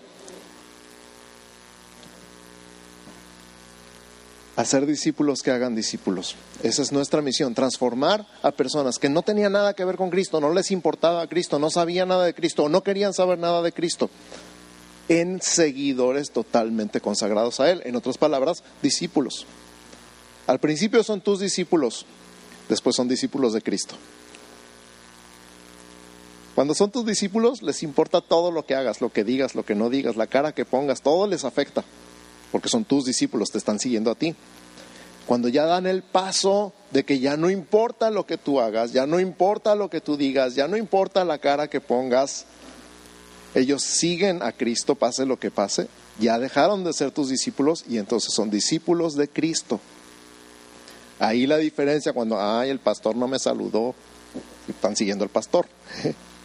Hacer 4.56 4.86
discípulos 4.86 5.40
que 5.42 5.50
hagan 5.50 5.74
discípulos. 5.74 6.34
Esa 6.62 6.80
es 6.80 6.90
nuestra 6.90 7.20
misión, 7.20 7.54
transformar 7.54 8.26
a 8.42 8.52
personas 8.52 8.98
que 8.98 9.10
no 9.10 9.20
tenían 9.20 9.52
nada 9.52 9.74
que 9.74 9.84
ver 9.84 9.96
con 9.96 10.08
Cristo, 10.08 10.40
no 10.40 10.52
les 10.54 10.70
importaba 10.70 11.20
a 11.20 11.26
Cristo, 11.26 11.58
no 11.58 11.68
sabían 11.68 12.08
nada 12.08 12.24
de 12.24 12.32
Cristo, 12.32 12.68
no 12.70 12.82
querían 12.82 13.12
saber 13.12 13.38
nada 13.38 13.60
de 13.60 13.72
Cristo, 13.72 14.08
en 15.10 15.42
seguidores 15.42 16.30
totalmente 16.30 17.02
consagrados 17.02 17.60
a 17.60 17.70
Él. 17.70 17.82
En 17.84 17.96
otras 17.96 18.16
palabras, 18.16 18.62
discípulos. 18.82 19.46
Al 20.46 20.58
principio 20.58 21.02
son 21.04 21.20
tus 21.20 21.40
discípulos, 21.40 22.06
después 22.70 22.96
son 22.96 23.08
discípulos 23.08 23.52
de 23.52 23.60
Cristo. 23.60 23.96
Cuando 26.56 26.74
son 26.74 26.90
tus 26.90 27.04
discípulos, 27.04 27.60
les 27.60 27.82
importa 27.82 28.22
todo 28.22 28.50
lo 28.50 28.64
que 28.64 28.74
hagas, 28.74 29.02
lo 29.02 29.12
que 29.12 29.24
digas, 29.24 29.54
lo 29.54 29.66
que 29.66 29.74
no 29.74 29.90
digas, 29.90 30.16
la 30.16 30.26
cara 30.26 30.52
que 30.52 30.64
pongas, 30.64 31.02
todo 31.02 31.26
les 31.26 31.44
afecta, 31.44 31.84
porque 32.50 32.70
son 32.70 32.86
tus 32.86 33.04
discípulos, 33.04 33.50
te 33.50 33.58
están 33.58 33.78
siguiendo 33.78 34.10
a 34.10 34.14
ti. 34.14 34.34
Cuando 35.26 35.48
ya 35.48 35.66
dan 35.66 35.86
el 35.86 36.02
paso 36.02 36.72
de 36.92 37.04
que 37.04 37.18
ya 37.18 37.36
no 37.36 37.50
importa 37.50 38.10
lo 38.10 38.24
que 38.24 38.38
tú 38.38 38.58
hagas, 38.58 38.94
ya 38.94 39.06
no 39.06 39.20
importa 39.20 39.74
lo 39.74 39.90
que 39.90 40.00
tú 40.00 40.16
digas, 40.16 40.54
ya 40.54 40.66
no 40.66 40.78
importa 40.78 41.26
la 41.26 41.36
cara 41.36 41.68
que 41.68 41.82
pongas, 41.82 42.46
ellos 43.54 43.82
siguen 43.82 44.42
a 44.42 44.52
Cristo, 44.52 44.94
pase 44.94 45.26
lo 45.26 45.38
que 45.38 45.50
pase, 45.50 45.88
ya 46.18 46.38
dejaron 46.38 46.84
de 46.84 46.94
ser 46.94 47.10
tus 47.10 47.28
discípulos 47.28 47.84
y 47.86 47.98
entonces 47.98 48.32
son 48.32 48.48
discípulos 48.48 49.14
de 49.14 49.28
Cristo. 49.28 49.78
Ahí 51.18 51.46
la 51.46 51.58
diferencia 51.58 52.14
cuando, 52.14 52.40
ay, 52.40 52.70
el 52.70 52.78
pastor 52.78 53.14
no 53.14 53.28
me 53.28 53.38
saludó, 53.38 53.94
están 54.66 54.96
siguiendo 54.96 55.22
al 55.22 55.30
pastor. 55.30 55.66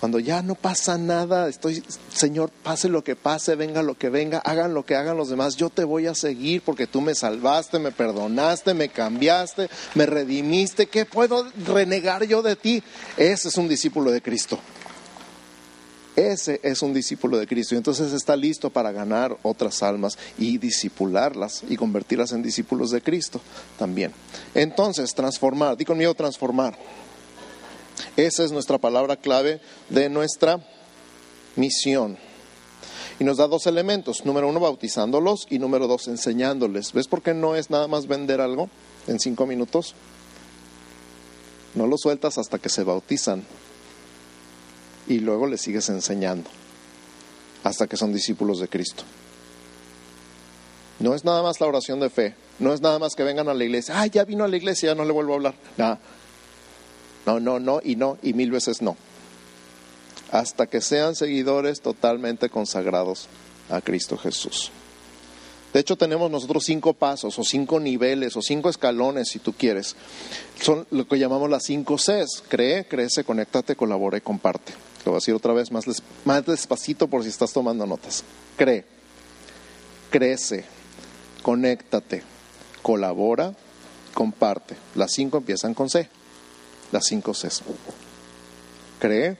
Cuando 0.00 0.18
ya 0.18 0.42
no 0.42 0.54
pasa 0.54 0.98
nada, 0.98 1.48
estoy, 1.48 1.82
Señor, 2.12 2.50
pase 2.62 2.88
lo 2.88 3.02
que 3.02 3.16
pase, 3.16 3.54
venga 3.54 3.82
lo 3.82 3.96
que 3.96 4.10
venga, 4.10 4.38
hagan 4.38 4.74
lo 4.74 4.84
que 4.84 4.94
hagan 4.94 5.16
los 5.16 5.30
demás, 5.30 5.56
yo 5.56 5.70
te 5.70 5.84
voy 5.84 6.06
a 6.06 6.14
seguir 6.14 6.60
porque 6.62 6.86
tú 6.86 7.00
me 7.00 7.14
salvaste, 7.14 7.78
me 7.78 7.92
perdonaste, 7.92 8.74
me 8.74 8.90
cambiaste, 8.90 9.70
me 9.94 10.04
redimiste, 10.04 10.86
¿qué 10.86 11.06
puedo 11.06 11.46
renegar 11.66 12.24
yo 12.24 12.42
de 12.42 12.56
ti? 12.56 12.82
Ese 13.16 13.48
es 13.48 13.56
un 13.56 13.68
discípulo 13.68 14.10
de 14.10 14.20
Cristo. 14.20 14.58
Ese 16.14 16.60
es 16.62 16.80
un 16.80 16.94
discípulo 16.94 17.36
de 17.36 17.46
Cristo 17.46 17.74
y 17.74 17.78
entonces 17.78 18.14
está 18.14 18.36
listo 18.36 18.70
para 18.70 18.90
ganar 18.90 19.36
otras 19.42 19.82
almas 19.82 20.18
y 20.38 20.56
discipularlas 20.56 21.62
y 21.68 21.76
convertirlas 21.76 22.32
en 22.32 22.42
discípulos 22.42 22.90
de 22.90 23.02
Cristo 23.02 23.38
también. 23.78 24.12
Entonces, 24.54 25.14
transformar, 25.14 25.76
di 25.76 25.84
conmigo 25.84 26.14
transformar. 26.14 26.74
Esa 28.16 28.44
es 28.44 28.52
nuestra 28.52 28.78
palabra 28.78 29.16
clave 29.16 29.60
de 29.90 30.08
nuestra 30.08 30.60
misión. 31.56 32.18
Y 33.18 33.24
nos 33.24 33.38
da 33.38 33.46
dos 33.46 33.66
elementos. 33.66 34.24
Número 34.24 34.48
uno, 34.48 34.60
bautizándolos 34.60 35.46
y 35.50 35.58
número 35.58 35.86
dos, 35.86 36.08
enseñándoles. 36.08 36.92
¿Ves 36.92 37.08
por 37.08 37.22
qué 37.22 37.34
no 37.34 37.56
es 37.56 37.70
nada 37.70 37.88
más 37.88 38.06
vender 38.06 38.40
algo 38.40 38.68
en 39.06 39.18
cinco 39.18 39.46
minutos? 39.46 39.94
No 41.74 41.86
lo 41.86 41.98
sueltas 41.98 42.38
hasta 42.38 42.58
que 42.58 42.68
se 42.68 42.84
bautizan 42.84 43.44
y 45.06 45.18
luego 45.18 45.46
les 45.46 45.60
sigues 45.60 45.88
enseñando 45.88 46.50
hasta 47.64 47.86
que 47.86 47.96
son 47.96 48.12
discípulos 48.12 48.60
de 48.60 48.68
Cristo. 48.68 49.04
No 50.98 51.14
es 51.14 51.24
nada 51.24 51.42
más 51.42 51.60
la 51.60 51.66
oración 51.66 52.00
de 52.00 52.08
fe, 52.08 52.34
no 52.58 52.72
es 52.72 52.80
nada 52.80 52.98
más 52.98 53.14
que 53.14 53.22
vengan 53.22 53.48
a 53.48 53.54
la 53.54 53.64
iglesia, 53.64 54.00
ah, 54.00 54.06
ya 54.06 54.24
vino 54.24 54.44
a 54.44 54.48
la 54.48 54.56
iglesia, 54.56 54.90
ya 54.90 54.94
no 54.94 55.04
le 55.04 55.12
vuelvo 55.12 55.32
a 55.32 55.36
hablar. 55.36 55.54
No, 55.76 55.98
no, 57.26 57.40
no, 57.40 57.58
no 57.58 57.80
y 57.82 57.96
no 57.96 58.18
y 58.22 58.32
mil 58.32 58.50
veces 58.50 58.80
no. 58.80 58.96
Hasta 60.30 60.66
que 60.66 60.80
sean 60.80 61.14
seguidores 61.14 61.80
totalmente 61.80 62.48
consagrados 62.48 63.28
a 63.68 63.80
Cristo 63.80 64.16
Jesús. 64.16 64.70
De 65.72 65.80
hecho, 65.80 65.96
tenemos 65.96 66.30
nosotros 66.30 66.64
cinco 66.64 66.94
pasos 66.94 67.38
o 67.38 67.44
cinco 67.44 67.78
niveles 67.80 68.36
o 68.36 68.42
cinco 68.42 68.70
escalones, 68.70 69.28
si 69.28 69.40
tú 69.40 69.52
quieres. 69.52 69.94
Son 70.60 70.86
lo 70.90 71.06
que 71.06 71.18
llamamos 71.18 71.50
las 71.50 71.64
cinco 71.64 71.96
Cs. 71.96 72.44
Cree, 72.48 72.86
crece, 72.86 73.24
conéctate, 73.24 73.76
colabora 73.76 74.16
y 74.16 74.22
comparte. 74.22 74.72
Lo 75.04 75.12
voy 75.12 75.16
a 75.16 75.20
decir 75.20 75.34
otra 75.34 75.52
vez 75.52 75.70
más, 75.70 75.84
más 76.24 76.46
despacito 76.46 77.08
por 77.08 77.24
si 77.24 77.28
estás 77.28 77.52
tomando 77.52 77.86
notas. 77.86 78.24
Cree, 78.56 78.84
crece, 80.10 80.64
conéctate, 81.42 82.22
colabora, 82.82 83.52
comparte. 84.14 84.76
Las 84.94 85.12
cinco 85.12 85.38
empiezan 85.38 85.74
con 85.74 85.90
C 85.90 86.08
las 86.92 87.04
cinco 87.06 87.32
Cs. 87.32 87.62
Cree. 88.98 89.36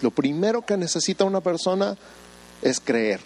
Lo 0.00 0.10
primero 0.10 0.62
que 0.62 0.76
necesita 0.76 1.24
una 1.24 1.40
persona 1.40 1.96
es 2.62 2.80
creer. 2.80 3.20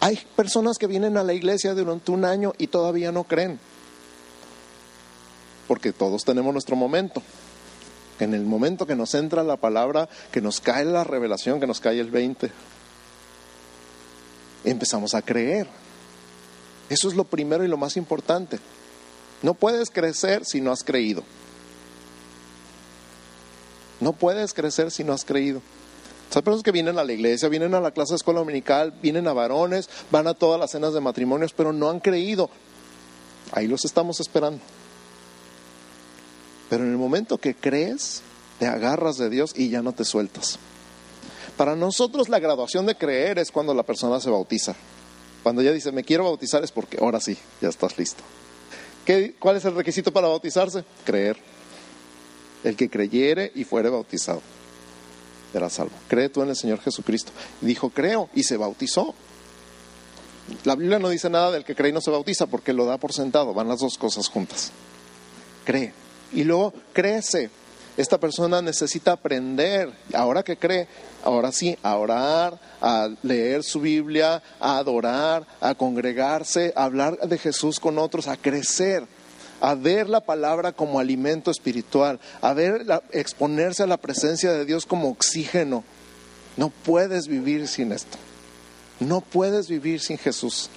Hay 0.00 0.18
personas 0.34 0.78
que 0.78 0.86
vienen 0.86 1.16
a 1.16 1.22
la 1.22 1.34
iglesia 1.34 1.74
durante 1.74 2.10
un 2.10 2.24
año 2.24 2.52
y 2.56 2.68
todavía 2.68 3.12
no 3.12 3.24
creen. 3.24 3.58
Porque 5.68 5.92
todos 5.92 6.24
tenemos 6.24 6.52
nuestro 6.52 6.74
momento. 6.74 7.22
En 8.18 8.34
el 8.34 8.44
momento 8.44 8.86
que 8.86 8.96
nos 8.96 9.14
entra 9.14 9.42
la 9.42 9.56
palabra, 9.56 10.08
que 10.30 10.40
nos 10.40 10.60
cae 10.60 10.84
la 10.84 11.04
revelación, 11.04 11.60
que 11.60 11.66
nos 11.66 11.80
cae 11.80 12.00
el 12.00 12.10
20, 12.10 12.50
empezamos 14.64 15.14
a 15.14 15.22
creer. 15.22 15.68
Eso 16.88 17.08
es 17.08 17.14
lo 17.14 17.24
primero 17.24 17.64
y 17.64 17.68
lo 17.68 17.76
más 17.76 17.96
importante. 17.96 18.58
No 19.42 19.54
puedes 19.54 19.90
crecer 19.90 20.44
si 20.44 20.60
no 20.60 20.72
has 20.72 20.82
creído. 20.82 21.22
No 24.00 24.12
puedes 24.12 24.54
crecer 24.54 24.90
si 24.90 25.04
no 25.04 25.12
has 25.12 25.24
creído. 25.24 25.60
Hay 26.34 26.42
personas 26.42 26.62
que 26.62 26.72
vienen 26.72 26.98
a 26.98 27.04
la 27.04 27.12
iglesia, 27.12 27.48
vienen 27.48 27.74
a 27.74 27.80
la 27.80 27.90
clase 27.90 28.12
de 28.12 28.16
escuela 28.16 28.40
dominical, 28.40 28.92
vienen 29.02 29.26
a 29.26 29.32
varones, 29.32 29.88
van 30.10 30.28
a 30.28 30.34
todas 30.34 30.60
las 30.60 30.70
cenas 30.70 30.94
de 30.94 31.00
matrimonios, 31.00 31.52
pero 31.52 31.72
no 31.72 31.90
han 31.90 31.98
creído. 31.98 32.50
Ahí 33.52 33.66
los 33.66 33.84
estamos 33.84 34.20
esperando. 34.20 34.60
Pero 36.68 36.84
en 36.84 36.90
el 36.90 36.96
momento 36.96 37.38
que 37.38 37.54
crees, 37.54 38.22
te 38.60 38.66
agarras 38.66 39.16
de 39.16 39.28
Dios 39.28 39.52
y 39.56 39.70
ya 39.70 39.82
no 39.82 39.92
te 39.92 40.04
sueltas. 40.04 40.58
Para 41.56 41.74
nosotros 41.74 42.28
la 42.28 42.38
graduación 42.38 42.86
de 42.86 42.94
creer 42.94 43.38
es 43.38 43.50
cuando 43.50 43.74
la 43.74 43.82
persona 43.82 44.20
se 44.20 44.30
bautiza. 44.30 44.74
Cuando 45.42 45.62
ella 45.62 45.72
dice, 45.72 45.90
me 45.90 46.04
quiero 46.04 46.24
bautizar 46.24 46.62
es 46.62 46.70
porque 46.70 46.98
ahora 47.00 47.20
sí, 47.20 47.36
ya 47.60 47.68
estás 47.68 47.98
listo. 47.98 48.22
¿Qué, 49.04 49.34
¿Cuál 49.38 49.56
es 49.56 49.64
el 49.64 49.74
requisito 49.74 50.12
para 50.12 50.28
bautizarse? 50.28 50.84
Creer. 51.04 51.38
El 52.64 52.76
que 52.76 52.90
creyere 52.90 53.52
y 53.54 53.64
fuere 53.64 53.88
bautizado 53.88 54.42
será 55.52 55.70
salvo. 55.70 55.92
Cree 56.08 56.28
tú 56.28 56.42
en 56.42 56.50
el 56.50 56.56
Señor 56.56 56.80
Jesucristo. 56.80 57.32
Dijo, 57.60 57.90
creo, 57.90 58.28
y 58.34 58.44
se 58.44 58.56
bautizó. 58.56 59.14
La 60.64 60.74
Biblia 60.74 60.98
no 60.98 61.08
dice 61.08 61.30
nada 61.30 61.50
del 61.50 61.64
que 61.64 61.74
cree 61.74 61.90
y 61.90 61.92
no 61.94 62.00
se 62.00 62.10
bautiza 62.10 62.46
porque 62.46 62.72
lo 62.72 62.84
da 62.84 62.98
por 62.98 63.12
sentado, 63.12 63.54
van 63.54 63.68
las 63.68 63.80
dos 63.80 63.98
cosas 63.98 64.28
juntas. 64.28 64.72
Cree. 65.64 65.92
Y 66.32 66.44
luego 66.44 66.72
crece. 66.92 67.50
Esta 67.96 68.18
persona 68.18 68.62
necesita 68.62 69.12
aprender, 69.12 69.92
ahora 70.14 70.42
que 70.42 70.56
cree, 70.56 70.88
ahora 71.24 71.52
sí, 71.52 71.76
a 71.82 71.96
orar, 71.96 72.58
a 72.80 73.10
leer 73.22 73.62
su 73.62 73.80
Biblia, 73.80 74.42
a 74.58 74.78
adorar, 74.78 75.46
a 75.60 75.74
congregarse, 75.74 76.72
a 76.76 76.84
hablar 76.84 77.18
de 77.18 77.36
Jesús 77.36 77.78
con 77.78 77.98
otros, 77.98 78.28
a 78.28 78.36
crecer 78.36 79.06
a 79.60 79.74
ver 79.74 80.08
la 80.08 80.20
palabra 80.20 80.72
como 80.72 80.98
alimento 80.98 81.50
espiritual, 81.50 82.18
a 82.40 82.54
ver 82.54 82.86
exponerse 83.12 83.82
a 83.82 83.86
la 83.86 83.98
presencia 83.98 84.52
de 84.52 84.64
Dios 84.64 84.86
como 84.86 85.08
oxígeno. 85.08 85.84
No 86.56 86.70
puedes 86.70 87.28
vivir 87.28 87.68
sin 87.68 87.92
esto. 87.92 88.18
No 88.98 89.20
puedes 89.20 89.68
vivir 89.68 90.00
sin 90.00 90.18
Jesús. 90.18 90.70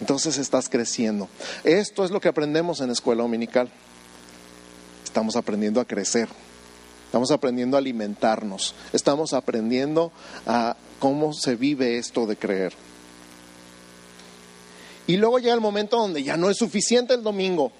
Entonces 0.00 0.38
estás 0.38 0.68
creciendo. 0.68 1.28
Esto 1.64 2.04
es 2.04 2.10
lo 2.10 2.20
que 2.20 2.28
aprendemos 2.28 2.80
en 2.80 2.88
la 2.88 2.92
escuela 2.92 3.22
dominical. 3.22 3.68
Estamos 5.04 5.36
aprendiendo 5.36 5.80
a 5.80 5.84
crecer. 5.84 6.28
Estamos 7.06 7.30
aprendiendo 7.30 7.76
a 7.76 7.80
alimentarnos. 7.80 8.74
Estamos 8.92 9.32
aprendiendo 9.32 10.12
a 10.46 10.76
cómo 10.98 11.32
se 11.32 11.56
vive 11.56 11.98
esto 11.98 12.26
de 12.26 12.36
creer. 12.36 12.74
Y 15.06 15.16
luego 15.16 15.38
llega 15.38 15.54
el 15.54 15.60
momento 15.60 15.96
donde 15.96 16.22
ya 16.22 16.36
no 16.36 16.50
es 16.50 16.58
suficiente 16.58 17.14
el 17.14 17.22
domingo. 17.22 17.72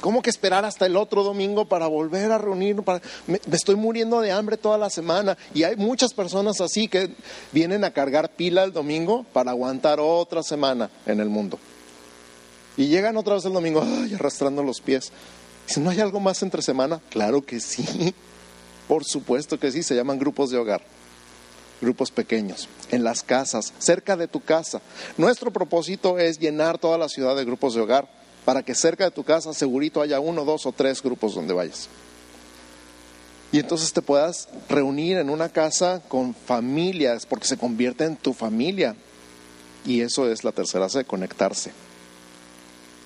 ¿Cómo 0.00 0.22
que 0.22 0.30
esperar 0.30 0.64
hasta 0.64 0.86
el 0.86 0.96
otro 0.96 1.24
domingo 1.24 1.64
para 1.64 1.86
volver 1.88 2.30
a 2.30 2.38
reunirnos? 2.38 2.84
Me, 3.26 3.40
estoy 3.52 3.74
muriendo 3.74 4.20
de 4.20 4.30
hambre 4.30 4.56
toda 4.56 4.78
la 4.78 4.90
semana 4.90 5.36
y 5.54 5.64
hay 5.64 5.76
muchas 5.76 6.14
personas 6.14 6.60
así 6.60 6.86
que 6.86 7.10
vienen 7.52 7.84
a 7.84 7.92
cargar 7.92 8.30
pila 8.30 8.62
el 8.62 8.72
domingo 8.72 9.24
para 9.32 9.50
aguantar 9.50 9.98
otra 10.00 10.42
semana 10.42 10.90
en 11.06 11.20
el 11.20 11.28
mundo. 11.28 11.58
Y 12.76 12.86
llegan 12.86 13.16
otra 13.16 13.34
vez 13.34 13.44
el 13.44 13.52
domingo, 13.52 13.82
ay, 13.84 14.14
arrastrando 14.14 14.62
los 14.62 14.80
pies. 14.80 15.10
Dicen, 15.66 15.82
¿no 15.82 15.90
hay 15.90 16.00
algo 16.00 16.20
más 16.20 16.42
entre 16.42 16.62
semana? 16.62 17.00
Claro 17.10 17.42
que 17.42 17.58
sí, 17.58 18.14
por 18.86 19.04
supuesto 19.04 19.58
que 19.58 19.72
sí, 19.72 19.82
se 19.82 19.96
llaman 19.96 20.18
grupos 20.18 20.50
de 20.50 20.58
hogar 20.58 20.82
grupos 21.80 22.10
pequeños, 22.10 22.68
en 22.90 23.04
las 23.04 23.22
casas, 23.22 23.72
cerca 23.78 24.16
de 24.16 24.26
tu 24.26 24.40
casa. 24.40 24.80
Nuestro 25.16 25.52
propósito 25.52 26.18
es 26.18 26.40
llenar 26.40 26.78
toda 26.78 26.98
la 26.98 27.08
ciudad 27.08 27.36
de 27.36 27.44
grupos 27.44 27.74
de 27.74 27.80
hogar 27.80 28.17
para 28.48 28.62
que 28.62 28.74
cerca 28.74 29.04
de 29.04 29.10
tu 29.10 29.24
casa 29.24 29.52
segurito 29.52 30.00
haya 30.00 30.20
uno, 30.20 30.42
dos 30.46 30.64
o 30.64 30.72
tres 30.72 31.02
grupos 31.02 31.34
donde 31.34 31.52
vayas. 31.52 31.86
Y 33.52 33.58
entonces 33.58 33.92
te 33.92 34.00
puedas 34.00 34.48
reunir 34.70 35.18
en 35.18 35.28
una 35.28 35.50
casa 35.50 36.00
con 36.08 36.34
familias, 36.34 37.26
porque 37.26 37.44
se 37.44 37.58
convierte 37.58 38.04
en 38.04 38.16
tu 38.16 38.32
familia. 38.32 38.96
Y 39.84 40.00
eso 40.00 40.32
es 40.32 40.44
la 40.44 40.52
tercera 40.52 40.88
C, 40.88 41.04
conectarse. 41.04 41.72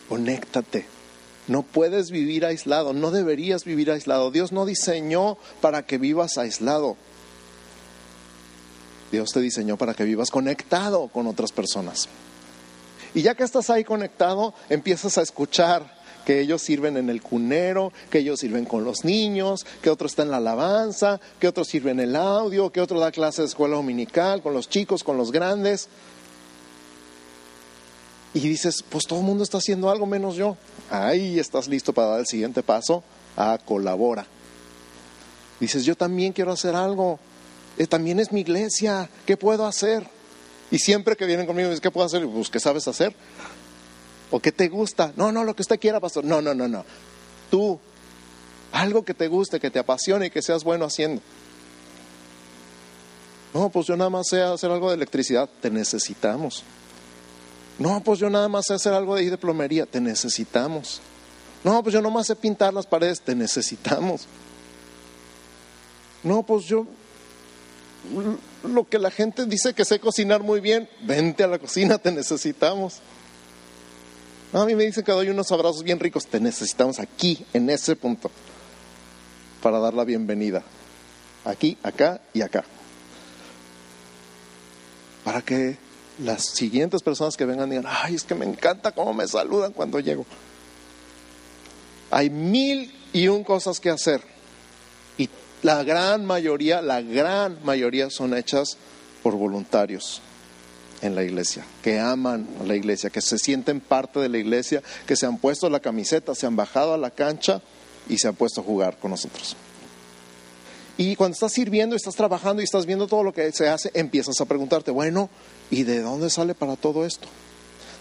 Conéctate. 0.08 0.86
No 1.48 1.64
puedes 1.64 2.12
vivir 2.12 2.46
aislado, 2.46 2.92
no 2.92 3.10
deberías 3.10 3.64
vivir 3.64 3.90
aislado. 3.90 4.30
Dios 4.30 4.52
no 4.52 4.64
diseñó 4.64 5.38
para 5.60 5.84
que 5.84 5.98
vivas 5.98 6.38
aislado. 6.38 6.96
Dios 9.10 9.32
te 9.32 9.40
diseñó 9.40 9.76
para 9.76 9.94
que 9.94 10.04
vivas 10.04 10.30
conectado 10.30 11.08
con 11.08 11.26
otras 11.26 11.50
personas. 11.50 12.08
Y 13.14 13.22
ya 13.22 13.34
que 13.34 13.44
estás 13.44 13.70
ahí 13.70 13.84
conectado, 13.84 14.54
empiezas 14.68 15.18
a 15.18 15.22
escuchar 15.22 16.02
que 16.24 16.40
ellos 16.40 16.62
sirven 16.62 16.96
en 16.96 17.10
el 17.10 17.20
cunero, 17.20 17.92
que 18.10 18.18
ellos 18.18 18.40
sirven 18.40 18.64
con 18.64 18.84
los 18.84 19.04
niños, 19.04 19.66
que 19.82 19.90
otro 19.90 20.06
está 20.06 20.22
en 20.22 20.30
la 20.30 20.36
alabanza, 20.38 21.20
que 21.38 21.48
otro 21.48 21.64
sirve 21.64 21.90
en 21.90 22.00
el 22.00 22.16
audio, 22.16 22.70
que 22.70 22.80
otro 22.80 23.00
da 23.00 23.10
clase 23.10 23.42
de 23.42 23.48
escuela 23.48 23.76
dominical 23.76 24.42
con 24.42 24.54
los 24.54 24.68
chicos, 24.68 25.04
con 25.04 25.16
los 25.16 25.32
grandes. 25.32 25.88
Y 28.34 28.40
dices, 28.40 28.82
pues 28.88 29.04
todo 29.06 29.18
el 29.18 29.26
mundo 29.26 29.44
está 29.44 29.58
haciendo 29.58 29.90
algo 29.90 30.06
menos 30.06 30.36
yo. 30.36 30.56
Ahí 30.90 31.38
estás 31.38 31.68
listo 31.68 31.92
para 31.92 32.08
dar 32.08 32.20
el 32.20 32.26
siguiente 32.26 32.62
paso. 32.62 33.02
a 33.36 33.58
colabora. 33.64 34.26
Dices, 35.58 35.84
yo 35.84 35.96
también 35.96 36.32
quiero 36.32 36.52
hacer 36.52 36.74
algo. 36.74 37.18
Eh, 37.78 37.86
también 37.86 38.20
es 38.20 38.32
mi 38.32 38.40
iglesia. 38.40 39.08
¿Qué 39.26 39.36
puedo 39.36 39.66
hacer? 39.66 40.06
Y 40.72 40.78
siempre 40.78 41.16
que 41.16 41.26
vienen 41.26 41.46
conmigo, 41.46 41.70
¿qué 41.82 41.90
puedo 41.90 42.06
hacer? 42.06 42.26
Pues, 42.26 42.48
¿qué 42.48 42.58
sabes 42.58 42.88
hacer? 42.88 43.14
¿O 44.30 44.40
qué 44.40 44.50
te 44.50 44.68
gusta? 44.68 45.12
No, 45.16 45.30
no, 45.30 45.44
lo 45.44 45.54
que 45.54 45.60
usted 45.60 45.78
quiera, 45.78 46.00
pastor. 46.00 46.24
No, 46.24 46.40
no, 46.40 46.54
no, 46.54 46.66
no. 46.66 46.82
Tú, 47.50 47.78
algo 48.72 49.04
que 49.04 49.12
te 49.12 49.28
guste, 49.28 49.60
que 49.60 49.70
te 49.70 49.78
apasione 49.78 50.26
y 50.26 50.30
que 50.30 50.40
seas 50.40 50.64
bueno 50.64 50.86
haciendo. 50.86 51.20
No, 53.52 53.68
pues 53.68 53.86
yo 53.86 53.98
nada 53.98 54.08
más 54.08 54.28
sé 54.30 54.40
hacer 54.40 54.70
algo 54.70 54.88
de 54.88 54.94
electricidad. 54.94 55.46
Te 55.60 55.70
necesitamos. 55.70 56.62
No, 57.78 58.02
pues 58.02 58.18
yo 58.18 58.30
nada 58.30 58.48
más 58.48 58.64
sé 58.66 58.72
hacer 58.72 58.94
algo 58.94 59.16
de, 59.16 59.28
de 59.28 59.36
plomería. 59.36 59.84
Te 59.84 60.00
necesitamos. 60.00 61.02
No, 61.64 61.82
pues 61.82 61.92
yo 61.92 62.00
nada 62.00 62.14
más 62.14 62.26
sé 62.26 62.34
pintar 62.34 62.72
las 62.72 62.86
paredes. 62.86 63.20
Te 63.20 63.34
necesitamos. 63.34 64.26
No, 66.22 66.42
pues 66.42 66.64
yo 66.64 66.86
lo 68.64 68.88
que 68.88 68.98
la 68.98 69.10
gente 69.10 69.46
dice 69.46 69.74
que 69.74 69.84
sé 69.84 70.00
cocinar 70.00 70.42
muy 70.42 70.60
bien, 70.60 70.88
vente 71.02 71.44
a 71.44 71.46
la 71.46 71.58
cocina, 71.58 71.98
te 71.98 72.10
necesitamos. 72.10 73.00
A 74.52 74.64
mí 74.64 74.74
me 74.74 74.84
dicen 74.84 75.04
que 75.04 75.12
doy 75.12 75.28
unos 75.30 75.50
abrazos 75.50 75.82
bien 75.82 75.98
ricos, 75.98 76.26
te 76.26 76.38
necesitamos 76.38 76.98
aquí, 76.98 77.46
en 77.54 77.70
ese 77.70 77.96
punto, 77.96 78.30
para 79.62 79.78
dar 79.78 79.94
la 79.94 80.04
bienvenida. 80.04 80.62
Aquí, 81.44 81.78
acá 81.82 82.20
y 82.34 82.42
acá. 82.42 82.64
Para 85.24 85.40
que 85.42 85.78
las 86.18 86.44
siguientes 86.44 87.02
personas 87.02 87.36
que 87.36 87.46
vengan 87.46 87.70
digan, 87.70 87.86
ay, 87.88 88.14
es 88.14 88.24
que 88.24 88.34
me 88.34 88.44
encanta 88.44 88.92
cómo 88.92 89.14
me 89.14 89.26
saludan 89.26 89.72
cuando 89.72 90.00
llego. 90.00 90.26
Hay 92.10 92.28
mil 92.28 92.94
y 93.12 93.28
un 93.28 93.44
cosas 93.44 93.80
que 93.80 93.88
hacer. 93.88 94.31
La 95.62 95.84
gran 95.84 96.24
mayoría, 96.24 96.82
la 96.82 97.02
gran 97.02 97.58
mayoría 97.64 98.10
son 98.10 98.36
hechas 98.36 98.76
por 99.22 99.36
voluntarios 99.36 100.20
en 101.02 101.14
la 101.14 101.22
iglesia, 101.22 101.64
que 101.82 102.00
aman 102.00 102.48
a 102.60 102.64
la 102.64 102.74
iglesia, 102.74 103.10
que 103.10 103.20
se 103.20 103.38
sienten 103.38 103.80
parte 103.80 104.18
de 104.18 104.28
la 104.28 104.38
iglesia, 104.38 104.82
que 105.06 105.16
se 105.16 105.26
han 105.26 105.38
puesto 105.38 105.70
la 105.70 105.80
camiseta, 105.80 106.34
se 106.34 106.46
han 106.46 106.56
bajado 106.56 106.94
a 106.94 106.98
la 106.98 107.10
cancha 107.10 107.60
y 108.08 108.18
se 108.18 108.28
han 108.28 108.34
puesto 108.34 108.60
a 108.60 108.64
jugar 108.64 108.98
con 108.98 109.12
nosotros. 109.12 109.56
Y 110.96 111.16
cuando 111.16 111.34
estás 111.34 111.52
sirviendo, 111.52 111.96
estás 111.96 112.14
trabajando 112.16 112.60
y 112.60 112.64
estás 112.64 112.86
viendo 112.86 113.06
todo 113.06 113.22
lo 113.22 113.32
que 113.32 113.50
se 113.52 113.68
hace, 113.68 113.90
empiezas 113.94 114.40
a 114.40 114.44
preguntarte, 114.44 114.90
bueno, 114.90 115.30
¿y 115.70 115.84
de 115.84 116.00
dónde 116.00 116.28
sale 116.28 116.54
para 116.54 116.76
todo 116.76 117.06
esto? 117.06 117.28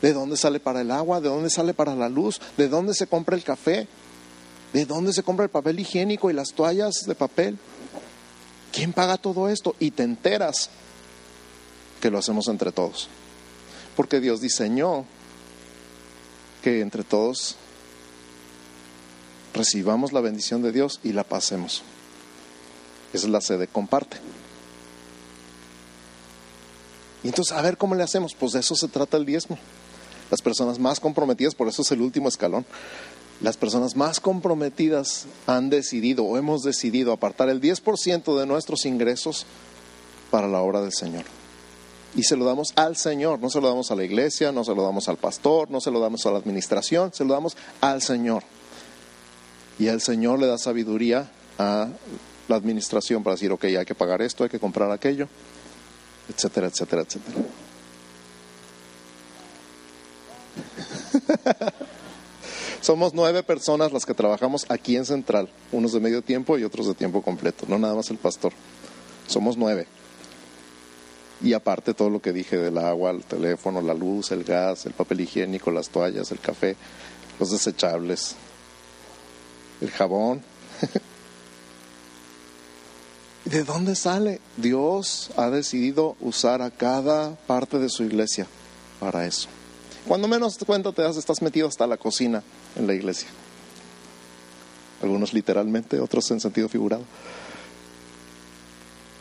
¿De 0.02 0.14
dónde 0.14 0.36
sale 0.36 0.60
para 0.60 0.82
el 0.82 0.92
agua? 0.92 1.22
¿De 1.22 1.30
dónde 1.30 1.50
sale 1.50 1.74
para 1.74 1.96
la 1.96 2.10
luz? 2.10 2.42
¿De 2.58 2.68
dónde 2.68 2.94
se 2.94 3.08
compra 3.08 3.36
el 3.36 3.44
café? 3.44 3.88
¿De 4.74 4.86
dónde 4.86 5.14
se 5.14 5.24
compra 5.24 5.46
el 5.46 5.52
papel 5.52 5.80
higiénico 5.80 6.30
y 6.30 6.34
las 6.34 6.54
toallas 6.54 7.02
de 7.06 7.16
papel? 7.16 7.58
¿Quién 8.72 8.94
paga 8.94 9.18
todo 9.18 9.50
esto? 9.50 9.76
Y 9.80 9.92
te 9.92 10.04
enteras 10.04 10.70
que 12.00 12.10
lo 12.10 12.18
hacemos 12.18 12.48
entre 12.48 12.72
todos. 12.72 13.10
Porque 13.96 14.20
Dios 14.20 14.40
diseñó 14.40 15.06
que 16.64 16.82
entre 16.82 17.04
todos 17.04 17.58
recibamos 19.54 20.14
la 20.14 20.22
bendición 20.22 20.62
de 20.62 20.72
Dios 20.72 21.00
y 21.04 21.12
la 21.12 21.24
pasemos. 21.24 21.84
Esa 23.14 23.26
es 23.26 23.32
la 23.32 23.42
sede, 23.42 23.68
comparte. 23.68 24.18
Y 27.24 27.28
entonces, 27.28 27.56
a 27.56 27.62
ver 27.62 27.78
cómo 27.78 27.96
le 27.96 28.04
hacemos. 28.04 28.34
Pues 28.34 28.54
de 28.54 28.62
eso 28.62 28.76
se 28.76 28.88
trata 28.88 29.18
el 29.18 29.26
diezmo. 29.26 29.58
Las 30.30 30.42
personas 30.42 30.80
más 30.80 31.00
comprometidas, 31.00 31.56
por 31.56 31.68
eso 31.68 31.82
es 31.82 31.92
el 31.92 32.02
último 32.02 32.30
escalón, 32.30 32.66
las 33.42 33.58
personas 33.58 33.96
más 33.96 34.20
comprometidas 34.20 35.26
han 35.48 35.70
decidido 35.70 36.24
o 36.26 36.38
hemos 36.38 36.62
decidido 36.62 37.12
apartar 37.12 37.50
el 37.50 37.60
10% 37.60 38.38
de 38.40 38.46
nuestros 38.46 38.86
ingresos 38.86 39.46
para 40.30 40.48
la 40.48 40.62
obra 40.62 40.82
del 40.82 40.94
Señor. 40.94 41.24
Y 42.16 42.24
se 42.24 42.36
lo 42.36 42.46
damos 42.46 42.74
al 42.76 42.98
Señor, 42.98 43.40
no 43.40 43.50
se 43.50 43.60
lo 43.62 43.68
damos 43.70 43.90
a 43.90 43.96
la 43.96 44.04
iglesia, 44.04 44.52
no 44.52 44.64
se 44.64 44.76
lo 44.76 44.84
damos 44.84 45.08
al 45.08 45.18
pastor, 45.18 45.72
no 45.72 45.82
se 45.82 45.90
lo 45.92 46.00
damos 46.00 46.26
a 46.26 46.32
la 46.32 46.38
administración, 46.38 47.12
se 47.14 47.26
lo 47.26 47.34
damos 47.34 47.58
al 47.80 48.02
Señor. 48.02 48.44
Y 49.80 49.88
el 49.88 50.02
Señor 50.02 50.40
le 50.40 50.48
da 50.48 50.58
sabiduría 50.58 51.32
a 51.58 51.88
la 52.48 52.56
administración 52.56 53.24
para 53.24 53.36
decir, 53.36 53.52
ok, 53.52 53.64
hay 53.64 53.86
que 53.86 53.96
pagar 53.96 54.22
esto, 54.22 54.44
hay 54.44 54.50
que 54.50 54.60
comprar 54.60 54.92
aquello, 54.92 55.28
etcétera, 56.30 56.68
etcétera, 56.68 57.04
etcétera. 57.04 57.38
Somos 62.82 63.14
nueve 63.14 63.44
personas 63.44 63.94
las 63.94 64.08
que 64.08 64.16
trabajamos 64.16 64.66
aquí 64.68 64.96
en 64.98 65.06
Central, 65.06 65.50
unos 65.72 65.94
de 65.94 66.00
medio 66.00 66.24
tiempo 66.24 66.58
y 66.58 66.64
otros 66.64 66.88
de 66.88 66.96
tiempo 66.96 67.22
completo, 67.22 67.66
no 67.68 67.78
nada 67.78 67.94
más 67.94 68.10
el 68.10 68.18
pastor. 68.18 68.54
Somos 69.28 69.56
nueve. 69.56 69.86
Y 71.44 71.54
aparte 71.54 71.94
todo 71.94 72.10
lo 72.10 72.24
que 72.24 72.34
dije 72.34 72.58
del 72.58 72.80
agua, 72.80 73.12
el 73.12 73.24
teléfono, 73.24 73.82
la 73.82 73.94
luz, 73.94 74.32
el 74.32 74.44
gas, 74.44 74.88
el 74.88 74.94
papel 74.94 75.22
higiénico, 75.22 75.70
las 75.70 75.90
toallas, 75.90 76.32
el 76.32 76.40
café, 76.40 76.76
los 77.40 77.52
desechables, 77.52 78.36
el 79.80 79.92
jabón. 79.92 80.42
¿De 83.46 83.64
dónde 83.64 83.96
sale? 83.96 84.42
Dios 84.58 85.30
ha 85.38 85.52
decidido 85.52 86.16
usar 86.20 86.64
a 86.64 86.72
cada 86.72 87.36
parte 87.46 87.78
de 87.78 87.90
su 87.90 88.04
iglesia 88.04 88.48
para 89.00 89.28
eso. 89.28 89.50
Cuando 90.08 90.28
menos 90.28 90.58
cuenta 90.66 90.92
te 90.92 91.04
das, 91.04 91.18
estás 91.18 91.44
metido 91.44 91.68
hasta 91.68 91.86
la 91.86 91.98
cocina 91.98 92.42
en 92.76 92.88
la 92.88 92.94
iglesia. 92.94 93.28
Algunos 95.02 95.34
literalmente, 95.34 96.00
otros 96.00 96.30
en 96.32 96.40
sentido 96.40 96.70
figurado. 96.70 97.04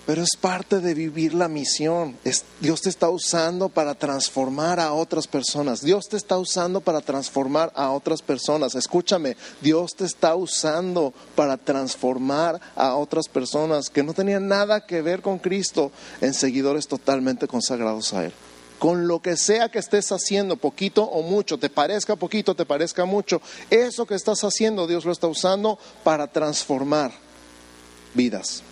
Pero 0.06 0.22
es 0.22 0.36
parte 0.40 0.80
de 0.80 0.92
vivir 0.92 1.34
la 1.34 1.46
misión. 1.46 2.16
Dios 2.60 2.80
te 2.80 2.88
está 2.88 3.08
usando 3.10 3.68
para 3.68 3.94
transformar 3.94 4.80
a 4.80 4.92
otras 4.92 5.28
personas. 5.28 5.82
Dios 5.82 6.08
te 6.08 6.16
está 6.16 6.36
usando 6.36 6.80
para 6.80 7.00
transformar 7.00 7.70
a 7.76 7.92
otras 7.92 8.20
personas. 8.20 8.74
Escúchame, 8.74 9.36
Dios 9.60 9.94
te 9.94 10.04
está 10.04 10.34
usando 10.34 11.14
para 11.36 11.56
transformar 11.56 12.60
a 12.74 12.96
otras 12.96 13.28
personas 13.28 13.88
que 13.88 14.02
no 14.02 14.12
tenían 14.12 14.48
nada 14.48 14.84
que 14.84 15.00
ver 15.00 15.22
con 15.22 15.38
Cristo 15.38 15.92
en 16.20 16.34
seguidores 16.34 16.88
totalmente 16.88 17.46
consagrados 17.46 18.12
a 18.12 18.24
Él 18.24 18.32
con 18.80 19.06
lo 19.06 19.20
que 19.20 19.36
sea 19.36 19.68
que 19.68 19.78
estés 19.78 20.10
haciendo, 20.10 20.56
poquito 20.56 21.04
o 21.04 21.22
mucho, 21.22 21.58
te 21.58 21.68
parezca 21.68 22.16
poquito, 22.16 22.56
te 22.56 22.64
parezca 22.64 23.04
mucho, 23.04 23.42
eso 23.68 24.06
que 24.06 24.14
estás 24.14 24.42
haciendo 24.42 24.86
Dios 24.86 25.04
lo 25.04 25.12
está 25.12 25.26
usando 25.26 25.78
para 26.02 26.28
transformar 26.28 27.12
vidas, 28.14 28.62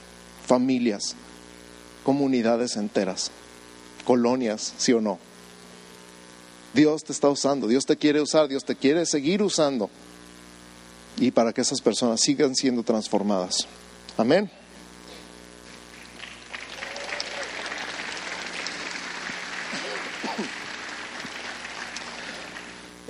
familias, 0.47 1.15
comunidades 2.05 2.77
enteras, 2.77 3.31
colonias, 4.07 4.73
sí 4.79 4.95
o 4.95 5.03
no. 5.03 5.19
Dios 6.73 7.05
te 7.05 7.13
está 7.13 7.29
usando, 7.29 7.69
Dios 7.69 7.85
te 7.85 7.99
quiere 7.99 8.23
usar, 8.23 8.49
Dios 8.49 8.65
te 8.65 8.77
quiere 8.77 9.05
seguir 9.05 9.43
usando 9.43 9.91
y 11.19 11.33
para 11.33 11.53
que 11.53 11.61
esas 11.61 11.83
personas 11.83 12.23
sigan 12.23 12.55
siendo 12.55 12.83
transformadas. 12.83 13.69
Amén. 14.17 14.51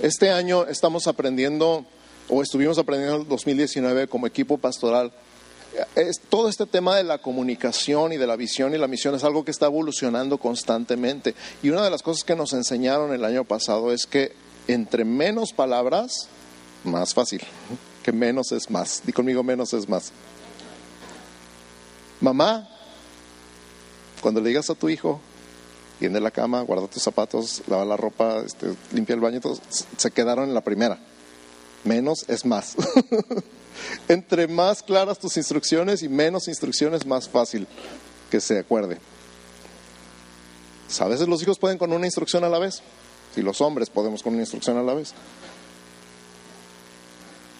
Este 0.01 0.31
año 0.31 0.65
estamos 0.65 1.07
aprendiendo, 1.07 1.85
o 2.29 2.41
estuvimos 2.41 2.77
aprendiendo 2.77 3.17
en 3.17 3.21
el 3.23 3.27
2019 3.27 4.07
como 4.07 4.27
equipo 4.27 4.57
pastoral, 4.57 5.11
es, 5.95 6.21
todo 6.21 6.47
este 6.47 6.65
tema 6.65 6.95
de 6.95 7.03
la 7.03 7.17
comunicación 7.17 8.13
y 8.13 8.17
de 8.17 8.25
la 8.25 8.37
visión 8.37 8.73
y 8.73 8.77
la 8.77 8.87
misión 8.87 9.13
es 9.15 9.25
algo 9.25 9.43
que 9.43 9.51
está 9.51 9.65
evolucionando 9.65 10.37
constantemente. 10.37 11.35
Y 11.61 11.69
una 11.69 11.83
de 11.83 11.89
las 11.89 12.01
cosas 12.01 12.23
que 12.23 12.35
nos 12.35 12.53
enseñaron 12.53 13.13
el 13.13 13.25
año 13.25 13.43
pasado 13.43 13.91
es 13.91 14.05
que 14.05 14.31
entre 14.69 15.03
menos 15.03 15.51
palabras, 15.51 16.29
más 16.85 17.13
fácil. 17.13 17.41
Que 18.01 18.13
menos 18.13 18.53
es 18.53 18.69
más. 18.69 19.01
Di 19.05 19.11
conmigo, 19.11 19.43
menos 19.43 19.73
es 19.73 19.89
más. 19.89 20.11
Mamá, 22.21 22.69
cuando 24.21 24.39
le 24.39 24.47
digas 24.47 24.69
a 24.69 24.75
tu 24.75 24.87
hijo, 24.87 25.19
tiende 25.99 26.21
la 26.21 26.31
cama, 26.31 26.61
guarda 26.61 26.87
tus 26.87 27.03
zapatos, 27.03 27.61
lava 27.67 27.85
la 27.85 27.97
ropa, 27.97 28.41
este, 28.45 28.73
limpia 28.93 29.13
el 29.13 29.19
baño, 29.19 29.41
todos 29.41 29.61
se 29.97 30.11
quedaron 30.11 30.45
en 30.45 30.53
la 30.53 30.61
primera. 30.61 30.97
Menos 31.83 32.25
es 32.27 32.45
más. 32.45 32.75
Entre 34.07 34.47
más 34.47 34.81
claras 34.81 35.19
tus 35.19 35.37
instrucciones 35.37 36.01
y 36.01 36.09
menos 36.09 36.47
instrucciones, 36.47 37.05
más 37.05 37.29
fácil 37.29 37.67
que 38.31 38.41
se 38.41 38.59
acuerde. 38.59 38.97
A 40.99 41.07
veces 41.07 41.27
los 41.27 41.41
hijos 41.41 41.59
pueden 41.59 41.77
con 41.77 41.93
una 41.93 42.05
instrucción 42.05 42.43
a 42.43 42.49
la 42.49 42.59
vez. 42.59 42.81
Si 43.35 43.41
los 43.41 43.61
hombres 43.61 43.89
podemos 43.89 44.23
con 44.23 44.33
una 44.33 44.41
instrucción 44.41 44.77
a 44.77 44.83
la 44.83 44.93
vez. 44.93 45.13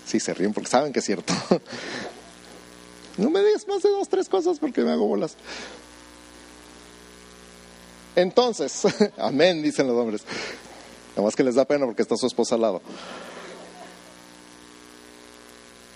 Sí, 0.05 0.19
se 0.19 0.33
ríen 0.33 0.53
porque 0.53 0.69
saben 0.69 0.91
que 0.91 0.99
es 0.99 1.05
cierto. 1.05 1.33
No 3.17 3.29
me 3.29 3.43
digas 3.43 3.67
más 3.67 3.83
de 3.83 3.89
dos, 3.89 4.07
tres 4.07 4.29
cosas 4.29 4.59
porque 4.59 4.79
me 4.79 4.91
hago 4.91 5.05
bolas. 5.05 5.35
Entonces, 8.15 8.83
amén, 9.17 9.61
dicen 9.61 9.87
los 9.87 9.95
hombres. 9.95 10.23
Nada 11.11 11.23
más 11.23 11.35
que 11.35 11.43
les 11.43 11.55
da 11.55 11.65
pena 11.65 11.85
porque 11.85 12.01
está 12.01 12.15
su 12.15 12.27
esposa 12.27 12.55
al 12.55 12.61
lado. 12.61 12.81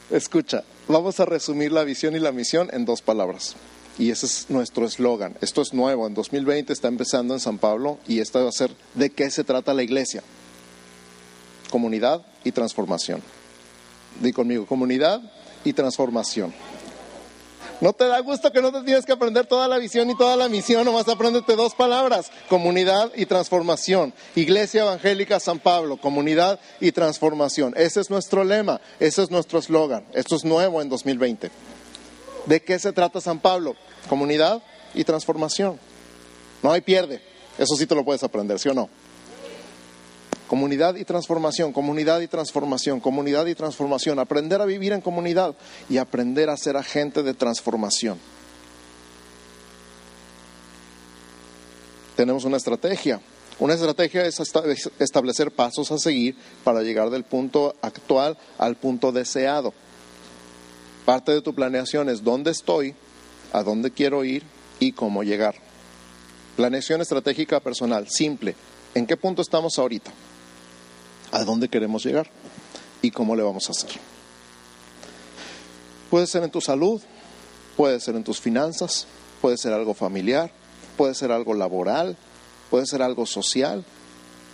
Escucha, 0.09 0.63
vamos 0.87 1.19
a 1.19 1.25
resumir 1.25 1.71
la 1.71 1.83
visión 1.83 2.15
y 2.15 2.19
la 2.19 2.31
misión 2.31 2.69
en 2.71 2.85
dos 2.85 3.01
palabras. 3.01 3.55
Y 3.97 4.11
ese 4.11 4.25
es 4.25 4.49
nuestro 4.49 4.85
eslogan. 4.85 5.35
Esto 5.41 5.61
es 5.61 5.73
nuevo. 5.73 6.07
En 6.07 6.13
2020 6.13 6.73
está 6.73 6.87
empezando 6.87 7.33
en 7.33 7.39
San 7.39 7.57
Pablo 7.57 7.99
y 8.07 8.19
esto 8.19 8.43
va 8.43 8.49
a 8.49 8.51
ser 8.51 8.71
de 8.95 9.11
qué 9.11 9.29
se 9.29 9.43
trata 9.43 9.73
la 9.73 9.83
iglesia. 9.83 10.23
Comunidad 11.69 12.25
y 12.43 12.51
transformación. 12.51 13.21
Di 14.19 14.31
conmigo, 14.33 14.65
comunidad 14.65 15.21
y 15.63 15.73
transformación. 15.73 16.53
¿No 17.83 17.91
te 17.91 18.07
da 18.07 18.17
gusto 18.21 18.49
que 18.53 18.61
no 18.61 18.71
te 18.71 18.81
tienes 18.83 19.05
que 19.05 19.11
aprender 19.11 19.45
toda 19.45 19.67
la 19.67 19.77
visión 19.77 20.09
y 20.09 20.15
toda 20.15 20.37
la 20.37 20.47
misión? 20.47 20.85
Nomás 20.85 21.05
apréndete 21.09 21.57
dos 21.57 21.75
palabras, 21.75 22.31
comunidad 22.47 23.11
y 23.13 23.25
transformación. 23.25 24.13
Iglesia 24.35 24.83
Evangélica 24.83 25.37
San 25.41 25.59
Pablo, 25.59 25.97
comunidad 25.97 26.61
y 26.79 26.93
transformación. 26.93 27.73
Ese 27.75 27.99
es 27.99 28.09
nuestro 28.09 28.45
lema, 28.45 28.79
ese 29.01 29.23
es 29.23 29.31
nuestro 29.31 29.59
eslogan. 29.59 30.05
Esto 30.13 30.37
es 30.37 30.45
nuevo 30.45 30.81
en 30.81 30.87
2020. 30.87 31.51
¿De 32.45 32.61
qué 32.61 32.79
se 32.79 32.93
trata 32.93 33.19
San 33.19 33.41
Pablo? 33.41 33.75
Comunidad 34.07 34.63
y 34.93 35.03
transformación. 35.03 35.77
No 36.61 36.71
hay 36.71 36.79
pierde. 36.79 37.21
Eso 37.57 37.75
sí 37.75 37.85
te 37.85 37.95
lo 37.95 38.05
puedes 38.05 38.23
aprender, 38.23 38.59
¿sí 38.59 38.69
o 38.69 38.73
no? 38.73 38.87
Comunidad 40.53 40.97
y 40.97 41.03
transformación, 41.03 41.73
comunidad 41.73 42.21
y 42.21 42.27
transformación, 42.27 42.99
comunidad 42.99 43.47
y 43.47 43.55
transformación. 43.55 44.19
Aprender 44.19 44.61
a 44.61 44.65
vivir 44.65 44.93
en 44.93 45.01
comunidad 45.01 45.55
y 45.89 45.97
aprender 45.97 46.47
a 46.51 46.57
ser 46.57 46.77
agente 46.77 47.23
de 47.23 47.33
transformación. 47.33 48.19
Tenemos 52.15 52.43
una 52.43 52.57
estrategia. 52.57 53.19
Una 53.57 53.73
estrategia 53.73 54.27
es 54.27 54.39
establecer 54.99 55.49
pasos 55.49 55.91
a 55.91 55.97
seguir 55.97 56.35
para 56.63 56.83
llegar 56.83 57.09
del 57.09 57.23
punto 57.23 57.73
actual 57.81 58.37
al 58.59 58.75
punto 58.75 59.11
deseado. 59.11 59.73
Parte 61.03 61.31
de 61.31 61.41
tu 61.41 61.55
planeación 61.55 62.09
es 62.09 62.23
dónde 62.23 62.51
estoy, 62.51 62.93
a 63.53 63.63
dónde 63.63 63.89
quiero 63.89 64.23
ir 64.23 64.43
y 64.79 64.91
cómo 64.91 65.23
llegar. 65.23 65.55
Planeación 66.55 67.01
estratégica 67.01 67.59
personal, 67.59 68.07
simple. 68.07 68.55
¿En 68.93 69.07
qué 69.07 69.17
punto 69.17 69.41
estamos 69.41 69.79
ahorita? 69.79 70.11
A 71.33 71.43
dónde 71.43 71.67
queremos 71.67 72.05
llegar 72.05 72.29
y 73.01 73.09
cómo 73.09 73.35
le 73.35 73.41
vamos 73.41 73.67
a 73.67 73.71
hacer. 73.71 73.89
Puede 76.11 76.27
ser 76.27 76.43
en 76.43 76.51
tu 76.51 76.61
salud, 76.61 77.01
puede 77.75 77.99
ser 77.99 78.15
en 78.15 78.23
tus 78.23 78.39
finanzas, 78.39 79.07
puede 79.41 79.57
ser 79.57 79.73
algo 79.73 79.95
familiar, 79.95 80.51
puede 80.95 81.15
ser 81.15 81.31
algo 81.31 81.55
laboral, 81.55 82.15
puede 82.69 82.85
ser 82.85 83.01
algo 83.01 83.25
social, 83.25 83.83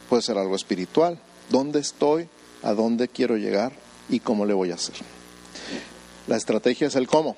puede 0.08 0.22
ser 0.22 0.38
algo 0.38 0.56
espiritual. 0.56 1.20
¿Dónde 1.50 1.80
estoy? 1.80 2.30
¿A 2.64 2.74
dónde 2.74 3.10
quiero 3.10 3.36
llegar? 3.36 3.74
¿Y 4.08 4.22
cómo 4.22 4.46
le 4.46 4.54
voy 4.54 4.72
a 4.72 4.76
hacer? 4.76 4.96
La 6.28 6.38
estrategia 6.38 6.88
es 6.88 6.96
el 6.96 7.10
cómo. 7.10 7.36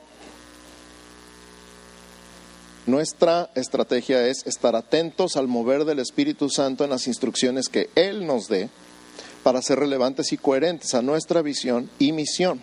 Nuestra 2.86 3.50
estrategia 3.56 4.28
es 4.28 4.46
estar 4.46 4.76
atentos 4.76 5.36
al 5.36 5.48
mover 5.48 5.86
del 5.86 5.98
Espíritu 5.98 6.48
Santo 6.50 6.84
en 6.84 6.92
las 6.92 7.08
instrucciones 7.08 7.70
que 7.70 7.90
Él 7.96 8.28
nos 8.28 8.48
dé 8.48 8.70
para 9.44 9.62
ser 9.62 9.80
relevantes 9.80 10.32
y 10.34 10.38
coherentes 10.38 10.94
a 10.94 11.02
nuestra 11.02 11.42
visión 11.42 11.90
y 12.00 12.12
misión. 12.12 12.62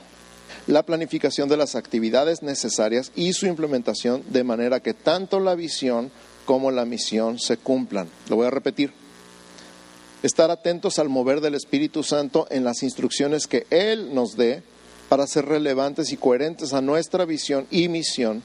La 0.67 0.83
planificación 0.83 1.49
de 1.49 1.57
las 1.57 1.75
actividades 1.75 2.43
necesarias 2.43 3.13
y 3.17 3.33
su 3.33 3.47
implementación 3.47 4.23
de 4.29 4.45
manera 4.45 4.81
que 4.81 4.95
tanto 4.95 5.41
la 5.41 5.55
visión 5.55 6.11
como 6.45 6.71
la 6.71 6.85
misión 6.85 7.39
se 7.39 7.57
cumplan. 7.57 8.09
Lo 8.29 8.37
voy 8.37 8.47
a 8.47 8.51
repetir. 8.51 8.93
Estar 10.23 10.51
atentos 10.51 10.99
al 10.99 11.09
mover 11.09 11.41
del 11.41 11.55
Espíritu 11.55 12.03
Santo 12.03 12.47
en 12.51 12.65
las 12.65 12.83
instrucciones 12.83 13.47
que 13.47 13.67
Él 13.71 14.15
nos 14.15 14.37
dé 14.37 14.63
para 15.09 15.27
ser 15.27 15.47
relevantes 15.47 16.13
y 16.13 16.17
coherentes 16.17 16.73
a 16.73 16.81
nuestra 16.81 17.25
visión 17.25 17.67
y 17.71 17.89
misión, 17.89 18.43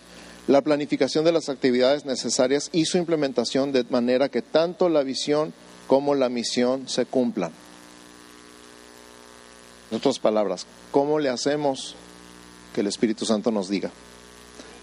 la 0.47 0.61
planificación 0.61 1.25
de 1.25 1.31
las 1.31 1.49
actividades 1.49 2.05
necesarias 2.05 2.69
y 2.71 2.85
su 2.85 2.97
implementación 2.97 3.71
de 3.71 3.85
manera 3.85 4.29
que 4.29 4.41
tanto 4.41 4.87
la 4.89 5.03
visión 5.03 5.53
como 5.87 6.15
la 6.15 6.29
misión 6.29 6.87
se 6.87 7.05
cumplan. 7.05 7.51
En 9.93 9.97
otras 9.97 10.17
palabras, 10.17 10.65
¿cómo 10.89 11.19
le 11.19 11.29
hacemos 11.29 11.93
que 12.73 12.81
el 12.81 12.87
Espíritu 12.87 13.27
Santo 13.27 13.51
nos 13.51 13.69
diga? 13.69 13.91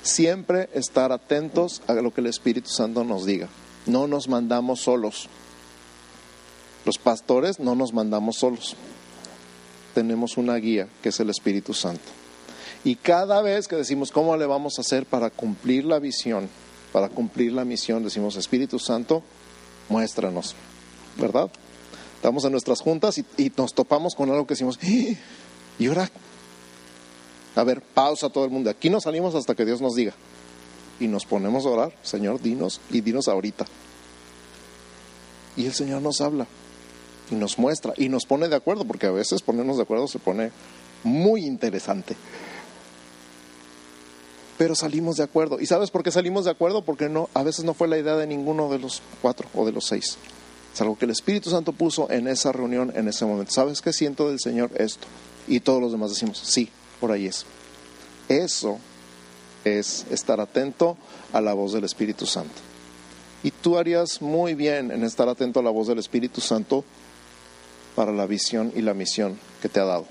Siempre 0.03 0.71
estar 0.73 1.11
atentos 1.11 1.83
a 1.89 1.95
lo 1.95 2.15
que 2.15 2.21
el 2.21 2.29
Espíritu 2.29 2.71
Santo 2.71 3.03
nos 3.03 3.27
diga. 3.27 3.49
No 3.87 4.07
nos 4.07 4.29
mandamos 4.29 4.83
solos. 4.83 5.29
Los 6.85 6.99
pastores 6.99 7.59
no 7.59 7.75
nos 7.75 7.93
mandamos 7.93 8.37
solos 8.37 8.77
tenemos 9.95 10.37
una 10.37 10.57
guía 10.57 10.89
que 11.03 11.11
es 11.11 11.21
el 11.21 11.31
Espíritu 11.31 11.75
Santo. 11.75 12.03
Y 12.85 12.97
cada 12.97 13.43
vez 13.43 13.69
que 13.69 13.77
decimos 13.77 14.11
cómo 14.11 14.37
le 14.37 14.47
vamos 14.47 14.79
a 14.79 14.81
hacer 14.81 15.05
para 15.05 15.31
cumplir 15.31 15.85
la 15.85 15.99
visión, 15.99 16.49
para 16.93 17.09
cumplir 17.09 17.53
la 17.53 17.65
misión, 17.65 18.03
decimos 18.03 18.37
Espíritu 18.37 18.79
Santo, 18.79 19.23
muéstranos, 19.89 20.55
¿verdad? 21.19 21.51
Estamos 22.21 22.45
en 22.45 22.53
nuestras 22.53 22.83
juntas 22.83 23.17
y, 23.17 23.53
nos 23.57 23.73
topamos 23.73 24.15
con 24.15 24.29
algo 24.29 24.47
que 24.47 24.53
decimos, 24.53 24.79
¡Eh! 24.83 25.17
¿y 25.79 25.87
ahora? 25.87 26.11
A 27.57 27.65
ver, 27.65 27.81
pausa 27.81 28.29
todo 28.29 28.45
el 28.45 28.51
mundo. 28.51 28.69
Aquí 28.69 28.91
no 28.91 29.01
salimos 29.01 29.35
hasta 29.35 29.55
que 29.55 29.65
Dios 29.65 29.81
nos 29.81 29.95
diga. 29.95 30.13
Y 31.01 31.09
nos 31.09 31.25
ponemos 31.25 31.65
a 31.65 31.71
orar, 31.71 31.95
Señor, 32.03 32.43
dinos 32.43 32.83
y 32.91 33.01
dinos 33.01 33.27
ahorita. 33.27 33.65
Y 35.57 35.65
el 35.65 35.73
Señor 35.73 36.03
nos 36.03 36.21
habla 36.21 36.47
y 37.31 37.37
nos 37.37 37.59
muestra 37.59 37.95
y 37.97 38.11
nos 38.11 38.27
pone 38.27 38.49
de 38.49 38.57
acuerdo, 38.57 38.85
porque 38.85 39.07
a 39.07 39.13
veces 39.13 39.41
ponernos 39.41 39.79
de 39.79 39.85
acuerdo 39.85 40.07
se 40.07 40.19
pone 40.19 40.51
muy 41.03 41.47
interesante. 41.47 42.17
Pero 44.59 44.75
salimos 44.75 45.17
de 45.17 45.23
acuerdo. 45.23 45.59
¿Y 45.59 45.65
sabes 45.65 45.91
por 45.91 46.03
qué 46.03 46.11
salimos 46.11 46.45
de 46.45 46.51
acuerdo? 46.51 46.85
Porque 46.85 47.09
no, 47.09 47.31
a 47.33 47.43
veces 47.43 47.65
no 47.65 47.73
fue 47.73 47.89
la 47.89 47.97
idea 47.97 48.17
de 48.17 48.27
ninguno 48.27 48.69
de 48.69 48.79
los 48.79 49.01
cuatro 49.23 49.49
o 49.55 49.65
de 49.65 49.73
los 49.73 49.87
seis. 49.87 50.19
Es 50.73 50.81
algo 50.81 50.97
que 50.97 51.05
el 51.05 51.11
Espíritu 51.11 51.51
Santo 51.51 51.73
puso 51.73 52.11
en 52.11 52.29
esa 52.29 52.53
reunión, 52.53 52.93
en 52.95 53.09
ese 53.09 53.25
momento. 53.25 53.53
¿Sabes 53.53 53.81
qué 53.81 53.93
siento 53.93 54.29
del 54.29 54.41
Señor? 54.41 54.71
Esto. 54.77 55.07
Y 55.49 55.61
todos 55.61 55.81
los 55.81 55.93
demás 55.93 56.11
decimos, 56.11 56.39
sí, 56.39 56.69
por 57.01 57.11
ahí 57.11 57.27
es. 57.27 57.45
Eso 58.29 58.79
es 59.65 60.07
estar 60.11 60.41
atento 60.41 60.97
a 61.33 61.41
la 61.41 61.53
voz 61.53 61.73
del 61.73 61.85
Espíritu 61.85 62.27
Santo. 62.27 62.55
Y 63.43 63.51
tú 63.51 63.79
harías 63.79 64.21
muy 64.21 64.55
bien 64.55 64.91
en 64.91 65.03
estar 65.03 65.29
atento 65.29 65.61
a 65.61 65.63
la 65.63 65.71
voz 65.71 65.89
del 65.89 65.99
Espíritu 65.99 66.41
Santo 66.41 66.85
para 67.97 68.13
la 68.13 68.27
visión 68.27 68.73
y 68.77 68.83
la 68.83 68.95
misión 68.95 69.39
que 69.61 69.69
te 69.69 69.81
ha 69.81 69.85
dado. 69.85 70.07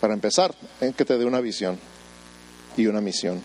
Para 0.00 0.14
empezar, 0.14 0.54
en 0.80 0.92
que 0.92 1.04
te 1.04 1.16
dé 1.16 1.24
una 1.24 1.40
visión 1.40 1.78
y 2.76 2.86
una 2.86 3.00
misión, 3.00 3.42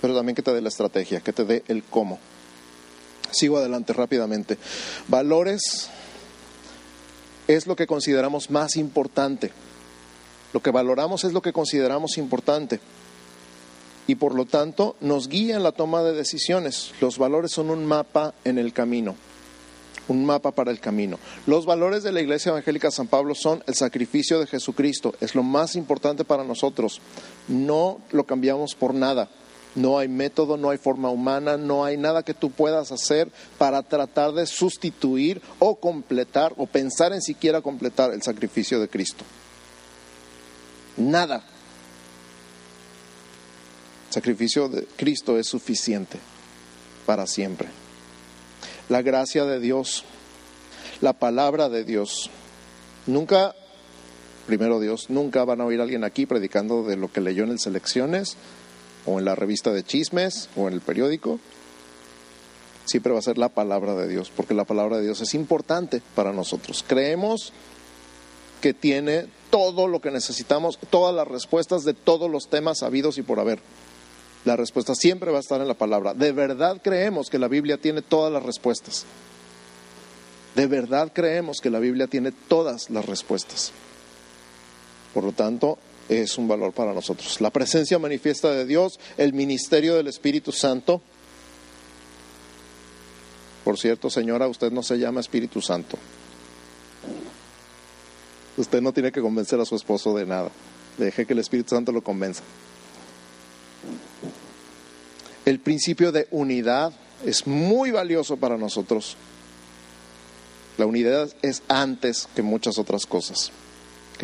pero 0.00 0.14
también 0.14 0.36
que 0.36 0.42
te 0.42 0.52
dé 0.52 0.60
la 0.60 0.68
estrategia, 0.68 1.20
que 1.20 1.32
te 1.32 1.44
dé 1.44 1.64
el 1.68 1.82
cómo. 1.82 2.18
Sigo 3.34 3.58
adelante 3.58 3.92
rápidamente. 3.92 4.58
Valores 5.08 5.90
es 7.48 7.66
lo 7.66 7.76
que 7.76 7.86
consideramos 7.86 8.50
más 8.50 8.76
importante. 8.76 9.52
Lo 10.52 10.62
que 10.62 10.70
valoramos 10.70 11.24
es 11.24 11.32
lo 11.32 11.42
que 11.42 11.52
consideramos 11.52 12.16
importante. 12.16 12.80
Y 14.06 14.16
por 14.16 14.34
lo 14.34 14.44
tanto 14.44 14.96
nos 15.00 15.28
guía 15.28 15.56
en 15.56 15.62
la 15.62 15.72
toma 15.72 16.02
de 16.02 16.12
decisiones. 16.12 16.92
Los 17.00 17.18
valores 17.18 17.50
son 17.52 17.70
un 17.70 17.84
mapa 17.86 18.34
en 18.44 18.58
el 18.58 18.72
camino 18.72 19.16
un 20.08 20.24
mapa 20.24 20.50
para 20.50 20.70
el 20.70 20.80
camino. 20.80 21.18
Los 21.46 21.66
valores 21.66 22.02
de 22.02 22.12
la 22.12 22.20
Iglesia 22.20 22.50
Evangélica 22.50 22.90
San 22.90 23.06
Pablo 23.06 23.34
son 23.34 23.62
el 23.66 23.74
sacrificio 23.74 24.38
de 24.38 24.46
Jesucristo, 24.46 25.14
es 25.20 25.34
lo 25.34 25.42
más 25.42 25.76
importante 25.76 26.24
para 26.24 26.44
nosotros. 26.44 27.00
No 27.48 28.00
lo 28.10 28.24
cambiamos 28.24 28.74
por 28.74 28.94
nada. 28.94 29.28
No 29.74 29.98
hay 29.98 30.08
método, 30.08 30.56
no 30.56 30.70
hay 30.70 30.78
forma 30.78 31.10
humana, 31.10 31.56
no 31.56 31.84
hay 31.84 31.96
nada 31.96 32.22
que 32.22 32.34
tú 32.34 32.50
puedas 32.50 32.92
hacer 32.92 33.28
para 33.58 33.82
tratar 33.82 34.32
de 34.32 34.46
sustituir 34.46 35.42
o 35.58 35.76
completar 35.76 36.54
o 36.56 36.66
pensar 36.66 37.12
en 37.12 37.22
siquiera 37.22 37.60
completar 37.60 38.12
el 38.12 38.22
sacrificio 38.22 38.78
de 38.80 38.88
Cristo. 38.88 39.24
Nada. 40.96 41.44
El 44.08 44.12
sacrificio 44.12 44.68
de 44.68 44.86
Cristo 44.96 45.38
es 45.38 45.48
suficiente 45.48 46.18
para 47.04 47.26
siempre 47.26 47.68
la 48.88 49.02
gracia 49.02 49.44
de 49.44 49.60
Dios, 49.60 50.04
la 51.00 51.14
palabra 51.14 51.68
de 51.68 51.84
Dios. 51.84 52.30
Nunca, 53.06 53.54
primero 54.46 54.80
Dios, 54.80 55.10
nunca 55.10 55.44
van 55.44 55.60
a 55.60 55.64
oír 55.64 55.80
a 55.80 55.84
alguien 55.84 56.04
aquí 56.04 56.26
predicando 56.26 56.84
de 56.84 56.96
lo 56.96 57.10
que 57.10 57.20
leyó 57.20 57.44
en 57.44 57.50
el 57.50 57.58
Selecciones 57.58 58.36
o 59.06 59.18
en 59.18 59.24
la 59.24 59.34
revista 59.34 59.72
de 59.72 59.84
chismes 59.84 60.48
o 60.56 60.68
en 60.68 60.74
el 60.74 60.80
periódico. 60.80 61.38
Siempre 62.84 63.12
va 63.12 63.18
a 63.18 63.22
ser 63.22 63.38
la 63.38 63.48
palabra 63.48 63.94
de 63.94 64.08
Dios, 64.08 64.30
porque 64.34 64.54
la 64.54 64.64
palabra 64.64 64.98
de 64.98 65.04
Dios 65.04 65.20
es 65.20 65.34
importante 65.34 66.02
para 66.14 66.32
nosotros. 66.32 66.84
Creemos 66.86 67.52
que 68.60 68.74
tiene 68.74 69.26
todo 69.50 69.88
lo 69.88 70.00
que 70.00 70.10
necesitamos, 70.10 70.78
todas 70.90 71.14
las 71.14 71.28
respuestas 71.28 71.84
de 71.84 71.94
todos 71.94 72.30
los 72.30 72.48
temas 72.48 72.82
habidos 72.82 73.18
y 73.18 73.22
por 73.22 73.40
haber. 73.40 73.60
La 74.44 74.56
respuesta 74.56 74.94
siempre 74.94 75.30
va 75.30 75.38
a 75.38 75.40
estar 75.40 75.60
en 75.60 75.68
la 75.68 75.74
palabra. 75.74 76.12
De 76.12 76.32
verdad 76.32 76.80
creemos 76.82 77.30
que 77.30 77.38
la 77.38 77.48
Biblia 77.48 77.78
tiene 77.78 78.02
todas 78.02 78.32
las 78.32 78.42
respuestas. 78.42 79.06
De 80.54 80.66
verdad 80.66 81.10
creemos 81.12 81.60
que 81.60 81.70
la 81.70 81.78
Biblia 81.78 82.06
tiene 82.06 82.32
todas 82.32 82.90
las 82.90 83.06
respuestas. 83.06 83.72
Por 85.14 85.24
lo 85.24 85.32
tanto, 85.32 85.78
es 86.08 86.38
un 86.38 86.48
valor 86.48 86.72
para 86.72 86.92
nosotros. 86.92 87.40
La 87.40 87.50
presencia 87.50 87.98
manifiesta 87.98 88.50
de 88.50 88.64
Dios, 88.64 88.98
el 89.16 89.32
ministerio 89.32 89.94
del 89.94 90.08
Espíritu 90.08 90.52
Santo. 90.52 91.00
Por 93.64 93.78
cierto, 93.78 94.10
señora, 94.10 94.46
usted 94.48 94.70
no 94.70 94.82
se 94.82 94.98
llama 94.98 95.20
Espíritu 95.20 95.60
Santo. 95.62 95.96
Usted 98.56 98.80
no 98.80 98.92
tiene 98.92 99.10
que 99.10 99.20
convencer 99.20 99.58
a 99.58 99.64
su 99.64 99.74
esposo 99.74 100.14
de 100.14 100.26
nada. 100.26 100.50
Deje 100.98 101.26
que 101.26 101.32
el 101.32 101.40
Espíritu 101.40 101.70
Santo 101.74 101.90
lo 101.90 102.02
convenza. 102.02 102.42
El 105.44 105.58
principio 105.60 106.12
de 106.12 106.28
unidad 106.30 106.92
es 107.24 107.46
muy 107.46 107.90
valioso 107.90 108.36
para 108.36 108.56
nosotros. 108.56 109.16
La 110.78 110.86
unidad 110.86 111.30
es 111.42 111.62
antes 111.68 112.28
que 112.34 112.42
muchas 112.42 112.78
otras 112.78 113.06
cosas, 113.06 113.52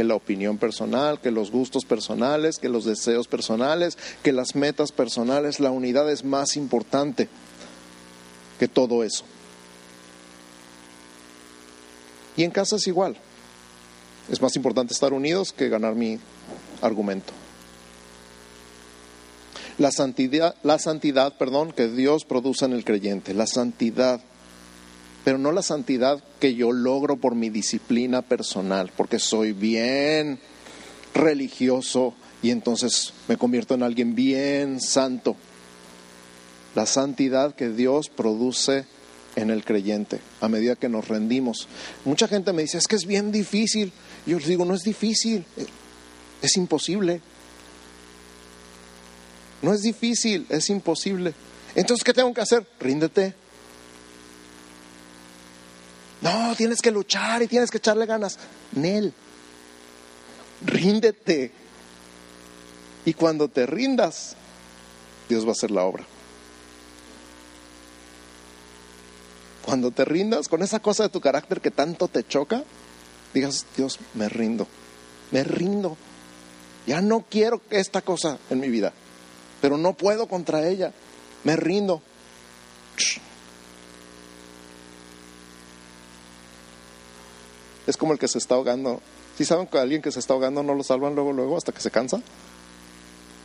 que 0.01 0.05
la 0.05 0.15
opinión 0.15 0.57
personal, 0.57 1.21
que 1.21 1.31
los 1.31 1.51
gustos 1.51 1.85
personales, 1.85 2.59
que 2.59 2.71
los 2.71 2.87
deseos 2.87 3.29
personales, 3.29 3.99
que 4.23 4.33
las 4.33 4.55
metas 4.55 4.93
personales. 4.93 5.61
La 5.61 5.71
unidad 5.71 6.11
es 6.11 6.25
más 6.25 6.57
importante 6.57 7.29
que 8.59 8.67
todo 8.67 9.05
eso. 9.05 9.25
Y 12.35 12.45
en 12.45 12.51
casa 12.51 12.77
es 12.77 12.87
igual. 12.87 13.19
Es 14.31 14.41
más 14.41 14.57
importante 14.57 14.95
estar 14.95 15.13
unidos 15.13 15.53
que 15.53 15.69
ganar 15.69 15.95
mi 15.95 16.19
argumento 16.81 17.35
la 19.77 19.91
santidad, 19.91 20.55
la 20.63 20.79
santidad, 20.79 21.37
perdón, 21.37 21.73
que 21.73 21.89
Dios 21.89 22.25
produce 22.25 22.67
en 22.67 22.73
el 22.73 22.85
creyente, 22.85 23.33
la 23.33 23.47
santidad, 23.47 24.21
pero 25.25 25.39
no 25.39 25.53
la 25.53 25.63
santidad 25.63 26.23
que 26.39 26.55
yo 26.55 26.73
logro 26.73 27.17
por 27.17 27.35
mi 27.35 27.51
disciplina 27.51 28.23
personal, 28.23 28.91
porque 28.97 29.19
soy 29.19 29.53
bien 29.53 30.39
religioso 31.15 32.15
y 32.43 32.51
entonces 32.51 33.13
me 33.29 33.37
convierto 33.37 33.75
en 33.75 33.83
alguien 33.83 34.15
bien 34.15 34.81
santo. 34.81 35.37
La 36.75 36.87
santidad 36.87 37.55
que 37.55 37.69
Dios 37.69 38.09
produce 38.09 38.87
en 39.37 39.51
el 39.51 39.65
creyente 39.65 40.21
a 40.41 40.49
medida 40.49 40.77
que 40.77 40.89
nos 40.89 41.09
rendimos. 41.09 41.69
Mucha 42.05 42.29
gente 42.29 42.53
me 42.53 42.63
dice, 42.63 42.79
es 42.79 42.87
que 42.87 42.97
es 42.97 43.07
bien 43.07 43.33
difícil. 43.33 43.93
Yo 44.27 44.39
les 44.39 44.49
digo, 44.49 44.65
no 44.65 44.75
es 44.75 44.83
difícil, 44.83 45.45
es 46.41 46.57
imposible. 46.57 47.21
No 49.63 49.75
es 49.75 49.83
difícil, 49.83 50.47
es 50.49 50.71
imposible. 50.71 51.35
Entonces, 51.75 52.03
¿qué 52.05 52.15
tengo 52.15 52.33
que 52.33 52.41
hacer? 52.41 52.67
Ríndete. 52.79 53.35
No, 56.23 56.55
tienes 56.57 56.81
que 56.81 56.91
luchar 56.91 57.43
y 57.43 57.47
tienes 57.47 57.71
que 57.71 57.79
echarle 57.79 58.07
ganas. 58.07 58.39
Nel, 58.73 59.13
ríndete. 60.65 61.53
Y 63.05 63.15
cuando 63.15 63.49
te 63.49 63.67
rindas, 63.67 64.37
Dios 65.29 65.45
va 65.45 65.51
a 65.51 65.53
hacer 65.53 65.71
la 65.71 65.85
obra. 65.85 66.05
Cuando 69.65 69.91
te 69.91 70.05
rindas 70.05 70.49
con 70.49 70.63
esa 70.63 70.81
cosa 70.81 71.05
de 71.05 71.09
tu 71.09 71.21
carácter 71.21 71.61
que 71.61 71.71
tanto 71.71 72.09
te 72.09 72.27
choca, 72.27 72.65
digas, 73.33 73.67
Dios, 73.77 73.99
me 74.15 74.29
rindo, 74.29 74.67
me 75.31 75.45
rindo. 75.45 75.97
Ya 76.87 77.01
no 77.01 77.25
quiero 77.31 77.63
esta 77.71 78.03
cosa 78.03 78.39
en 78.51 78.61
mi 78.61 78.69
vida 78.69 78.93
pero 79.61 79.77
no 79.77 79.93
puedo 79.93 80.27
contra 80.27 80.67
ella. 80.67 80.93
me 81.45 81.57
rindo. 81.57 82.03
Es 87.91 87.97
como 87.97 88.13
el 88.13 88.21
que 88.21 88.29
se 88.29 88.39
está 88.39 88.55
ahogando. 88.55 89.01
Si 89.37 89.45
saben 89.45 89.67
que 89.67 89.77
alguien 89.77 90.01
que 90.01 90.13
se 90.13 90.21
está 90.21 90.33
ahogando 90.33 90.63
no 90.63 90.77
lo 90.77 90.85
salvan 90.85 91.17
luego, 91.17 91.33
luego, 91.33 91.57
hasta 91.57 91.73
que 91.73 91.81
se 91.81 91.91
cansa? 91.91 92.23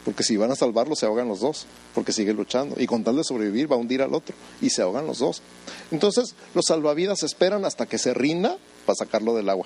Porque 0.06 0.22
si 0.22 0.38
van 0.38 0.52
a 0.52 0.56
salvarlo, 0.56 0.96
se 0.96 1.08
ahogan 1.08 1.28
los 1.28 1.40
dos, 1.40 1.66
porque 1.96 2.12
sigue 2.12 2.32
luchando. 2.32 2.80
Y 2.80 2.86
con 2.86 3.04
tal 3.04 3.16
de 3.16 3.24
sobrevivir, 3.24 3.72
va 3.72 3.76
a 3.76 3.80
hundir 3.80 4.04
al 4.04 4.14
otro. 4.14 4.36
Y 4.62 4.70
se 4.70 4.84
ahogan 4.84 5.08
los 5.08 5.18
dos. 5.18 5.42
Entonces, 5.90 6.36
los 6.54 6.66
salvavidas 6.68 7.24
esperan 7.24 7.66
hasta 7.66 7.88
que 7.88 7.98
se 7.98 8.14
rinda 8.14 8.56
para 8.86 8.96
sacarlo 8.98 9.34
del 9.34 9.50
agua. 9.50 9.66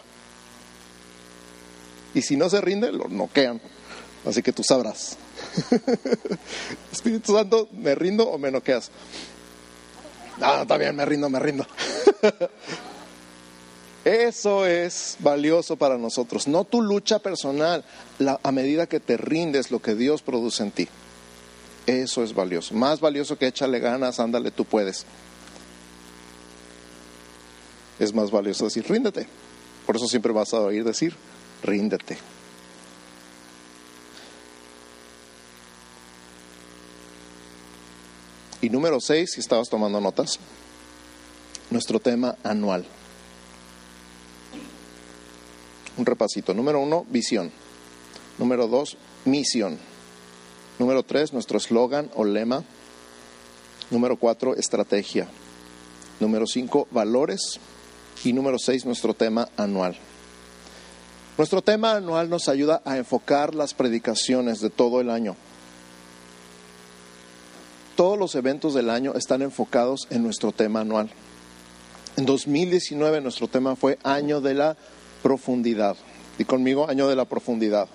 Y 2.13 2.21
si 2.21 2.37
no 2.37 2.49
se 2.49 2.61
rinde, 2.61 2.93
lo 2.93 3.09
noquean. 3.09 3.59
Así 4.25 4.41
que 4.41 4.53
tú 4.53 4.63
sabrás. 4.63 5.17
Espíritu 6.93 7.33
Santo, 7.33 7.67
¿me 7.73 7.95
rindo 7.95 8.29
o 8.29 8.37
me 8.37 8.49
noqueas? 8.49 8.91
No, 10.37 10.61
está 10.61 10.77
bien, 10.77 10.95
me 10.95 11.05
rindo, 11.05 11.29
me 11.29 11.39
rindo. 11.39 11.67
Eso 14.05 14.65
es 14.65 15.17
valioso 15.19 15.75
para 15.75 15.97
nosotros, 15.97 16.47
no 16.47 16.63
tu 16.63 16.81
lucha 16.81 17.19
personal, 17.19 17.83
a 18.41 18.51
medida 18.51 18.87
que 18.87 18.99
te 18.99 19.17
rindes 19.17 19.71
lo 19.71 19.81
que 19.81 19.93
Dios 19.93 20.21
produce 20.21 20.63
en 20.63 20.71
ti. 20.71 20.87
Eso 21.85 22.23
es 22.23 22.33
valioso, 22.33 22.73
más 22.73 23.01
valioso 23.01 23.37
que 23.37 23.47
échale 23.47 23.79
ganas, 23.79 24.19
ándale, 24.19 24.51
tú 24.51 24.63
puedes. 24.63 25.05
Es 27.99 28.13
más 28.13 28.31
valioso 28.31 28.65
decir, 28.65 28.85
ríndete. 28.87 29.27
Por 29.85 29.97
eso 29.97 30.07
siempre 30.07 30.31
vas 30.31 30.53
a 30.53 30.61
oír 30.61 30.83
decir, 30.83 31.15
ríndete. 31.63 32.17
Y 38.61 38.69
número 38.69 38.99
seis, 39.01 39.31
si 39.33 39.39
estabas 39.39 39.69
tomando 39.69 39.99
notas, 39.99 40.39
nuestro 41.69 41.99
tema 41.99 42.35
anual. 42.43 42.85
Un 45.99 46.05
repasito. 46.05 46.53
Número 46.53 46.79
uno, 46.79 47.05
visión. 47.09 47.51
Número 48.37 48.67
dos, 48.69 48.95
misión. 49.25 49.77
Número 50.79 51.03
tres, 51.03 51.33
nuestro 51.33 51.57
eslogan 51.57 52.09
o 52.15 52.23
lema. 52.23 52.63
Número 53.91 54.15
cuatro, 54.15 54.55
estrategia. 54.55 55.27
Número 56.21 56.47
cinco, 56.47 56.87
valores. 56.91 57.59
Y 58.23 58.31
número 58.31 58.57
seis, 58.57 58.85
nuestro 58.85 59.13
tema 59.13 59.49
anual. 59.57 59.97
Nuestro 61.37 61.61
tema 61.61 61.97
anual 61.97 62.29
nos 62.29 62.47
ayuda 62.47 62.81
a 62.85 62.95
enfocar 62.95 63.53
las 63.53 63.73
predicaciones 63.73 64.61
de 64.61 64.69
todo 64.69 65.01
el 65.01 65.09
año. 65.09 65.35
Todos 67.97 68.17
los 68.17 68.35
eventos 68.35 68.73
del 68.73 68.89
año 68.89 69.15
están 69.15 69.41
enfocados 69.41 70.07
en 70.11 70.23
nuestro 70.23 70.53
tema 70.53 70.79
anual. 70.79 71.09
En 72.15 72.25
2019 72.25 73.19
nuestro 73.19 73.49
tema 73.49 73.75
fue 73.75 73.99
Año 74.03 74.39
de 74.39 74.53
la 74.53 74.77
profundidad. 75.21 75.95
Y 76.37 76.45
conmigo, 76.45 76.89
año 76.89 77.07
de 77.07 77.15
la 77.15 77.25
profundidad. 77.25 77.87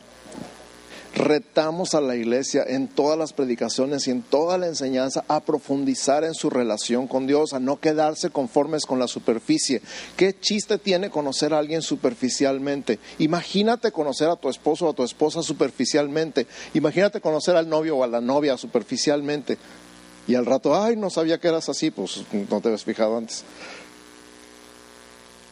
Retamos 1.15 1.95
a 1.95 2.01
la 2.01 2.17
iglesia 2.17 2.65
en 2.67 2.89
todas 2.89 3.17
las 3.17 3.33
predicaciones 3.33 4.09
y 4.09 4.11
en 4.11 4.23
toda 4.23 4.59
la 4.59 4.67
enseñanza 4.67 5.25
a 5.29 5.45
profundizar 5.45 6.25
en 6.25 6.35
su 6.35 6.51
relación 6.51 7.07
con 7.07 7.29
Dios, 7.29 7.53
a 7.53 7.61
no 7.61 7.79
quedarse 7.79 8.31
conformes 8.31 8.85
con 8.85 8.99
la 8.99 9.07
superficie. 9.07 9.81
¿Qué 10.17 10.37
chiste 10.39 10.77
tiene 10.77 11.11
conocer 11.11 11.55
a 11.55 11.61
alguien 11.61 11.83
superficialmente? 11.83 12.99
Imagínate 13.21 13.93
conocer 13.93 14.29
a 14.29 14.35
tu 14.35 14.49
esposo 14.49 14.87
o 14.87 14.91
a 14.91 14.95
tu 14.95 15.05
esposa 15.05 15.41
superficialmente. 15.45 16.49
Imagínate 16.75 17.21
conocer 17.21 17.55
al 17.55 17.69
novio 17.69 17.99
o 17.99 18.03
a 18.03 18.09
la 18.09 18.21
novia 18.21 18.57
superficialmente. 18.57 19.57
Y 20.27 20.35
al 20.35 20.47
rato, 20.47 20.75
ay, 20.75 20.97
no 20.97 21.11
sabía 21.11 21.39
que 21.39 21.47
eras 21.47 21.69
así, 21.69 21.93
pues 21.93 22.25
no 22.51 22.61
te 22.61 22.69
habías 22.69 22.83
fijado 22.83 23.19
antes 23.19 23.45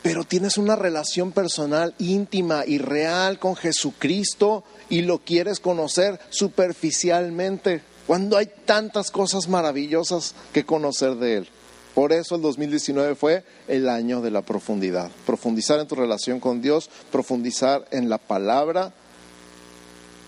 pero 0.03 0.25
tienes 0.25 0.59
una 0.59 0.77
relación 0.77 1.33
personal 1.33 1.95
íntima 1.99 2.65
y 2.67 2.79
real 2.79 3.39
con 3.39 3.55
Jesucristo 3.55 4.65
y 4.89 5.03
lo 5.03 5.19
quieres 5.19 5.61
conocer 5.61 6.21
superficialmente, 6.31 7.83
cuando 8.07 8.37
hay 8.37 8.51
tantas 8.65 9.11
cosas 9.11 9.49
maravillosas 9.49 10.35
que 10.53 10.67
conocer 10.67 11.15
de 11.17 11.37
Él. 11.39 11.49
Por 11.95 12.13
eso 12.13 12.37
el 12.37 12.43
2019 12.43 13.15
fue 13.15 13.45
el 13.69 13.89
año 13.89 14.21
de 14.23 14.31
la 14.31 14.43
profundidad. 14.43 15.11
Profundizar 15.27 15.79
en 15.79 15.87
tu 15.87 15.95
relación 15.95 16.41
con 16.41 16.63
Dios, 16.63 16.91
profundizar 17.13 17.87
en 17.91 18.09
la 18.09 18.19
palabra 18.19 18.93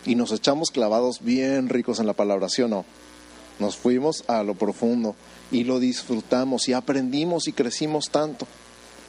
y 0.04 0.14
nos 0.14 0.30
echamos 0.30 0.70
clavados 0.70 1.22
bien 1.22 1.68
ricos 1.68 1.98
en 1.98 2.06
la 2.06 2.12
palabra, 2.12 2.48
¿sí 2.48 2.62
o 2.62 2.68
no? 2.68 2.84
Nos 3.58 3.76
fuimos 3.76 4.24
a 4.28 4.42
lo 4.42 4.54
profundo 4.54 5.16
y 5.50 5.64
lo 5.64 5.80
disfrutamos 5.80 6.68
y 6.68 6.74
aprendimos 6.74 7.48
y 7.48 7.52
crecimos 7.52 8.10
tanto. 8.10 8.46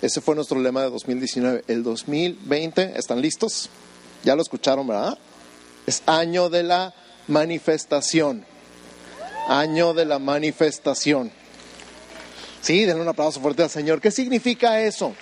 Ese 0.06 0.22
fue 0.22 0.36
nuestro 0.36 0.62
lema 0.62 0.84
de 0.84 0.92
2019. 0.92 1.64
El 1.68 1.82
2020, 1.82 2.94
¿están 2.96 3.24
listos? 3.24 3.72
Ya 4.24 4.36
lo 4.36 4.44
escucharon, 4.44 4.86
¿verdad? 4.86 5.18
Es 5.88 6.04
año 6.06 6.48
de 6.52 6.62
la 6.62 6.94
manifestación. 7.28 8.46
Año 9.48 9.96
de 9.96 10.06
la 10.06 10.20
manifestación. 10.20 11.32
Sí, 12.62 12.86
denle 12.86 13.02
un 13.02 13.08
aplauso 13.08 13.40
fuerte 13.40 13.64
al 13.64 13.72
Señor. 13.72 14.00
¿Qué 14.00 14.12
significa 14.12 14.80
eso? 14.80 15.16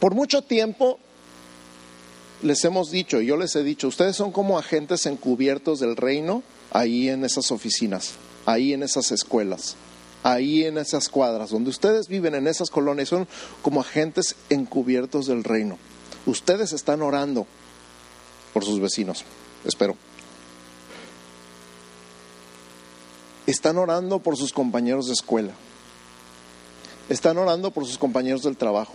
Por 0.00 0.16
mucho 0.16 0.42
tiempo 0.42 0.98
les 2.42 2.64
hemos 2.64 2.90
dicho, 2.90 3.20
yo 3.20 3.36
les 3.36 3.54
he 3.54 3.62
dicho, 3.62 3.86
ustedes 3.86 4.16
son 4.16 4.32
como 4.32 4.58
agentes 4.58 5.06
encubiertos 5.06 5.78
del 5.78 5.94
reino 5.96 6.42
ahí 6.72 7.08
en 7.08 7.24
esas 7.24 7.52
oficinas 7.52 8.14
ahí 8.46 8.72
en 8.72 8.82
esas 8.82 9.10
escuelas, 9.12 9.76
ahí 10.22 10.64
en 10.64 10.78
esas 10.78 11.08
cuadras, 11.08 11.50
donde 11.50 11.70
ustedes 11.70 12.08
viven 12.08 12.34
en 12.34 12.46
esas 12.46 12.70
colonias, 12.70 13.08
son 13.08 13.28
como 13.62 13.80
agentes 13.80 14.36
encubiertos 14.50 15.26
del 15.26 15.44
reino. 15.44 15.78
Ustedes 16.26 16.72
están 16.72 17.02
orando 17.02 17.46
por 18.52 18.64
sus 18.64 18.80
vecinos, 18.80 19.24
espero. 19.64 19.96
Están 23.46 23.76
orando 23.76 24.20
por 24.20 24.36
sus 24.38 24.52
compañeros 24.52 25.06
de 25.06 25.12
escuela. 25.12 25.52
Están 27.10 27.36
orando 27.36 27.70
por 27.70 27.84
sus 27.86 27.98
compañeros 27.98 28.42
del 28.42 28.56
trabajo. 28.56 28.94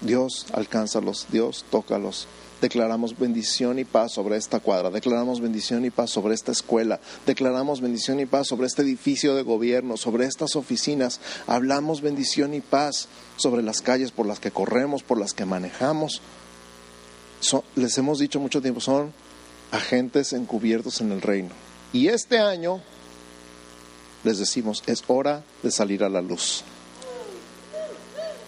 Dios, 0.00 0.46
alcánzalos, 0.52 1.26
Dios, 1.30 1.64
tócalos, 1.70 2.28
declaramos 2.60 3.18
bendición 3.18 3.78
y 3.78 3.84
paz 3.84 4.12
sobre 4.12 4.36
esta 4.36 4.60
cuadra, 4.60 4.90
declaramos 4.90 5.40
bendición 5.40 5.84
y 5.84 5.90
paz 5.90 6.10
sobre 6.10 6.34
esta 6.34 6.52
escuela, 6.52 7.00
declaramos 7.26 7.80
bendición 7.80 8.20
y 8.20 8.26
paz 8.26 8.48
sobre 8.48 8.66
este 8.66 8.82
edificio 8.82 9.34
de 9.34 9.42
gobierno, 9.42 9.96
sobre 9.96 10.26
estas 10.26 10.56
oficinas, 10.56 11.20
hablamos 11.46 12.00
bendición 12.00 12.54
y 12.54 12.60
paz 12.60 13.08
sobre 13.36 13.62
las 13.62 13.80
calles 13.80 14.10
por 14.10 14.26
las 14.26 14.40
que 14.40 14.50
corremos, 14.50 15.02
por 15.02 15.18
las 15.18 15.34
que 15.34 15.44
manejamos. 15.44 16.20
les 17.76 17.98
hemos 17.98 18.18
dicho 18.18 18.40
mucho 18.40 18.60
tiempo, 18.60 18.80
son 18.80 19.12
agentes 19.70 20.32
encubiertos 20.32 21.00
en 21.00 21.12
el 21.12 21.20
reino. 21.20 21.50
Y 21.92 22.08
este 22.08 22.38
año 22.38 22.82
les 24.24 24.38
decimos, 24.38 24.82
es 24.86 25.04
hora 25.06 25.42
de 25.62 25.70
salir 25.70 26.02
a 26.02 26.08
la 26.08 26.20
luz. 26.20 26.64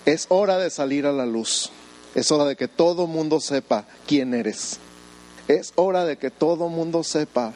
Es 0.04 0.26
hora 0.28 0.58
de 0.58 0.70
salir 0.70 1.06
a 1.06 1.12
la 1.12 1.26
luz. 1.26 1.70
Es 2.14 2.32
hora 2.32 2.44
de 2.44 2.56
que 2.56 2.68
todo 2.68 3.06
mundo 3.06 3.40
sepa 3.40 3.86
quién 4.06 4.34
eres. 4.34 4.78
Es 5.46 5.72
hora 5.76 6.04
de 6.04 6.16
que 6.16 6.30
todo 6.30 6.68
mundo 6.68 7.04
sepa 7.04 7.54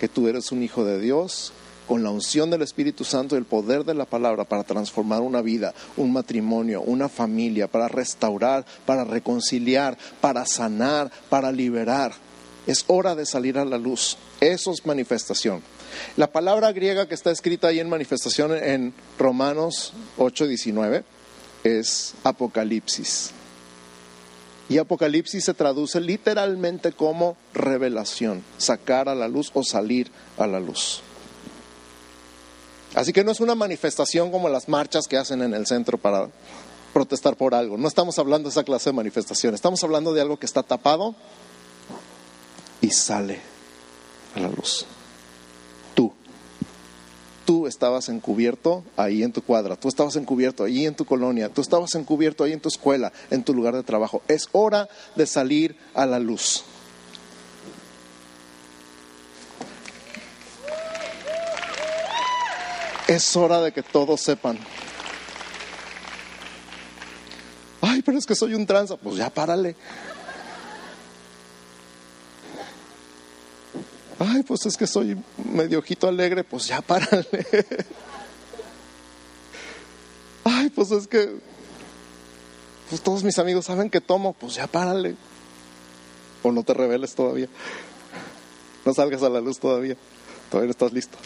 que 0.00 0.08
tú 0.08 0.26
eres 0.26 0.50
un 0.50 0.62
hijo 0.62 0.84
de 0.84 0.98
Dios 0.98 1.52
con 1.86 2.02
la 2.02 2.10
unción 2.10 2.50
del 2.50 2.62
Espíritu 2.62 3.04
Santo 3.04 3.34
y 3.34 3.38
el 3.38 3.44
poder 3.44 3.84
de 3.84 3.94
la 3.94 4.04
palabra 4.04 4.44
para 4.44 4.64
transformar 4.64 5.20
una 5.20 5.42
vida, 5.42 5.74
un 5.96 6.12
matrimonio, 6.12 6.80
una 6.82 7.08
familia, 7.08 7.68
para 7.68 7.88
restaurar, 7.88 8.64
para 8.86 9.04
reconciliar, 9.04 9.96
para 10.20 10.46
sanar, 10.46 11.10
para 11.28 11.52
liberar. 11.52 12.12
Es 12.66 12.84
hora 12.86 13.14
de 13.14 13.26
salir 13.26 13.58
a 13.58 13.64
la 13.64 13.78
luz. 13.78 14.16
Eso 14.40 14.72
es 14.72 14.86
manifestación. 14.86 15.62
La 16.16 16.32
palabra 16.32 16.72
griega 16.72 17.06
que 17.06 17.14
está 17.14 17.30
escrita 17.30 17.68
ahí 17.68 17.80
en 17.80 17.88
manifestación 17.88 18.56
en 18.56 18.94
Romanos 19.18 19.92
8:19 20.16 21.04
es 21.64 22.14
apocalipsis. 22.24 23.32
Y 24.72 24.78
Apocalipsis 24.78 25.44
se 25.44 25.52
traduce 25.52 26.00
literalmente 26.00 26.92
como 26.92 27.36
revelación, 27.52 28.42
sacar 28.56 29.06
a 29.06 29.14
la 29.14 29.28
luz 29.28 29.50
o 29.52 29.62
salir 29.62 30.10
a 30.38 30.46
la 30.46 30.60
luz. 30.60 31.02
Así 32.94 33.12
que 33.12 33.22
no 33.22 33.32
es 33.32 33.40
una 33.40 33.54
manifestación 33.54 34.30
como 34.30 34.48
las 34.48 34.70
marchas 34.70 35.06
que 35.08 35.18
hacen 35.18 35.42
en 35.42 35.52
el 35.52 35.66
centro 35.66 35.98
para 35.98 36.30
protestar 36.94 37.36
por 37.36 37.54
algo. 37.54 37.76
No 37.76 37.86
estamos 37.86 38.18
hablando 38.18 38.48
de 38.48 38.52
esa 38.52 38.64
clase 38.64 38.88
de 38.88 38.96
manifestación. 38.96 39.54
Estamos 39.54 39.84
hablando 39.84 40.14
de 40.14 40.22
algo 40.22 40.38
que 40.38 40.46
está 40.46 40.62
tapado 40.62 41.14
y 42.80 42.88
sale 42.88 43.42
a 44.34 44.40
la 44.40 44.48
luz 44.48 44.86
tú 47.44 47.66
estabas 47.66 48.08
encubierto 48.08 48.84
ahí 48.96 49.22
en 49.22 49.32
tu 49.32 49.42
cuadra, 49.42 49.76
tú 49.76 49.88
estabas 49.88 50.16
encubierto 50.16 50.64
ahí 50.64 50.86
en 50.86 50.94
tu 50.94 51.04
colonia, 51.04 51.48
tú 51.48 51.60
estabas 51.60 51.94
encubierto 51.94 52.44
ahí 52.44 52.52
en 52.52 52.60
tu 52.60 52.68
escuela, 52.68 53.12
en 53.30 53.42
tu 53.42 53.54
lugar 53.54 53.74
de 53.74 53.82
trabajo. 53.82 54.22
Es 54.28 54.48
hora 54.52 54.88
de 55.16 55.26
salir 55.26 55.76
a 55.94 56.06
la 56.06 56.18
luz. 56.18 56.64
Es 63.08 63.36
hora 63.36 63.60
de 63.60 63.72
que 63.72 63.82
todos 63.82 64.20
sepan. 64.20 64.58
Ay, 67.82 68.00
pero 68.02 68.16
es 68.16 68.24
que 68.24 68.34
soy 68.34 68.54
un 68.54 68.64
tranza. 68.64 68.96
Pues 68.96 69.16
ya 69.16 69.28
párale. 69.28 69.76
Ay, 74.24 74.42
pues 74.42 74.66
es 74.66 74.76
que 74.76 74.86
soy 74.86 75.16
medio 75.52 75.78
ojito 75.78 76.06
alegre. 76.06 76.44
Pues 76.44 76.66
ya 76.66 76.80
párale. 76.80 77.46
Ay, 80.44 80.70
pues 80.70 80.90
es 80.92 81.06
que 81.08 81.36
pues 82.88 83.00
todos 83.00 83.24
mis 83.24 83.38
amigos 83.38 83.64
saben 83.64 83.90
que 83.90 84.00
tomo. 84.00 84.32
Pues 84.34 84.54
ya 84.54 84.66
párale. 84.66 85.16
O 86.42 86.52
no 86.52 86.62
te 86.62 86.74
reveles 86.74 87.14
todavía. 87.14 87.48
No 88.84 88.94
salgas 88.94 89.22
a 89.22 89.28
la 89.28 89.40
luz 89.40 89.58
todavía. 89.58 89.96
Todavía 90.50 90.66
no 90.66 90.72
estás 90.72 90.92
listo. 90.92 91.18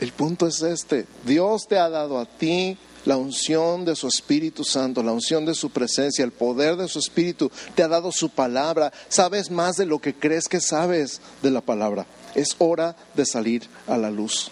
El 0.00 0.12
punto 0.12 0.46
es 0.46 0.62
este. 0.62 1.06
Dios 1.24 1.66
te 1.68 1.78
ha 1.78 1.88
dado 1.88 2.18
a 2.18 2.26
ti 2.26 2.78
la 3.06 3.16
unción 3.16 3.84
de 3.84 3.96
su 3.96 4.08
Espíritu 4.08 4.64
Santo, 4.64 5.02
la 5.02 5.12
unción 5.12 5.46
de 5.46 5.54
su 5.54 5.70
presencia, 5.70 6.24
el 6.24 6.32
poder 6.32 6.76
de 6.76 6.88
su 6.88 6.98
Espíritu. 6.98 7.50
Te 7.74 7.82
ha 7.82 7.88
dado 7.88 8.12
su 8.12 8.28
palabra. 8.28 8.92
Sabes 9.08 9.50
más 9.50 9.76
de 9.76 9.86
lo 9.86 10.00
que 10.00 10.14
crees 10.14 10.48
que 10.48 10.60
sabes 10.60 11.20
de 11.42 11.50
la 11.50 11.60
palabra. 11.60 12.06
Es 12.34 12.56
hora 12.58 12.96
de 13.14 13.24
salir 13.24 13.62
a 13.86 13.96
la 13.96 14.10
luz. 14.10 14.50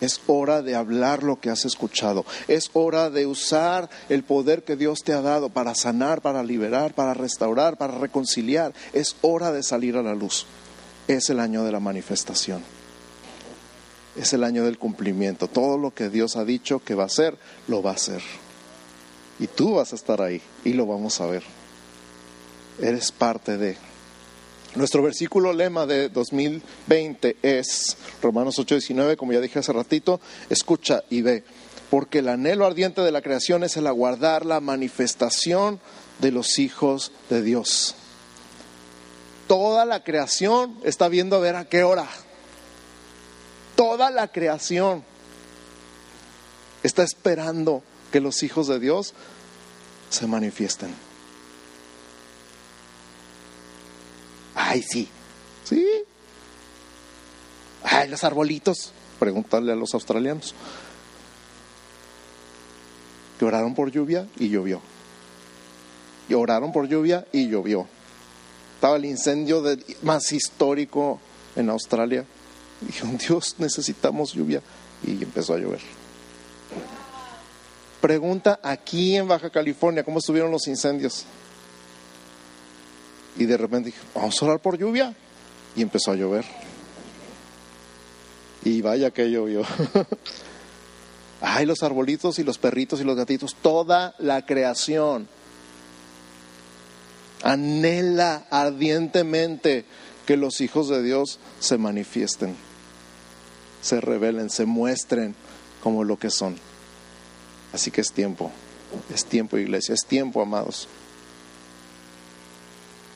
Es 0.00 0.20
hora 0.26 0.62
de 0.62 0.74
hablar 0.74 1.22
lo 1.22 1.40
que 1.40 1.50
has 1.50 1.64
escuchado. 1.64 2.24
Es 2.48 2.70
hora 2.74 3.10
de 3.10 3.26
usar 3.26 3.88
el 4.08 4.22
poder 4.22 4.62
que 4.62 4.76
Dios 4.76 5.02
te 5.02 5.12
ha 5.12 5.22
dado 5.22 5.48
para 5.48 5.74
sanar, 5.74 6.20
para 6.20 6.42
liberar, 6.42 6.94
para 6.94 7.14
restaurar, 7.14 7.78
para 7.78 7.98
reconciliar. 7.98 8.74
Es 8.92 9.16
hora 9.22 9.52
de 9.52 9.62
salir 9.62 9.96
a 9.96 10.02
la 10.02 10.14
luz. 10.14 10.46
Es 11.08 11.30
el 11.30 11.40
año 11.40 11.64
de 11.64 11.72
la 11.72 11.80
manifestación. 11.80 12.75
Es 14.16 14.32
el 14.32 14.44
año 14.44 14.64
del 14.64 14.78
cumplimiento. 14.78 15.48
Todo 15.48 15.78
lo 15.78 15.92
que 15.92 16.08
Dios 16.08 16.36
ha 16.36 16.44
dicho 16.44 16.80
que 16.80 16.94
va 16.94 17.04
a 17.04 17.06
hacer, 17.06 17.36
lo 17.68 17.82
va 17.82 17.90
a 17.90 17.94
hacer. 17.94 18.22
Y 19.38 19.46
tú 19.46 19.74
vas 19.74 19.92
a 19.92 19.96
estar 19.96 20.22
ahí 20.22 20.40
y 20.64 20.72
lo 20.72 20.86
vamos 20.86 21.20
a 21.20 21.26
ver. 21.26 21.42
Eres 22.80 23.12
parte 23.12 23.56
de. 23.56 23.76
Nuestro 24.74 25.02
versículo 25.02 25.52
lema 25.52 25.86
de 25.86 26.10
2020 26.10 27.36
es 27.42 27.96
Romanos 28.20 28.58
8:19, 28.58 29.16
como 29.16 29.32
ya 29.32 29.40
dije 29.40 29.58
hace 29.58 29.72
ratito, 29.72 30.20
escucha 30.50 31.02
y 31.08 31.22
ve, 31.22 31.44
porque 31.88 32.18
el 32.18 32.28
anhelo 32.28 32.66
ardiente 32.66 33.00
de 33.00 33.10
la 33.10 33.22
creación 33.22 33.64
es 33.64 33.76
el 33.78 33.86
aguardar 33.86 34.44
la 34.44 34.60
manifestación 34.60 35.80
de 36.18 36.30
los 36.30 36.58
hijos 36.58 37.12
de 37.30 37.42
Dios. 37.42 37.94
Toda 39.48 39.84
la 39.84 40.02
creación 40.02 40.76
está 40.84 41.08
viendo 41.08 41.36
a 41.36 41.40
ver 41.40 41.56
a 41.56 41.66
qué 41.66 41.82
hora. 41.82 42.06
Toda 43.76 44.10
la 44.10 44.28
creación 44.28 45.04
está 46.82 47.02
esperando 47.02 47.82
que 48.10 48.20
los 48.20 48.42
hijos 48.42 48.66
de 48.66 48.80
Dios 48.80 49.14
se 50.08 50.26
manifiesten. 50.26 50.94
Ay, 54.54 54.82
sí. 54.82 55.08
Sí. 55.64 55.86
Ay, 57.82 58.08
los 58.08 58.24
arbolitos. 58.24 58.92
Preguntarle 59.18 59.72
a 59.72 59.76
los 59.76 59.92
australianos. 59.94 60.54
Que 63.38 63.44
oraron 63.44 63.74
por 63.74 63.90
lluvia 63.90 64.26
y 64.38 64.48
llovió. 64.48 64.80
Y 66.28 66.34
oraron 66.34 66.72
por 66.72 66.88
lluvia 66.88 67.26
y 67.32 67.48
llovió. 67.48 67.86
Estaba 68.74 68.96
el 68.96 69.04
incendio 69.04 69.62
más 70.02 70.32
histórico 70.32 71.20
en 71.54 71.70
Australia. 71.70 72.24
Dijeron, 72.80 73.16
Dios, 73.28 73.56
necesitamos 73.58 74.32
lluvia. 74.32 74.62
Y 75.06 75.22
empezó 75.22 75.54
a 75.54 75.58
llover. 75.58 75.80
Pregunta 78.00 78.60
aquí 78.62 79.16
en 79.16 79.28
Baja 79.28 79.50
California, 79.50 80.04
¿cómo 80.04 80.18
estuvieron 80.18 80.50
los 80.50 80.66
incendios? 80.68 81.24
Y 83.36 83.44
de 83.44 83.56
repente 83.56 83.90
dije, 83.90 84.00
vamos 84.14 84.40
a 84.40 84.44
orar 84.46 84.60
por 84.60 84.78
lluvia. 84.78 85.14
Y 85.74 85.82
empezó 85.82 86.12
a 86.12 86.14
llover. 86.14 86.44
Y 88.64 88.80
vaya 88.80 89.10
que 89.10 89.30
llovió. 89.30 89.62
Ay, 91.40 91.66
los 91.66 91.82
arbolitos 91.82 92.38
y 92.38 92.44
los 92.44 92.58
perritos 92.58 93.00
y 93.00 93.04
los 93.04 93.16
gatitos, 93.16 93.54
toda 93.60 94.14
la 94.18 94.46
creación 94.46 95.28
anhela 97.42 98.46
ardientemente 98.50 99.84
que 100.26 100.36
los 100.36 100.60
hijos 100.60 100.88
de 100.88 101.02
Dios 101.02 101.38
se 101.60 101.78
manifiesten, 101.78 102.56
se 103.86 104.00
revelen, 104.00 104.50
se 104.50 104.66
muestren 104.66 105.36
como 105.80 106.02
lo 106.02 106.18
que 106.18 106.30
son. 106.30 106.56
Así 107.72 107.92
que 107.92 108.00
es 108.00 108.10
tiempo, 108.10 108.50
es 109.14 109.24
tiempo 109.24 109.58
iglesia, 109.58 109.94
es 109.94 110.04
tiempo 110.04 110.42
amados. 110.42 110.88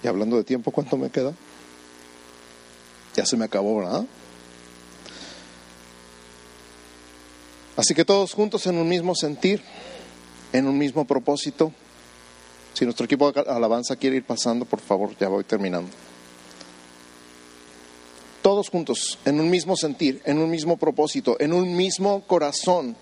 Y 0.03 0.07
hablando 0.07 0.37
de 0.37 0.45
tiempo, 0.45 0.71
¿cuánto 0.71 0.97
me 0.97 1.11
queda? 1.11 1.35
Ya 3.17 3.27
se 3.27 3.37
me 3.37 3.47
acabó, 3.47 3.79
¿verdad? 3.79 4.07
Así 7.77 7.93
que 7.95 8.05
todos 8.05 8.33
juntos 8.33 8.65
en 8.67 8.79
un 8.79 8.89
mismo 8.89 9.15
sentir, 9.17 9.63
en 10.53 10.69
un 10.69 10.79
mismo 10.79 11.05
propósito. 11.05 11.73
Si 12.75 12.85
nuestro 12.85 13.07
equipo 13.07 13.33
de 13.33 13.41
alabanza 13.41 13.97
quiere 13.97 14.17
ir 14.17 14.25
pasando, 14.25 14.65
por 14.65 14.81
favor, 14.81 15.17
ya 15.19 15.29
voy 15.29 15.43
terminando. 15.43 15.91
Todos 18.43 18.71
juntos, 18.71 19.19
en 19.25 19.39
un 19.39 19.51
mismo 19.51 19.77
sentir, 19.77 20.23
en 20.25 20.39
un 20.39 20.51
mismo 20.51 20.79
propósito, 20.79 21.37
en 21.41 21.53
un 21.53 21.77
mismo 21.77 22.23
corazón, 22.27 22.97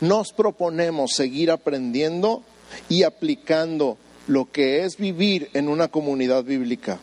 nos 0.00 0.32
proponemos 0.32 1.12
seguir 1.12 1.50
aprendiendo 1.50 2.42
y 2.88 3.02
aplicando 3.02 3.98
lo 4.26 4.50
que 4.50 4.84
es 4.84 4.96
vivir 4.96 5.50
en 5.54 5.68
una 5.68 5.88
comunidad 5.88 6.44
bíblica, 6.44 6.98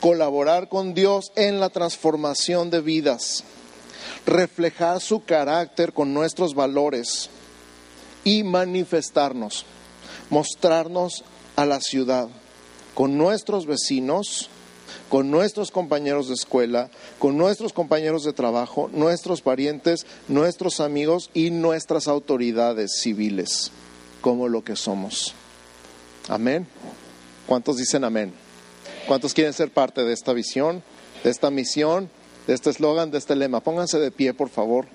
colaborar 0.00 0.68
con 0.68 0.94
Dios 0.94 1.32
en 1.36 1.60
la 1.60 1.70
transformación 1.70 2.70
de 2.70 2.80
vidas, 2.80 3.44
reflejar 4.26 5.00
su 5.00 5.24
carácter 5.24 5.92
con 5.92 6.12
nuestros 6.12 6.54
valores 6.54 7.30
y 8.24 8.42
manifestarnos, 8.42 9.64
mostrarnos 10.28 11.24
a 11.56 11.64
la 11.64 11.80
ciudad 11.80 12.28
con 12.94 13.16
nuestros 13.16 13.66
vecinos, 13.66 14.50
con 15.10 15.30
nuestros 15.30 15.72
compañeros 15.72 16.28
de 16.28 16.34
escuela, 16.34 16.88
con 17.18 17.36
nuestros 17.36 17.72
compañeros 17.74 18.22
de 18.24 18.32
trabajo, 18.32 18.88
nuestros 18.92 19.42
parientes, 19.42 20.06
nuestros 20.28 20.78
amigos 20.78 21.30
y 21.34 21.50
nuestras 21.50 22.06
autoridades 22.08 22.92
civiles, 23.02 23.72
como 24.20 24.48
lo 24.48 24.62
que 24.62 24.76
somos. 24.76 25.34
Amén. 26.28 26.66
¿Cuántos 27.46 27.76
dicen 27.76 28.04
amén? 28.04 28.32
¿Cuántos 29.08 29.34
quieren 29.34 29.52
ser 29.52 29.72
parte 29.72 30.04
de 30.04 30.12
esta 30.12 30.32
visión, 30.32 30.84
de 31.24 31.30
esta 31.30 31.50
misión, 31.50 32.08
de 32.46 32.54
este 32.54 32.70
eslogan, 32.70 33.10
de 33.10 33.18
este 33.18 33.34
lema? 33.34 33.60
Pónganse 33.60 33.98
de 33.98 34.12
pie, 34.12 34.32
por 34.32 34.48
favor. 34.48 34.86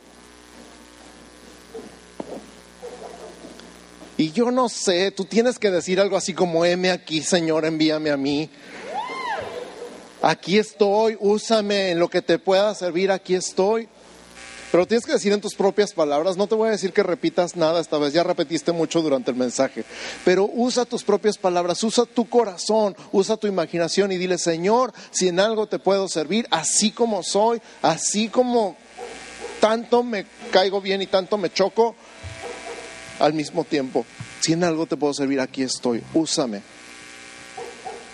Y 4.17 4.31
yo 4.31 4.49
no 4.49 4.69
sé, 4.69 5.11
tú 5.11 5.25
tienes 5.25 5.59
que 5.59 5.71
decir 5.71 5.99
algo 5.99 6.15
así 6.15 6.33
como, 6.33 6.63
M 6.63 6.89
aquí, 6.89 7.21
Señor, 7.21 7.65
envíame 7.65 8.11
a 8.11 8.17
mí. 8.17 8.49
Aquí 10.27 10.57
estoy, 10.57 11.15
úsame 11.19 11.91
en 11.91 11.99
lo 11.99 12.09
que 12.09 12.19
te 12.19 12.39
pueda 12.39 12.73
servir, 12.73 13.11
aquí 13.11 13.35
estoy. 13.35 13.87
Pero 14.71 14.87
tienes 14.87 15.05
que 15.05 15.11
decir 15.11 15.31
en 15.31 15.39
tus 15.39 15.53
propias 15.53 15.93
palabras, 15.93 16.35
no 16.35 16.47
te 16.47 16.55
voy 16.55 16.69
a 16.69 16.71
decir 16.71 16.93
que 16.93 17.03
repitas 17.03 17.55
nada 17.55 17.79
esta 17.79 17.99
vez, 17.99 18.11
ya 18.11 18.23
repetiste 18.23 18.71
mucho 18.71 19.03
durante 19.03 19.29
el 19.29 19.37
mensaje, 19.37 19.85
pero 20.25 20.49
usa 20.51 20.83
tus 20.83 21.03
propias 21.03 21.37
palabras, 21.37 21.83
usa 21.83 22.05
tu 22.05 22.27
corazón, 22.27 22.95
usa 23.11 23.37
tu 23.37 23.45
imaginación 23.45 24.11
y 24.11 24.17
dile, 24.17 24.39
Señor, 24.39 24.93
si 25.11 25.27
en 25.27 25.39
algo 25.39 25.67
te 25.67 25.77
puedo 25.77 26.07
servir, 26.07 26.47
así 26.49 26.89
como 26.89 27.21
soy, 27.21 27.61
así 27.83 28.27
como 28.27 28.75
tanto 29.61 30.01
me 30.01 30.25
caigo 30.51 30.81
bien 30.81 31.03
y 31.03 31.07
tanto 31.07 31.37
me 31.37 31.53
choco 31.53 31.95
al 33.19 33.33
mismo 33.33 33.63
tiempo, 33.63 34.07
si 34.39 34.53
en 34.53 34.63
algo 34.63 34.87
te 34.87 34.97
puedo 34.97 35.13
servir, 35.13 35.39
aquí 35.39 35.61
estoy, 35.61 36.03
úsame. 36.15 36.63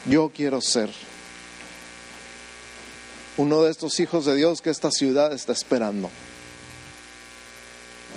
Yo 0.05 0.29
quiero 0.35 0.59
ser 0.59 0.89
uno 3.37 3.63
de 3.63 3.71
estos 3.71 3.99
hijos 3.99 4.25
de 4.25 4.35
Dios 4.35 4.61
que 4.61 4.69
esta 4.69 4.91
ciudad 4.91 5.33
está 5.33 5.53
esperando 5.53 6.09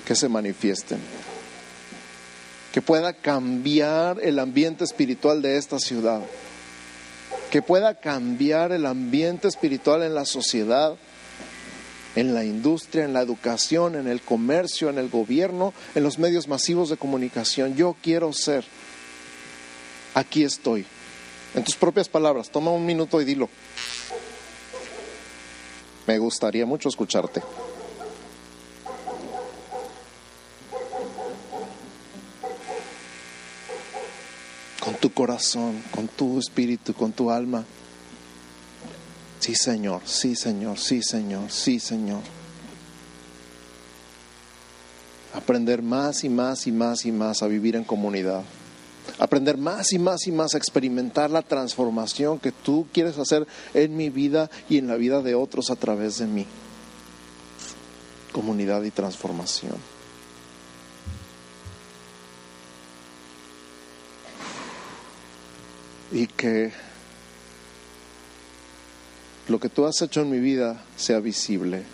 que 0.05 0.15
se 0.15 0.29
manifiesten, 0.29 0.99
que 2.73 2.83
pueda 2.83 3.13
cambiar 3.15 4.19
el 4.23 4.39
ambiente 4.39 4.85
espiritual 4.85 5.41
de 5.41 5.57
esta 5.57 5.79
ciudad, 5.79 6.21
que 7.51 7.63
pueda 7.63 7.95
cambiar 7.95 8.73
el 8.73 8.87
ambiente 8.87 9.49
espiritual 9.49 10.03
en 10.03 10.15
la 10.15 10.27
sociedad, 10.27 10.97
en 12.17 12.35
la 12.35 12.45
industria, 12.45 13.05
en 13.05 13.13
la 13.13 13.23
educación, 13.23 13.97
en 13.97 14.09
el 14.09 14.21
comercio, 14.21 14.91
en 14.91 14.99
el 14.99 15.09
gobierno, 15.09 15.73
en 15.95 16.03
los 16.03 16.19
medios 16.19 16.49
masivos 16.49 16.91
de 16.91 16.97
comunicación. 16.97 17.75
Yo 17.75 17.97
quiero 18.03 18.33
ser. 18.33 18.65
Aquí 20.15 20.45
estoy. 20.45 20.85
En 21.55 21.65
tus 21.65 21.77
propias 21.77 22.09
palabras, 22.09 22.51
toma 22.51 22.71
un 22.71 22.87
minuto 22.87 23.21
y 23.21 23.25
dilo. 23.25 23.49
Me 26.07 26.19
gustaría 26.19 26.67
mucho 26.67 26.89
escucharte. 26.89 27.43
Con 34.81 34.95
tu 34.97 35.13
corazón, 35.13 35.83
con 35.91 36.09
tu 36.09 36.39
espíritu, 36.39 36.93
con 36.93 37.13
tu 37.13 37.31
alma. 37.31 37.65
Sí, 39.41 39.55
Señor, 39.55 40.03
sí, 40.05 40.37
Señor, 40.37 40.79
sí, 40.79 41.03
Señor, 41.03 41.51
sí, 41.51 41.81
Señor. 41.81 42.21
Aprender 45.35 45.83
más 45.83 46.23
y 46.25 46.29
más 46.29 46.67
y 46.67 46.73
más 46.73 47.07
y 47.07 47.13
más 47.13 47.43
a 47.43 47.47
vivir 47.47 47.77
en 47.77 47.85
comunidad. 47.85 48.43
Aprender 49.19 49.57
más 49.57 49.93
y 49.93 49.99
más 49.99 50.27
y 50.27 50.33
más 50.33 50.55
a 50.55 50.59
experimentar 50.59 51.31
la 51.31 51.43
transformación 51.43 52.41
que 52.41 52.51
tú 52.51 52.87
quieres 52.93 53.17
hacer 53.19 53.47
en 53.73 53.97
mi 53.97 54.11
vida 54.11 54.51
y 54.69 54.79
en 54.79 54.89
la 54.89 54.97
vida 54.97 55.23
de 55.23 55.37
otros 55.37 55.71
a 55.71 55.77
través 55.77 56.19
de 56.19 56.27
mí. 56.27 56.47
Comunidad 58.33 58.83
y 58.83 58.91
transformación. 58.91 59.77
Y 66.11 66.27
que 66.27 66.73
lo 69.49 69.61
que 69.61 69.69
tú 69.69 69.87
has 69.87 70.01
hecho 70.03 70.23
en 70.23 70.31
mi 70.31 70.41
vida 70.41 70.83
sea 70.97 71.21
visible. 71.21 71.85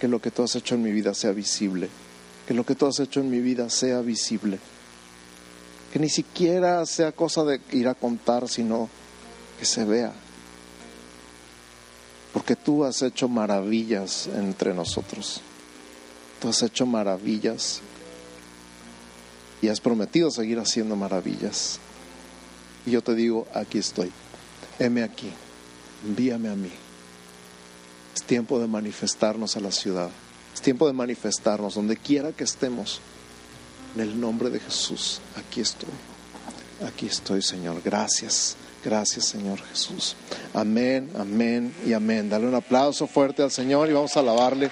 Que 0.00 0.08
lo 0.08 0.20
que 0.20 0.32
tú 0.32 0.42
has 0.42 0.56
hecho 0.56 0.74
en 0.74 0.82
mi 0.82 0.90
vida 0.90 1.14
sea 1.14 1.30
visible. 1.30 1.88
Que 2.48 2.54
lo 2.54 2.64
que 2.64 2.74
tú 2.74 2.86
has 2.86 2.98
hecho 2.98 3.20
en 3.20 3.30
mi 3.30 3.40
vida 3.40 3.70
sea 3.70 4.00
visible. 4.00 4.58
Que 5.92 5.98
ni 5.98 6.08
siquiera 6.08 6.84
sea 6.86 7.12
cosa 7.12 7.44
de 7.44 7.60
ir 7.72 7.88
a 7.88 7.94
contar, 7.94 8.48
sino 8.48 8.88
que 9.58 9.64
se 9.64 9.84
vea. 9.84 10.12
Porque 12.32 12.56
tú 12.56 12.84
has 12.84 13.02
hecho 13.02 13.28
maravillas 13.28 14.26
entre 14.26 14.72
nosotros. 14.72 15.42
Tú 16.40 16.48
has 16.48 16.62
hecho 16.62 16.86
maravillas 16.86 17.80
y 19.60 19.68
has 19.68 19.80
prometido 19.80 20.30
seguir 20.30 20.58
haciendo 20.58 20.96
maravillas. 20.96 21.78
Y 22.86 22.92
yo 22.92 23.02
te 23.02 23.14
digo, 23.14 23.46
aquí 23.54 23.78
estoy. 23.78 24.10
Heme 24.78 25.02
aquí 25.02 25.30
envíame 26.04 26.48
a 26.48 26.54
mí. 26.54 26.70
Es 28.14 28.22
tiempo 28.22 28.58
de 28.58 28.66
manifestarnos 28.66 29.56
a 29.56 29.60
la 29.60 29.70
ciudad. 29.70 30.10
Es 30.54 30.60
tiempo 30.60 30.86
de 30.86 30.92
manifestarnos 30.92 31.74
donde 31.74 31.96
quiera 31.96 32.32
que 32.32 32.44
estemos. 32.44 33.00
En 33.94 34.00
el 34.00 34.20
nombre 34.20 34.50
de 34.50 34.60
Jesús, 34.60 35.20
aquí 35.36 35.60
estoy. 35.60 35.90
Aquí 36.86 37.06
estoy, 37.06 37.42
Señor. 37.42 37.80
Gracias. 37.84 38.56
Gracias, 38.84 39.26
Señor 39.26 39.60
Jesús. 39.60 40.16
Amén, 40.52 41.08
amén 41.16 41.72
y 41.86 41.92
amén. 41.92 42.28
Dale 42.28 42.48
un 42.48 42.54
aplauso 42.54 43.06
fuerte 43.06 43.42
al 43.42 43.52
Señor 43.52 43.88
y 43.88 43.92
vamos 43.92 44.16
a 44.16 44.20
alabarle. 44.20 44.70